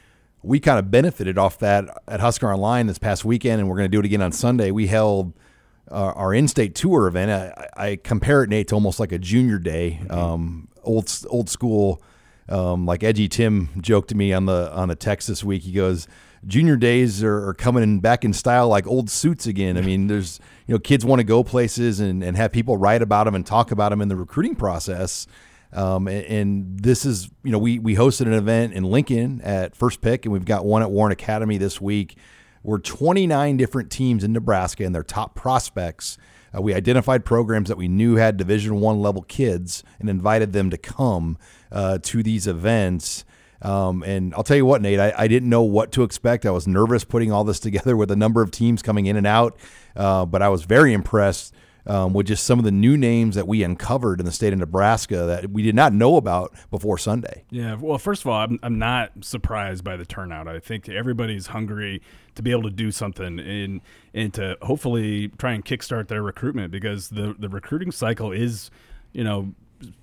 we 0.41 0.59
kind 0.59 0.77
of 0.77 0.91
benefited 0.91 1.37
off 1.37 1.57
that 1.59 1.85
at 2.07 2.19
Husker 2.19 2.51
Online 2.51 2.87
this 2.87 2.99
past 2.99 3.25
weekend, 3.25 3.59
and 3.59 3.69
we're 3.69 3.77
going 3.77 3.89
to 3.89 3.95
do 3.95 3.99
it 3.99 4.05
again 4.05 4.21
on 4.21 4.31
Sunday. 4.31 4.71
We 4.71 4.87
held 4.87 5.33
uh, 5.89 6.13
our 6.15 6.33
in-state 6.33 6.75
tour 6.75 7.07
event. 7.07 7.31
I, 7.31 7.69
I 7.91 7.95
compare 7.95 8.43
it, 8.43 8.49
Nate, 8.49 8.67
to 8.69 8.75
almost 8.75 8.99
like 8.99 9.11
a 9.11 9.19
junior 9.19 9.57
day. 9.57 10.01
Um, 10.09 10.67
old 10.83 11.09
old 11.29 11.49
school. 11.49 12.01
Um, 12.49 12.85
like 12.85 13.03
Edgy 13.03 13.27
Tim 13.27 13.69
joked 13.79 14.09
to 14.09 14.15
me 14.15 14.33
on 14.33 14.45
the 14.45 14.71
on 14.73 14.89
the 14.89 14.95
text 14.95 15.27
this 15.27 15.43
week. 15.43 15.63
He 15.63 15.71
goes, 15.71 16.07
"Junior 16.45 16.75
days 16.75 17.23
are, 17.23 17.47
are 17.47 17.53
coming 17.53 17.83
in 17.83 17.99
back 17.99 18.25
in 18.25 18.33
style 18.33 18.67
like 18.67 18.85
old 18.85 19.09
suits 19.09 19.47
again." 19.47 19.77
I 19.77 19.81
mean, 19.81 20.07
there's 20.07 20.39
you 20.67 20.75
know 20.75 20.79
kids 20.79 21.05
want 21.05 21.19
to 21.19 21.23
go 21.23 21.43
places 21.43 21.99
and, 21.99 22.23
and 22.23 22.35
have 22.35 22.51
people 22.51 22.77
write 22.77 23.01
about 23.01 23.25
them 23.25 23.35
and 23.35 23.45
talk 23.45 23.71
about 23.71 23.89
them 23.89 24.01
in 24.01 24.09
the 24.09 24.15
recruiting 24.15 24.55
process. 24.55 25.27
Um, 25.71 26.07
and, 26.07 26.25
and, 26.25 26.79
this 26.79 27.03
is, 27.03 27.31
you 27.43 27.51
know, 27.51 27.57
we, 27.57 27.79
we 27.79 27.95
hosted 27.95 28.27
an 28.27 28.33
event 28.33 28.73
in 28.73 28.83
Lincoln 28.83 29.41
at 29.41 29.75
First 29.75 30.01
Pick, 30.01 30.23
and 30.23 30.31
we've 30.31 30.45
got 30.45 30.65
one 30.65 30.83
at 30.83 30.91
Warren 30.91 31.11
Academy 31.11 31.57
this 31.57 31.81
week 31.81 32.15
where 32.63 32.79
29 32.79 33.57
different 33.57 33.91
teams 33.91 34.23
in 34.23 34.33
Nebraska 34.33 34.83
and 34.83 34.95
their 34.95 35.03
top 35.03 35.35
prospects. 35.35 36.17
Uh, 36.55 36.61
we 36.61 36.73
identified 36.73 37.25
programs 37.25 37.67
that 37.67 37.77
we 37.77 37.87
knew 37.87 38.15
had 38.15 38.37
Division 38.37 38.79
One 38.79 39.01
level 39.01 39.21
kids 39.23 39.83
and 39.99 40.09
invited 40.09 40.53
them 40.53 40.69
to 40.69 40.77
come 40.77 41.37
uh, 41.73 41.97
to 42.03 42.23
these 42.23 42.47
events. 42.47 43.25
Um, 43.61 44.03
and 44.03 44.33
I'll 44.35 44.43
tell 44.43 44.57
you 44.57 44.65
what, 44.65 44.81
Nate, 44.81 44.99
I, 44.99 45.13
I, 45.17 45.27
didn't 45.27 45.49
know 45.49 45.63
what 45.63 45.93
to 45.93 46.03
expect. 46.03 46.45
I 46.45 46.51
was 46.51 46.67
nervous 46.67 47.05
putting 47.05 47.31
all 47.31 47.43
this 47.43 47.59
together 47.61 47.95
with 47.97 48.11
a 48.11 48.15
number 48.15 48.41
of 48.41 48.51
teams 48.51 48.81
coming 48.81 49.05
in 49.05 49.15
and 49.15 49.25
out, 49.25 49.57
uh, 49.95 50.25
but 50.25 50.41
I 50.41 50.49
was 50.49 50.63
very 50.63 50.93
impressed 50.93 51.53
um, 51.85 52.13
with 52.13 52.27
just 52.27 52.45
some 52.45 52.59
of 52.59 52.65
the 52.65 52.71
new 52.71 52.97
names 52.97 53.35
that 53.35 53.47
we 53.47 53.63
uncovered 53.63 54.19
in 54.19 54.25
the 54.25 54.31
state 54.31 54.53
of 54.53 54.59
Nebraska 54.59 55.25
that 55.25 55.49
we 55.49 55.63
did 55.63 55.75
not 55.75 55.93
know 55.93 56.15
about 56.15 56.53
before 56.71 56.97
Sunday. 56.97 57.43
Yeah, 57.49 57.75
well, 57.75 57.97
first 57.97 58.23
of 58.23 58.27
all, 58.27 58.39
I'm, 58.39 58.59
I'm 58.63 58.79
not 58.79 59.11
surprised 59.21 59.83
by 59.83 59.97
the 59.97 60.05
turnout. 60.05 60.47
I 60.47 60.59
think 60.59 60.87
everybody's 60.87 61.47
hungry 61.47 62.01
to 62.35 62.41
be 62.41 62.51
able 62.51 62.63
to 62.63 62.69
do 62.69 62.91
something 62.91 63.39
and 63.39 63.81
and 64.13 64.33
to 64.33 64.57
hopefully 64.61 65.29
try 65.37 65.53
and 65.53 65.63
kickstart 65.63 66.07
their 66.07 66.23
recruitment 66.23 66.71
because 66.71 67.09
the 67.09 67.35
the 67.37 67.49
recruiting 67.49 67.91
cycle 67.91 68.31
is, 68.31 68.71
you 69.11 69.23
know, 69.23 69.53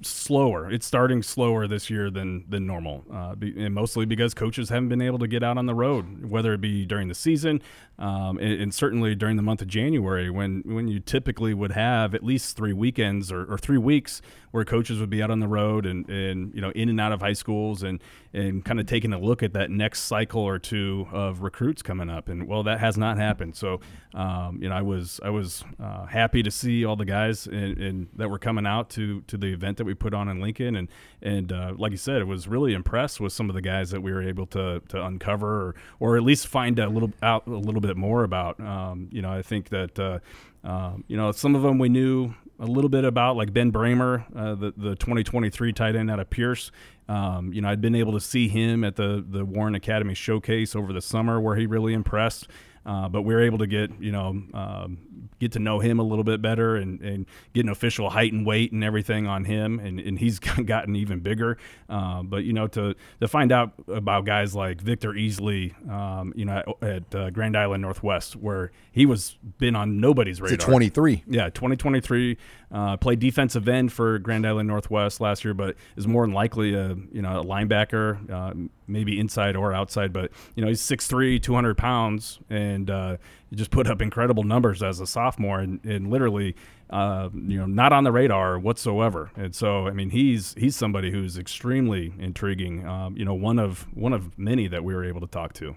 slower. 0.03 0.71
It's 0.71 0.87
starting 0.87 1.23
slower 1.23 1.67
this 1.67 1.91
year 1.91 2.11
than 2.11 2.45
than 2.49 2.67
normal, 2.67 3.05
uh, 3.13 3.35
be, 3.35 3.55
and 3.65 3.75
mostly 3.75 4.07
because 4.07 4.35
coaches 4.35 4.69
haven't 4.69 4.89
been 4.89 5.03
able 5.03 5.19
to 5.19 5.29
get 5.29 5.43
out 5.43 5.59
on 5.59 5.67
the 5.67 5.75
road, 5.75 6.27
whether 6.27 6.53
it 6.53 6.61
be 6.61 6.87
during 6.87 7.09
the 7.09 7.15
season, 7.15 7.63
um, 7.99 8.39
and, 8.39 8.61
and, 8.61 8.75
certainly 8.75 9.15
during 9.15 9.37
the 9.37 9.43
month 9.43 9.63
of 9.63 9.69
January, 9.69 10.31
when 10.31 10.63
when 10.65 10.89
you 10.89 11.01
typically 11.01 11.55
would 11.55 11.73
have 11.73 12.15
at 12.15 12.23
least 12.23 12.57
three 12.57 12.73
weekends 12.73 13.31
or, 13.31 13.45
or 13.45 13.59
three 13.59 13.79
weeks 13.79 14.23
where 14.51 14.65
coaches 14.65 14.99
would 14.99 15.11
be 15.11 15.23
out 15.23 15.31
on 15.31 15.41
the 15.41 15.49
road 15.49 15.87
and, 15.87 16.09
and 16.09 16.55
you 16.55 16.61
know 16.61 16.71
in 16.71 16.89
and 16.89 17.01
out 17.01 17.13
of 17.13 17.21
high 17.21 17.33
schools 17.33 17.83
and 17.83 18.03
and 18.33 18.65
kind 18.65 18.81
of 18.81 18.87
taking 18.87 19.13
a 19.13 19.19
look 19.19 19.43
at 19.43 19.53
that 19.53 19.71
next 19.71 20.03
cycle 20.03 20.43
or 20.43 20.59
two 20.59 21.07
of 21.13 21.43
recruits 21.43 21.83
coming 21.83 22.11
up. 22.11 22.29
And 22.29 22.47
well, 22.47 22.63
that 22.65 22.81
has 22.81 22.97
not 22.97 23.19
happened. 23.19 23.57
So 23.57 23.81
um, 24.15 24.59
you 24.61 24.69
know, 24.69 24.75
I 24.75 24.83
was 24.83 25.21
I 25.23 25.31
was 25.31 25.65
uh, 25.81 26.07
happy 26.07 26.43
to 26.43 26.51
see 26.51 26.85
all 26.85 26.97
the 26.97 27.05
guys 27.05 27.47
in, 27.47 27.81
in, 27.81 28.09
that 28.17 28.29
were 28.29 28.39
coming 28.39 28.67
out 28.67 28.91
to 28.91 29.21
to 29.23 29.37
the 29.37 29.53
event 29.53 29.77
that 29.79 29.85
we 29.85 29.95
put 29.95 30.15
on 30.15 30.29
in 30.29 30.41
Lincoln, 30.41 30.75
and 30.75 30.89
and 31.23 31.53
uh, 31.53 31.75
like 31.77 31.93
you 31.93 31.99
said, 31.99 32.21
it 32.21 32.27
was 32.27 32.49
really 32.49 32.75
impressed 32.75 33.21
with 33.21 33.33
some 33.33 33.49
of 33.49 33.55
the 33.55 33.63
guys 33.63 33.91
that 33.91 34.01
we 34.01 34.13
were 34.13 34.23
able 34.23 34.47
to 34.47 34.83
to 34.89 35.05
uncover 35.05 35.69
or 35.69 35.75
or 36.01 36.17
at 36.17 36.25
least 36.25 36.49
find 36.49 36.79
a 36.79 36.89
little 36.89 37.13
out 37.23 37.47
a 37.47 37.51
little 37.51 37.81
bit 37.81 37.97
more 37.97 38.25
about. 38.25 38.59
Um, 38.61 39.09
you 39.13 39.23
know, 39.23 39.33
I 39.33 39.43
think 39.43 39.69
that. 39.69 39.99
Uh, 39.99 40.19
um, 40.63 41.05
you 41.09 41.17
know, 41.17 41.33
some 41.33 41.55
of 41.55 41.63
them 41.63 41.79
we 41.79 41.89
knew 41.89 42.35
a 42.61 42.67
little 42.67 42.91
bit 42.91 43.05
about, 43.05 43.37
like 43.37 43.53
Ben 43.53 43.73
Brahmer, 43.73 44.25
uh, 44.37 44.55
the 44.55 44.73
the 44.77 44.95
2023 44.97 45.73
tight 45.73 45.97
end 45.97 46.11
out 46.11 46.21
of 46.21 46.31
Pierce. 46.31 46.71
Um, 47.09 47.53
you 47.53 47.61
know, 47.61 47.69
I'd 47.69 47.81
been 47.81 47.95
able 47.95 48.13
to 48.13 48.21
see 48.21 48.49
him 48.49 48.85
at 48.85 48.97
the 48.97 49.25
the 49.27 49.45
Warren 49.45 49.75
Academy 49.75 50.15
showcase 50.15 50.77
over 50.77 50.93
the 50.93 51.01
summer, 51.01 51.41
where 51.41 51.57
he 51.57 51.67
really 51.67 51.95
impressed. 51.95 52.47
Uh, 52.91 53.09
but 53.09 53.23
we 53.23 53.33
were 53.33 53.43
able 53.43 53.59
to 53.59 53.69
get 53.69 53.89
you 54.01 54.11
know 54.11 54.31
um, 54.53 54.99
get 55.39 55.53
to 55.53 55.61
know 55.61 55.79
him 55.79 56.01
a 56.01 56.03
little 56.03 56.25
bit 56.25 56.43
better 56.43 56.75
and, 56.75 57.01
and 57.01 57.25
get 57.55 57.65
an 57.65 57.71
official 57.71 58.11
height 58.11 58.33
and 58.33 58.45
weight 58.45 58.73
and 58.73 58.83
everything 58.83 59.29
on 59.29 59.45
him, 59.45 59.79
and, 59.79 60.01
and 60.01 60.19
he's 60.19 60.39
gotten 60.67 60.97
even 60.97 61.21
bigger. 61.21 61.57
Uh, 61.89 62.25
but 62.25 62.43
you 62.43 62.53
know 62.53 62.67
to 62.67 62.97
to 63.21 63.29
find 63.29 63.53
out 63.53 63.75
about 63.87 64.25
guys 64.25 64.57
like 64.57 64.81
Victor 64.81 65.13
Easley, 65.13 65.73
um, 65.89 66.33
you 66.35 66.45
know 66.45 66.77
at, 66.83 66.89
at 66.89 67.15
uh, 67.15 67.31
Grand 67.31 67.57
Island 67.57 67.81
Northwest, 67.81 68.35
where 68.35 68.73
he 68.91 69.07
was 69.07 69.39
been 69.59 69.77
on 69.77 70.01
nobody's 70.01 70.41
radar. 70.41 70.57
23. 70.57 71.23
Yeah, 71.29 71.45
2023. 71.51 72.37
Uh, 72.73 72.97
played 72.97 73.19
defensive 73.19 73.69
end 73.69 73.93
for 73.93 74.19
Grand 74.21 74.47
Island 74.47 74.69
Northwest 74.69 75.21
last 75.21 75.45
year, 75.45 75.55
but 75.55 75.75
is 75.97 76.07
more 76.07 76.25
than 76.25 76.33
likely 76.33 76.75
a 76.75 76.95
you 77.13 77.21
know 77.21 77.41
a 77.41 77.45
linebacker, 77.45 78.31
uh, 78.31 78.55
maybe 78.87 79.19
inside 79.19 79.57
or 79.57 79.73
outside. 79.73 80.13
But 80.13 80.31
you 80.55 80.63
know 80.63 80.69
he's 80.69 80.81
6'3", 80.81 81.43
200 81.43 81.77
pounds, 81.77 82.39
and 82.49 82.89
uh, 82.89 83.17
he 83.49 83.57
just 83.57 83.73
put 83.73 83.89
up 83.89 84.01
incredible 84.01 84.45
numbers 84.45 84.83
as 84.85 85.01
a 85.01 85.07
sophomore, 85.07 85.59
and, 85.59 85.85
and 85.85 86.11
literally 86.11 86.55
uh, 86.91 87.29
you 87.35 87.59
know 87.59 87.67
not 87.67 87.93
on 87.93 88.05
the 88.05 88.13
radar 88.13 88.57
whatsoever. 88.59 89.33
And 89.35 89.55
so 89.55 89.89
I 89.89 89.91
mean 89.91 90.11
he's 90.11 90.55
he's 90.55 90.77
somebody 90.77 91.11
who's 91.11 91.39
extremely 91.39 92.15
intriguing. 92.21 92.87
Um, 92.87 93.17
you 93.17 93.25
know 93.25 93.35
one 93.35 93.59
of 93.59 93.89
one 93.95 94.13
of 94.13 94.39
many 94.39 94.69
that 94.69 94.85
we 94.85 94.95
were 94.95 95.05
able 95.05 95.21
to 95.21 95.27
talk 95.27 95.55
to 95.55 95.75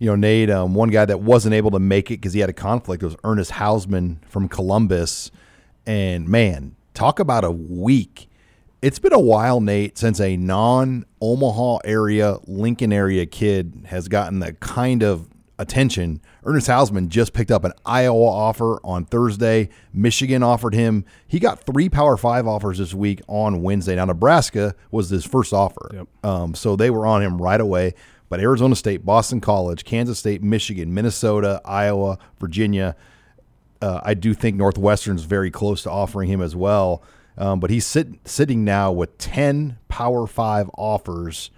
you 0.00 0.06
know, 0.06 0.16
Nate, 0.16 0.48
um, 0.48 0.74
one 0.74 0.88
guy 0.88 1.04
that 1.04 1.20
wasn't 1.20 1.54
able 1.54 1.70
to 1.72 1.78
make 1.78 2.10
it 2.10 2.16
because 2.16 2.32
he 2.32 2.40
had 2.40 2.48
a 2.48 2.54
conflict 2.54 3.02
was 3.02 3.16
Ernest 3.22 3.52
Hausmann 3.52 4.16
from 4.24 4.48
Columbus. 4.48 5.30
And 5.86 6.28
man, 6.28 6.76
talk 6.94 7.18
about 7.18 7.44
a 7.44 7.50
week. 7.50 8.28
It's 8.82 8.98
been 8.98 9.12
a 9.12 9.20
while, 9.20 9.60
Nate, 9.60 9.98
since 9.98 10.20
a 10.20 10.36
non 10.36 11.04
Omaha 11.20 11.78
area, 11.84 12.38
Lincoln 12.46 12.92
area 12.92 13.26
kid 13.26 13.84
has 13.86 14.08
gotten 14.08 14.38
the 14.40 14.54
kind 14.54 15.02
of 15.02 15.28
attention. 15.58 16.22
Ernest 16.44 16.68
Hausmann 16.68 17.08
just 17.08 17.34
picked 17.34 17.50
up 17.50 17.64
an 17.64 17.72
Iowa 17.84 18.24
offer 18.24 18.80
on 18.82 19.04
Thursday. 19.04 19.68
Michigan 19.92 20.42
offered 20.42 20.74
him. 20.74 21.04
He 21.26 21.38
got 21.38 21.64
three 21.64 21.90
Power 21.90 22.16
Five 22.16 22.46
offers 22.46 22.78
this 22.78 22.94
week 22.94 23.20
on 23.28 23.62
Wednesday. 23.62 23.94
Now, 23.94 24.06
Nebraska 24.06 24.74
was 24.90 25.10
his 25.10 25.26
first 25.26 25.52
offer. 25.52 25.90
Yep. 25.92 26.08
Um, 26.24 26.54
so 26.54 26.76
they 26.76 26.88
were 26.88 27.06
on 27.06 27.22
him 27.22 27.40
right 27.40 27.60
away. 27.60 27.94
But 28.30 28.40
Arizona 28.40 28.76
State, 28.76 29.04
Boston 29.04 29.40
College, 29.40 29.84
Kansas 29.84 30.18
State, 30.18 30.42
Michigan, 30.42 30.94
Minnesota, 30.94 31.60
Iowa, 31.64 32.18
Virginia, 32.38 32.96
uh, 33.80 34.00
I 34.02 34.14
do 34.14 34.34
think 34.34 34.56
Northwestern's 34.56 35.24
very 35.24 35.50
close 35.50 35.82
to 35.84 35.90
offering 35.90 36.28
him 36.28 36.40
as 36.40 36.54
well. 36.54 37.02
Um, 37.38 37.60
but 37.60 37.70
he's 37.70 37.86
sit, 37.86 38.28
sitting 38.28 38.64
now 38.64 38.92
with 38.92 39.16
10 39.18 39.78
Power 39.88 40.26
Five 40.26 40.70
offers 40.76 41.50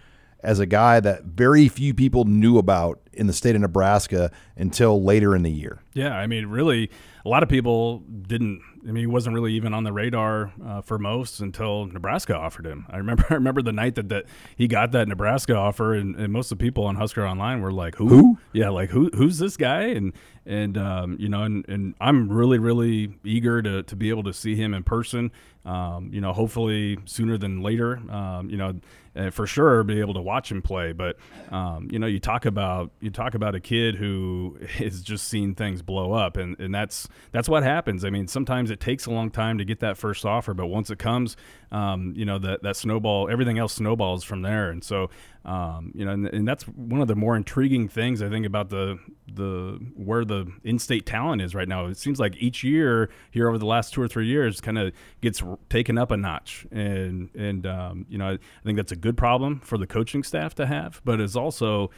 as 0.42 0.58
a 0.58 0.66
guy 0.66 1.00
that 1.00 1.24
very 1.24 1.68
few 1.68 1.94
people 1.94 2.24
knew 2.24 2.58
about 2.58 3.00
in 3.12 3.26
the 3.26 3.32
state 3.32 3.54
of 3.54 3.60
Nebraska 3.60 4.30
until 4.56 5.02
later 5.02 5.34
in 5.34 5.42
the 5.42 5.50
year. 5.50 5.80
Yeah, 5.94 6.16
I 6.16 6.26
mean, 6.26 6.46
really, 6.46 6.90
a 7.24 7.28
lot 7.28 7.42
of 7.42 7.48
people 7.48 8.00
didn't. 8.00 8.62
I 8.86 8.90
mean, 8.90 9.02
he 9.02 9.06
wasn't 9.06 9.34
really 9.34 9.52
even 9.54 9.74
on 9.74 9.84
the 9.84 9.92
radar 9.92 10.52
uh, 10.64 10.80
for 10.80 10.98
most 10.98 11.40
until 11.40 11.86
Nebraska 11.86 12.36
offered 12.36 12.66
him. 12.66 12.86
I 12.90 12.96
remember, 12.96 13.24
I 13.30 13.34
remember 13.34 13.62
the 13.62 13.72
night 13.72 13.94
that, 13.94 14.08
that 14.08 14.24
he 14.56 14.66
got 14.66 14.92
that 14.92 15.08
Nebraska 15.08 15.54
offer, 15.54 15.94
and, 15.94 16.16
and 16.16 16.32
most 16.32 16.50
of 16.50 16.58
the 16.58 16.64
people 16.64 16.84
on 16.84 16.96
Husker 16.96 17.26
Online 17.26 17.60
were 17.60 17.72
like, 17.72 17.96
"Who? 17.96 18.08
Who? 18.08 18.38
Yeah, 18.52 18.70
like 18.70 18.90
who? 18.90 19.10
Who's 19.14 19.38
this 19.38 19.56
guy?" 19.56 19.82
And 19.82 20.12
and 20.44 20.76
um, 20.76 21.16
you 21.20 21.28
know, 21.28 21.42
and, 21.42 21.68
and 21.68 21.94
I'm 22.00 22.28
really, 22.28 22.58
really 22.58 23.14
eager 23.24 23.62
to 23.62 23.82
to 23.84 23.96
be 23.96 24.10
able 24.10 24.24
to 24.24 24.32
see 24.32 24.56
him 24.56 24.74
in 24.74 24.82
person. 24.82 25.30
Um, 25.64 26.10
you 26.12 26.20
know, 26.20 26.32
hopefully 26.32 26.98
sooner 27.04 27.38
than 27.38 27.62
later. 27.62 28.00
Um, 28.10 28.50
you 28.50 28.56
know, 28.56 28.74
uh, 29.14 29.30
for 29.30 29.46
sure 29.46 29.82
be 29.84 30.00
able 30.00 30.14
to 30.14 30.20
watch 30.20 30.50
him 30.50 30.62
play. 30.62 30.92
But 30.92 31.16
um, 31.50 31.88
you 31.90 31.98
know, 31.98 32.06
you 32.06 32.18
talk 32.18 32.46
about 32.46 32.90
you 33.00 33.10
talk 33.10 33.34
about 33.34 33.54
a 33.54 33.60
kid 33.60 33.96
who 33.96 34.58
is 34.78 35.02
just 35.02 35.28
seeing 35.28 35.54
things 35.54 35.82
blow 35.82 36.12
up, 36.12 36.36
and, 36.36 36.58
and 36.58 36.74
that's 36.74 37.08
that's 37.30 37.48
what 37.48 37.62
happens. 37.62 38.04
I 38.04 38.10
mean, 38.10 38.28
sometimes 38.28 38.70
it 38.70 38.80
takes 38.80 39.06
a 39.06 39.10
long 39.10 39.30
time 39.30 39.58
to 39.58 39.64
get 39.64 39.80
that 39.80 39.96
first 39.96 40.24
offer, 40.24 40.54
but 40.54 40.66
once 40.66 40.90
it 40.90 40.98
comes, 40.98 41.36
um, 41.72 42.12
you 42.14 42.26
know 42.26 42.38
that 42.38 42.62
that 42.62 42.76
snowball, 42.76 43.28
everything 43.30 43.58
else 43.58 43.72
snowballs 43.72 44.22
from 44.22 44.42
there. 44.42 44.70
And 44.70 44.84
so, 44.84 45.08
um, 45.46 45.90
you 45.94 46.04
know, 46.04 46.12
and, 46.12 46.26
and, 46.28 46.46
that's 46.46 46.64
one 46.64 47.00
of 47.00 47.08
the 47.08 47.16
more 47.16 47.34
intriguing 47.34 47.88
things 47.88 48.22
I 48.22 48.28
think 48.28 48.44
about 48.44 48.68
the 48.68 48.98
the 49.26 49.80
where 49.96 50.24
the 50.24 50.52
in-state 50.64 51.06
talent 51.06 51.40
is 51.40 51.54
right 51.54 51.66
now. 51.66 51.86
It 51.86 51.96
seems 51.96 52.20
like 52.20 52.36
each 52.36 52.62
year 52.62 53.08
here 53.30 53.48
over 53.48 53.56
the 53.56 53.66
last 53.66 53.94
two 53.94 54.02
or 54.02 54.06
three 54.06 54.26
years 54.26 54.60
kind 54.60 54.78
of 54.78 54.92
gets 55.22 55.42
taken 55.70 55.96
up 55.96 56.10
a 56.10 56.16
notch, 56.16 56.66
and 56.70 57.30
and 57.34 57.66
um, 57.66 58.04
you 58.08 58.18
know 58.18 58.28
I, 58.28 58.32
I 58.32 58.62
think 58.64 58.76
that's 58.76 58.92
a 58.92 58.96
good 58.96 59.16
problem 59.16 59.60
for 59.60 59.78
the 59.78 59.86
coaching 59.86 60.22
staff 60.22 60.54
to 60.56 60.66
have, 60.66 61.00
but 61.06 61.20
it's 61.20 61.36
also 61.36 61.90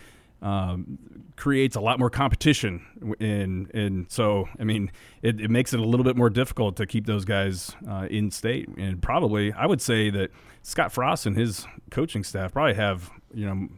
um, 0.43 0.99
creates 1.37 1.75
a 1.75 1.81
lot 1.81 1.99
more 1.99 2.11
competition 2.11 3.17
and 3.19 3.75
and 3.75 4.11
so 4.11 4.49
I 4.59 4.65
mean 4.65 4.93
it, 5.23 5.41
it, 5.41 5.51
makes 5.51 5.73
it 5.73 5.81
a 5.81 5.85
little 5.85 6.05
bit 6.05 6.17
more 6.17 6.31
difficult 6.31 6.77
to 6.77 6.87
keep 6.87 7.07
those 7.07 7.25
guys 7.25 7.75
uh, 7.89 8.07
in 8.11 8.31
state 8.31 8.69
and 8.77 9.03
probably 9.03 9.53
I 9.53 9.67
would 9.67 9.81
say 9.81 10.11
that 10.11 10.31
Scott 10.63 10.93
Frost 10.93 11.27
and 11.27 11.37
his 11.37 11.67
coaching 11.91 12.23
staff 12.23 12.53
probably 12.53 12.75
have 12.75 13.11
you 13.33 13.47
know 13.47 13.69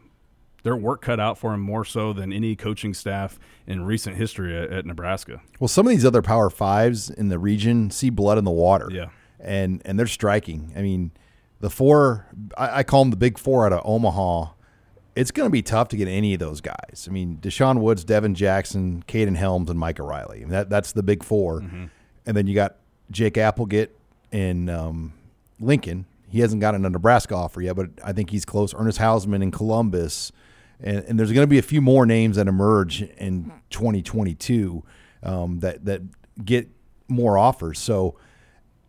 their 0.67 0.77
work 0.77 1.01
cut 1.01 1.21
out 1.21 1.39
for 1.39 1.55
him 1.55 1.61
more 1.61 1.85
so 1.85 2.13
than 2.13 2.33
any 2.33 2.57
coaching 2.57 2.93
staff 2.93 3.39
in 3.69 3.85
recent 3.85 4.17
history 4.17 4.57
at, 4.57 4.73
at 4.73 4.85
Nebraska. 4.85 5.41
Well, 5.61 5.69
some 5.69 5.87
of 5.87 5.91
these 5.91 6.05
other 6.05 6.23
Power 6.23 6.51
Fives 6.51 7.09
in 7.09 7.29
the 7.29 7.39
region 7.39 7.93
see 7.93 8.11
blood 8.11 8.37
in 8.37 8.43
the 8.43 8.51
water, 8.51 8.89
yeah, 8.91 9.11
and 9.39 9.81
and 9.85 9.97
they're 9.97 10.09
striking. 10.09 10.73
I 10.75 10.83
mean, 10.83 11.13
the 11.61 11.71
four 11.71 12.27
I, 12.59 12.79
I 12.79 12.83
call 12.83 13.05
them 13.05 13.11
the 13.11 13.17
Big 13.17 13.39
Four 13.39 13.65
out 13.65 13.73
of 13.73 13.81
Omaha 13.85 14.55
it's 15.17 15.31
going 15.31 15.47
to 15.47 15.51
be 15.51 15.63
tough 15.63 15.89
to 15.89 15.97
get 15.97 16.09
any 16.09 16.35
of 16.35 16.41
those 16.41 16.61
guys. 16.61 17.07
I 17.09 17.13
mean, 17.13 17.39
Deshaun 17.41 17.81
Woods, 17.81 18.05
Devon 18.05 18.35
Jackson, 18.35 19.03
Caden 19.09 19.37
Helms, 19.37 19.71
and 19.71 19.79
Micah 19.79 20.03
Riley. 20.03 20.45
That 20.45 20.69
that's 20.69 20.93
the 20.93 21.03
big 21.03 21.25
4 21.25 21.61
mm-hmm. 21.61 21.85
And 22.27 22.37
then 22.37 22.47
you 22.47 22.55
got 22.55 22.77
Jake 23.11 23.35
Appleget 23.35 23.89
in 24.31 24.69
um, 24.69 25.13
Lincoln. 25.59 26.07
He 26.29 26.41
hasn't 26.41 26.61
gotten 26.61 26.85
a 26.85 26.91
Nebraska 26.91 27.35
offer 27.35 27.63
yet, 27.63 27.77
but 27.77 27.91
I 28.05 28.13
think 28.13 28.31
he's 28.31 28.45
close. 28.45 28.75
Ernest 28.75 28.99
Hausmann 28.99 29.43
in 29.43 29.53
Columbus, 29.53 30.33
and, 30.81 30.99
and 31.05 31.19
there's 31.19 31.33
going 31.33 31.45
to 31.45 31.51
be 31.51 31.59
a 31.59 31.63
few 31.63 31.81
more 31.81 32.05
names 32.05 32.37
that 32.37 32.49
emerge 32.49 33.03
in 33.03 33.53
2022 33.71 34.83
um, 35.23 35.61
that 35.61 35.85
that 35.85 36.03
get 36.45 36.69
more 37.09 37.39
offers. 37.39 37.79
So 37.79 38.19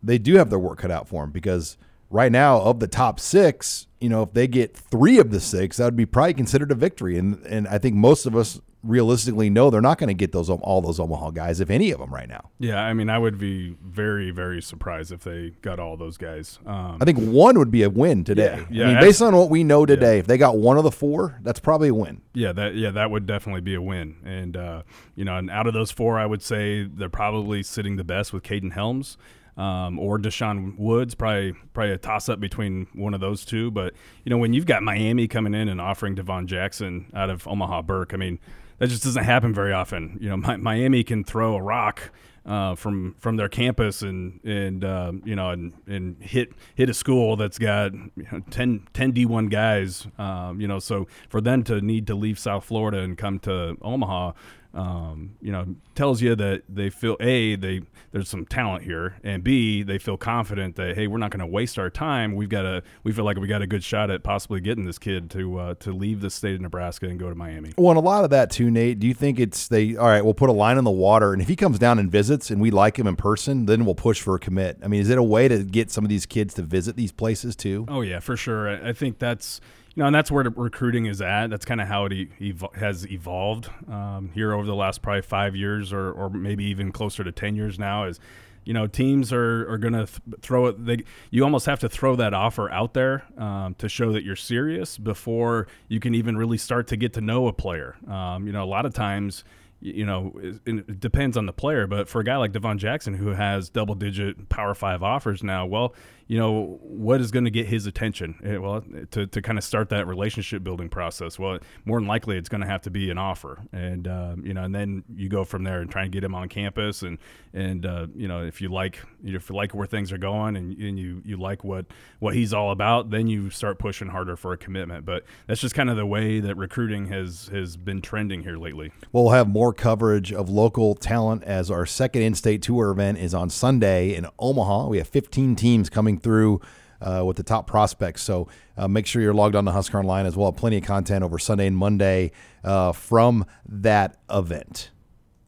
they 0.02 0.18
do 0.18 0.34
have 0.34 0.50
their 0.50 0.58
work 0.58 0.78
cut 0.80 0.90
out 0.90 1.08
for 1.08 1.22
them 1.22 1.30
because 1.30 1.78
right 2.10 2.32
now 2.32 2.60
of 2.60 2.80
the 2.80 2.88
top 2.88 3.20
six, 3.20 3.86
you 4.00 4.08
know, 4.08 4.22
if 4.22 4.32
they 4.32 4.46
get 4.46 4.76
three 4.76 5.18
of 5.18 5.30
the 5.30 5.40
six, 5.40 5.76
that 5.76 5.84
would 5.84 5.96
be 5.96 6.06
probably 6.06 6.34
considered 6.34 6.70
a 6.70 6.74
victory. 6.74 7.18
And 7.18 7.44
and 7.46 7.66
I 7.68 7.78
think 7.78 7.94
most 7.94 8.26
of 8.26 8.36
us 8.36 8.60
realistically 8.84 9.50
know 9.50 9.70
they're 9.70 9.80
not 9.80 9.98
going 9.98 10.08
to 10.08 10.14
get 10.14 10.32
those 10.32 10.48
all 10.48 10.80
those 10.80 11.00
Omaha 11.00 11.30
guys, 11.30 11.60
if 11.60 11.68
any 11.68 11.90
of 11.90 11.98
them, 11.98 12.14
right 12.14 12.28
now. 12.28 12.50
Yeah, 12.58 12.80
I 12.80 12.94
mean, 12.94 13.10
I 13.10 13.18
would 13.18 13.38
be 13.38 13.76
very, 13.82 14.30
very 14.30 14.62
surprised 14.62 15.12
if 15.12 15.24
they 15.24 15.50
got 15.62 15.78
all 15.78 15.96
those 15.96 16.16
guys. 16.16 16.58
Um, 16.64 16.98
I 17.00 17.04
think 17.04 17.18
one 17.18 17.58
would 17.58 17.70
be 17.70 17.82
a 17.82 17.90
win 17.90 18.24
today. 18.24 18.64
Yeah, 18.70 18.84
I 18.84 18.86
mean, 18.86 18.94
yeah, 18.94 19.00
based 19.00 19.20
on 19.20 19.34
what 19.36 19.50
we 19.50 19.64
know 19.64 19.84
today, 19.84 20.18
if 20.18 20.26
they 20.26 20.38
got 20.38 20.56
one 20.58 20.78
of 20.78 20.84
the 20.84 20.92
four, 20.92 21.38
that's 21.42 21.60
probably 21.60 21.88
a 21.88 21.94
win. 21.94 22.22
yeah, 22.34 22.52
that 22.52 22.74
yeah, 22.74 22.90
that 22.92 23.10
would 23.10 23.26
definitely 23.26 23.62
be 23.62 23.74
a 23.74 23.82
win. 23.82 24.16
And 24.24 24.56
uh, 24.56 24.82
you 25.14 25.24
know, 25.24 25.36
and 25.36 25.50
out 25.50 25.66
of 25.66 25.74
those 25.74 25.90
four, 25.90 26.18
I 26.18 26.26
would 26.26 26.42
say 26.42 26.84
they're 26.84 27.08
probably 27.08 27.62
sitting 27.62 27.96
the 27.96 28.04
best 28.04 28.32
with 28.32 28.42
Caden 28.42 28.72
Helms. 28.72 29.18
Um, 29.58 29.98
or 29.98 30.18
Deshaun 30.18 30.78
Woods, 30.78 31.16
probably 31.16 31.52
probably 31.72 31.92
a 31.92 31.98
toss 31.98 32.28
up 32.28 32.38
between 32.38 32.86
one 32.94 33.12
of 33.12 33.20
those 33.20 33.44
two. 33.44 33.72
But 33.72 33.92
you 34.24 34.30
know, 34.30 34.38
when 34.38 34.52
you've 34.52 34.66
got 34.66 34.84
Miami 34.84 35.26
coming 35.26 35.52
in 35.52 35.68
and 35.68 35.80
offering 35.80 36.14
Devon 36.14 36.46
Jackson 36.46 37.10
out 37.12 37.28
of 37.28 37.46
Omaha 37.48 37.82
Burke, 37.82 38.14
I 38.14 38.18
mean, 38.18 38.38
that 38.78 38.88
just 38.88 39.02
doesn't 39.02 39.24
happen 39.24 39.52
very 39.52 39.72
often. 39.72 40.16
You 40.20 40.28
know, 40.28 40.36
Mi- 40.36 40.56
Miami 40.58 41.02
can 41.02 41.24
throw 41.24 41.56
a 41.56 41.60
rock 41.60 42.12
uh, 42.48 42.74
from 42.74 43.14
from 43.18 43.36
their 43.36 43.48
campus 43.48 44.02
and 44.02 44.40
and 44.42 44.84
uh, 44.84 45.12
you 45.24 45.36
know 45.36 45.50
and, 45.50 45.74
and 45.86 46.22
hit 46.22 46.50
hit 46.74 46.88
a 46.88 46.94
school 46.94 47.36
that's 47.36 47.58
got 47.58 47.92
you 47.92 48.26
know, 48.32 48.40
10, 48.50 48.86
10 48.94 49.12
D1 49.12 49.50
guys. 49.50 50.06
Um, 50.18 50.60
you 50.60 50.66
know, 50.66 50.78
so 50.78 51.06
for 51.28 51.40
them 51.40 51.62
to 51.64 51.80
need 51.80 52.06
to 52.06 52.14
leave 52.14 52.38
South 52.38 52.64
Florida 52.64 53.00
and 53.00 53.16
come 53.18 53.38
to 53.40 53.76
Omaha. 53.82 54.32
Um, 54.78 55.34
you 55.42 55.50
know, 55.50 55.74
tells 55.96 56.22
you 56.22 56.36
that 56.36 56.62
they 56.68 56.88
feel 56.88 57.16
a 57.18 57.56
they 57.56 57.82
there's 58.12 58.28
some 58.28 58.46
talent 58.46 58.84
here, 58.84 59.16
and 59.24 59.42
b 59.42 59.82
they 59.82 59.98
feel 59.98 60.16
confident 60.16 60.76
that 60.76 60.94
hey, 60.94 61.08
we're 61.08 61.18
not 61.18 61.32
going 61.32 61.40
to 61.40 61.46
waste 61.46 61.80
our 61.80 61.90
time. 61.90 62.36
We've 62.36 62.48
got 62.48 62.64
a 62.64 62.84
we 63.02 63.10
feel 63.10 63.24
like 63.24 63.38
we 63.38 63.48
got 63.48 63.60
a 63.60 63.66
good 63.66 63.82
shot 63.82 64.08
at 64.08 64.22
possibly 64.22 64.60
getting 64.60 64.84
this 64.84 64.98
kid 64.98 65.30
to 65.30 65.58
uh, 65.58 65.74
to 65.80 65.92
leave 65.92 66.20
the 66.20 66.30
state 66.30 66.54
of 66.54 66.60
Nebraska 66.60 67.08
and 67.08 67.18
go 67.18 67.28
to 67.28 67.34
Miami. 67.34 67.72
Well, 67.76 67.90
and 67.90 67.98
a 67.98 68.02
lot 68.02 68.22
of 68.22 68.30
that 68.30 68.52
too, 68.52 68.70
Nate. 68.70 69.00
Do 69.00 69.08
you 69.08 69.14
think 69.14 69.40
it's 69.40 69.66
they? 69.66 69.96
All 69.96 70.06
right, 70.06 70.24
we'll 70.24 70.32
put 70.32 70.48
a 70.48 70.52
line 70.52 70.78
in 70.78 70.84
the 70.84 70.92
water, 70.92 71.32
and 71.32 71.42
if 71.42 71.48
he 71.48 71.56
comes 71.56 71.80
down 71.80 71.98
and 71.98 72.08
visits, 72.08 72.48
and 72.48 72.60
we 72.60 72.70
like 72.70 72.96
him 72.96 73.08
in 73.08 73.16
person, 73.16 73.66
then 73.66 73.84
we'll 73.84 73.96
push 73.96 74.20
for 74.20 74.36
a 74.36 74.38
commit. 74.38 74.78
I 74.84 74.86
mean, 74.86 75.00
is 75.00 75.10
it 75.10 75.18
a 75.18 75.22
way 75.24 75.48
to 75.48 75.64
get 75.64 75.90
some 75.90 76.04
of 76.04 76.08
these 76.08 76.24
kids 76.24 76.54
to 76.54 76.62
visit 76.62 76.94
these 76.94 77.10
places 77.10 77.56
too? 77.56 77.84
Oh 77.88 78.02
yeah, 78.02 78.20
for 78.20 78.36
sure. 78.36 78.68
I, 78.68 78.90
I 78.90 78.92
think 78.92 79.18
that's 79.18 79.60
know, 79.98 80.06
and 80.06 80.14
that's 80.14 80.30
where 80.30 80.44
recruiting 80.44 81.06
is 81.06 81.20
at. 81.20 81.48
That's 81.48 81.64
kind 81.64 81.80
of 81.80 81.88
how 81.88 82.06
it 82.06 82.12
evo- 82.40 82.74
has 82.76 83.06
evolved 83.10 83.70
um, 83.90 84.30
here 84.34 84.52
over 84.52 84.66
the 84.66 84.74
last 84.74 85.02
probably 85.02 85.22
five 85.22 85.56
years, 85.56 85.92
or 85.92 86.12
or 86.12 86.30
maybe 86.30 86.64
even 86.64 86.92
closer 86.92 87.24
to 87.24 87.32
ten 87.32 87.56
years 87.56 87.78
now. 87.78 88.04
Is 88.04 88.20
you 88.68 88.74
know, 88.74 88.86
teams 88.86 89.32
are, 89.32 89.66
are 89.70 89.78
going 89.78 89.94
to 89.94 90.04
th- 90.04 90.40
throw 90.42 90.66
it. 90.66 90.84
They, 90.84 90.98
you 91.30 91.42
almost 91.42 91.64
have 91.64 91.80
to 91.80 91.88
throw 91.88 92.16
that 92.16 92.34
offer 92.34 92.70
out 92.70 92.92
there 92.92 93.24
um, 93.38 93.74
to 93.76 93.88
show 93.88 94.12
that 94.12 94.24
you're 94.24 94.36
serious 94.36 94.98
before 94.98 95.68
you 95.88 96.00
can 96.00 96.14
even 96.14 96.36
really 96.36 96.58
start 96.58 96.86
to 96.88 96.96
get 96.98 97.14
to 97.14 97.22
know 97.22 97.48
a 97.48 97.52
player. 97.54 97.96
Um, 98.06 98.46
you 98.46 98.52
know, 98.52 98.62
a 98.62 98.68
lot 98.68 98.84
of 98.84 98.92
times, 98.92 99.42
you 99.80 100.04
know, 100.04 100.32
it, 100.64 101.00
depends 101.00 101.36
on 101.36 101.46
the 101.46 101.52
player, 101.52 101.86
but 101.86 102.08
for 102.08 102.20
a 102.20 102.24
guy 102.24 102.36
like 102.36 102.52
Devon 102.52 102.78
Jackson 102.78 103.14
who 103.14 103.28
has 103.28 103.70
double 103.70 103.94
digit 103.94 104.48
Power 104.48 104.74
Five 104.74 105.02
offers 105.02 105.42
now, 105.42 105.66
well, 105.66 105.94
you 106.26 106.36
know, 106.36 106.78
what 106.82 107.20
is 107.20 107.30
going 107.30 107.44
to 107.44 107.50
get 107.50 107.66
his 107.66 107.86
attention? 107.86 108.34
Eh, 108.44 108.56
well, 108.58 108.84
to, 109.12 109.26
to 109.26 109.40
kind 109.40 109.56
of 109.56 109.64
start 109.64 109.88
that 109.90 110.06
relationship 110.06 110.62
building 110.62 110.88
process. 110.90 111.38
Well, 111.38 111.58
more 111.86 111.98
than 111.98 112.06
likely, 112.06 112.36
it's 112.36 112.50
going 112.50 112.60
to 112.60 112.66
have 112.66 112.82
to 112.82 112.90
be 112.90 113.08
an 113.10 113.16
offer, 113.16 113.62
and 113.72 114.06
um, 114.08 114.44
you 114.44 114.52
know, 114.52 114.64
and 114.64 114.74
then 114.74 115.04
you 115.14 115.28
go 115.28 115.44
from 115.44 115.64
there 115.64 115.80
and 115.80 115.90
try 115.90 116.02
and 116.02 116.12
get 116.12 116.24
him 116.24 116.34
on 116.34 116.48
campus, 116.48 117.02
and 117.02 117.18
and 117.54 117.86
uh, 117.86 118.08
you 118.14 118.28
know, 118.28 118.44
if 118.44 118.60
you 118.60 118.68
like, 118.68 119.02
if 119.24 119.48
you 119.48 119.56
like 119.56 119.74
where 119.74 119.86
things 119.86 120.12
are 120.12 120.18
going, 120.18 120.56
and, 120.56 120.76
and 120.76 120.98
you 120.98 121.22
you 121.24 121.36
like 121.36 121.64
what 121.64 121.86
what 122.18 122.34
he's 122.34 122.52
all 122.52 122.72
about, 122.72 123.10
then 123.10 123.26
you 123.28 123.48
start 123.48 123.78
pushing 123.78 124.08
harder 124.08 124.36
for 124.36 124.52
a 124.52 124.58
commitment. 124.58 125.06
But 125.06 125.24
that's 125.46 125.60
just 125.60 125.74
kind 125.74 125.88
of 125.88 125.96
the 125.96 126.06
way 126.06 126.40
that 126.40 126.56
recruiting 126.56 127.06
has 127.06 127.48
has 127.54 127.76
been 127.76 128.02
trending 128.02 128.42
here 128.42 128.56
lately. 128.56 128.92
Well 129.12 129.24
we'll 129.24 129.32
have 129.32 129.48
more 129.48 129.67
coverage 129.72 130.32
of 130.32 130.48
local 130.48 130.94
talent 130.94 131.44
as 131.44 131.70
our 131.70 131.86
second 131.86 132.22
in-state 132.22 132.62
tour 132.62 132.90
event 132.90 133.18
is 133.18 133.34
on 133.34 133.50
Sunday 133.50 134.14
in 134.14 134.26
Omaha. 134.38 134.88
We 134.88 134.98
have 134.98 135.08
15 135.08 135.56
teams 135.56 135.88
coming 135.88 136.18
through 136.18 136.60
uh, 137.00 137.22
with 137.24 137.36
the 137.36 137.42
top 137.42 137.66
prospects. 137.66 138.22
So 138.22 138.48
uh, 138.76 138.88
make 138.88 139.06
sure 139.06 139.22
you're 139.22 139.34
logged 139.34 139.56
on 139.56 139.64
to 139.64 139.70
Husker 139.72 139.98
Online 139.98 140.26
as 140.26 140.36
well. 140.36 140.52
Plenty 140.52 140.78
of 140.78 140.84
content 140.84 141.24
over 141.24 141.38
Sunday 141.38 141.66
and 141.66 141.76
Monday 141.76 142.32
uh, 142.64 142.92
from 142.92 143.44
that 143.68 144.16
event. 144.30 144.90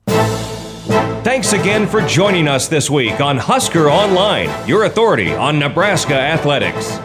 Thanks 0.07 1.53
again 1.53 1.87
for 1.87 2.01
joining 2.03 2.49
us 2.49 2.67
this 2.67 2.89
week 2.89 3.21
on 3.21 3.37
Husker 3.37 3.91
Online, 3.91 4.51
your 4.67 4.85
authority 4.85 5.35
on 5.35 5.59
Nebraska 5.59 6.15
athletics. 6.15 6.99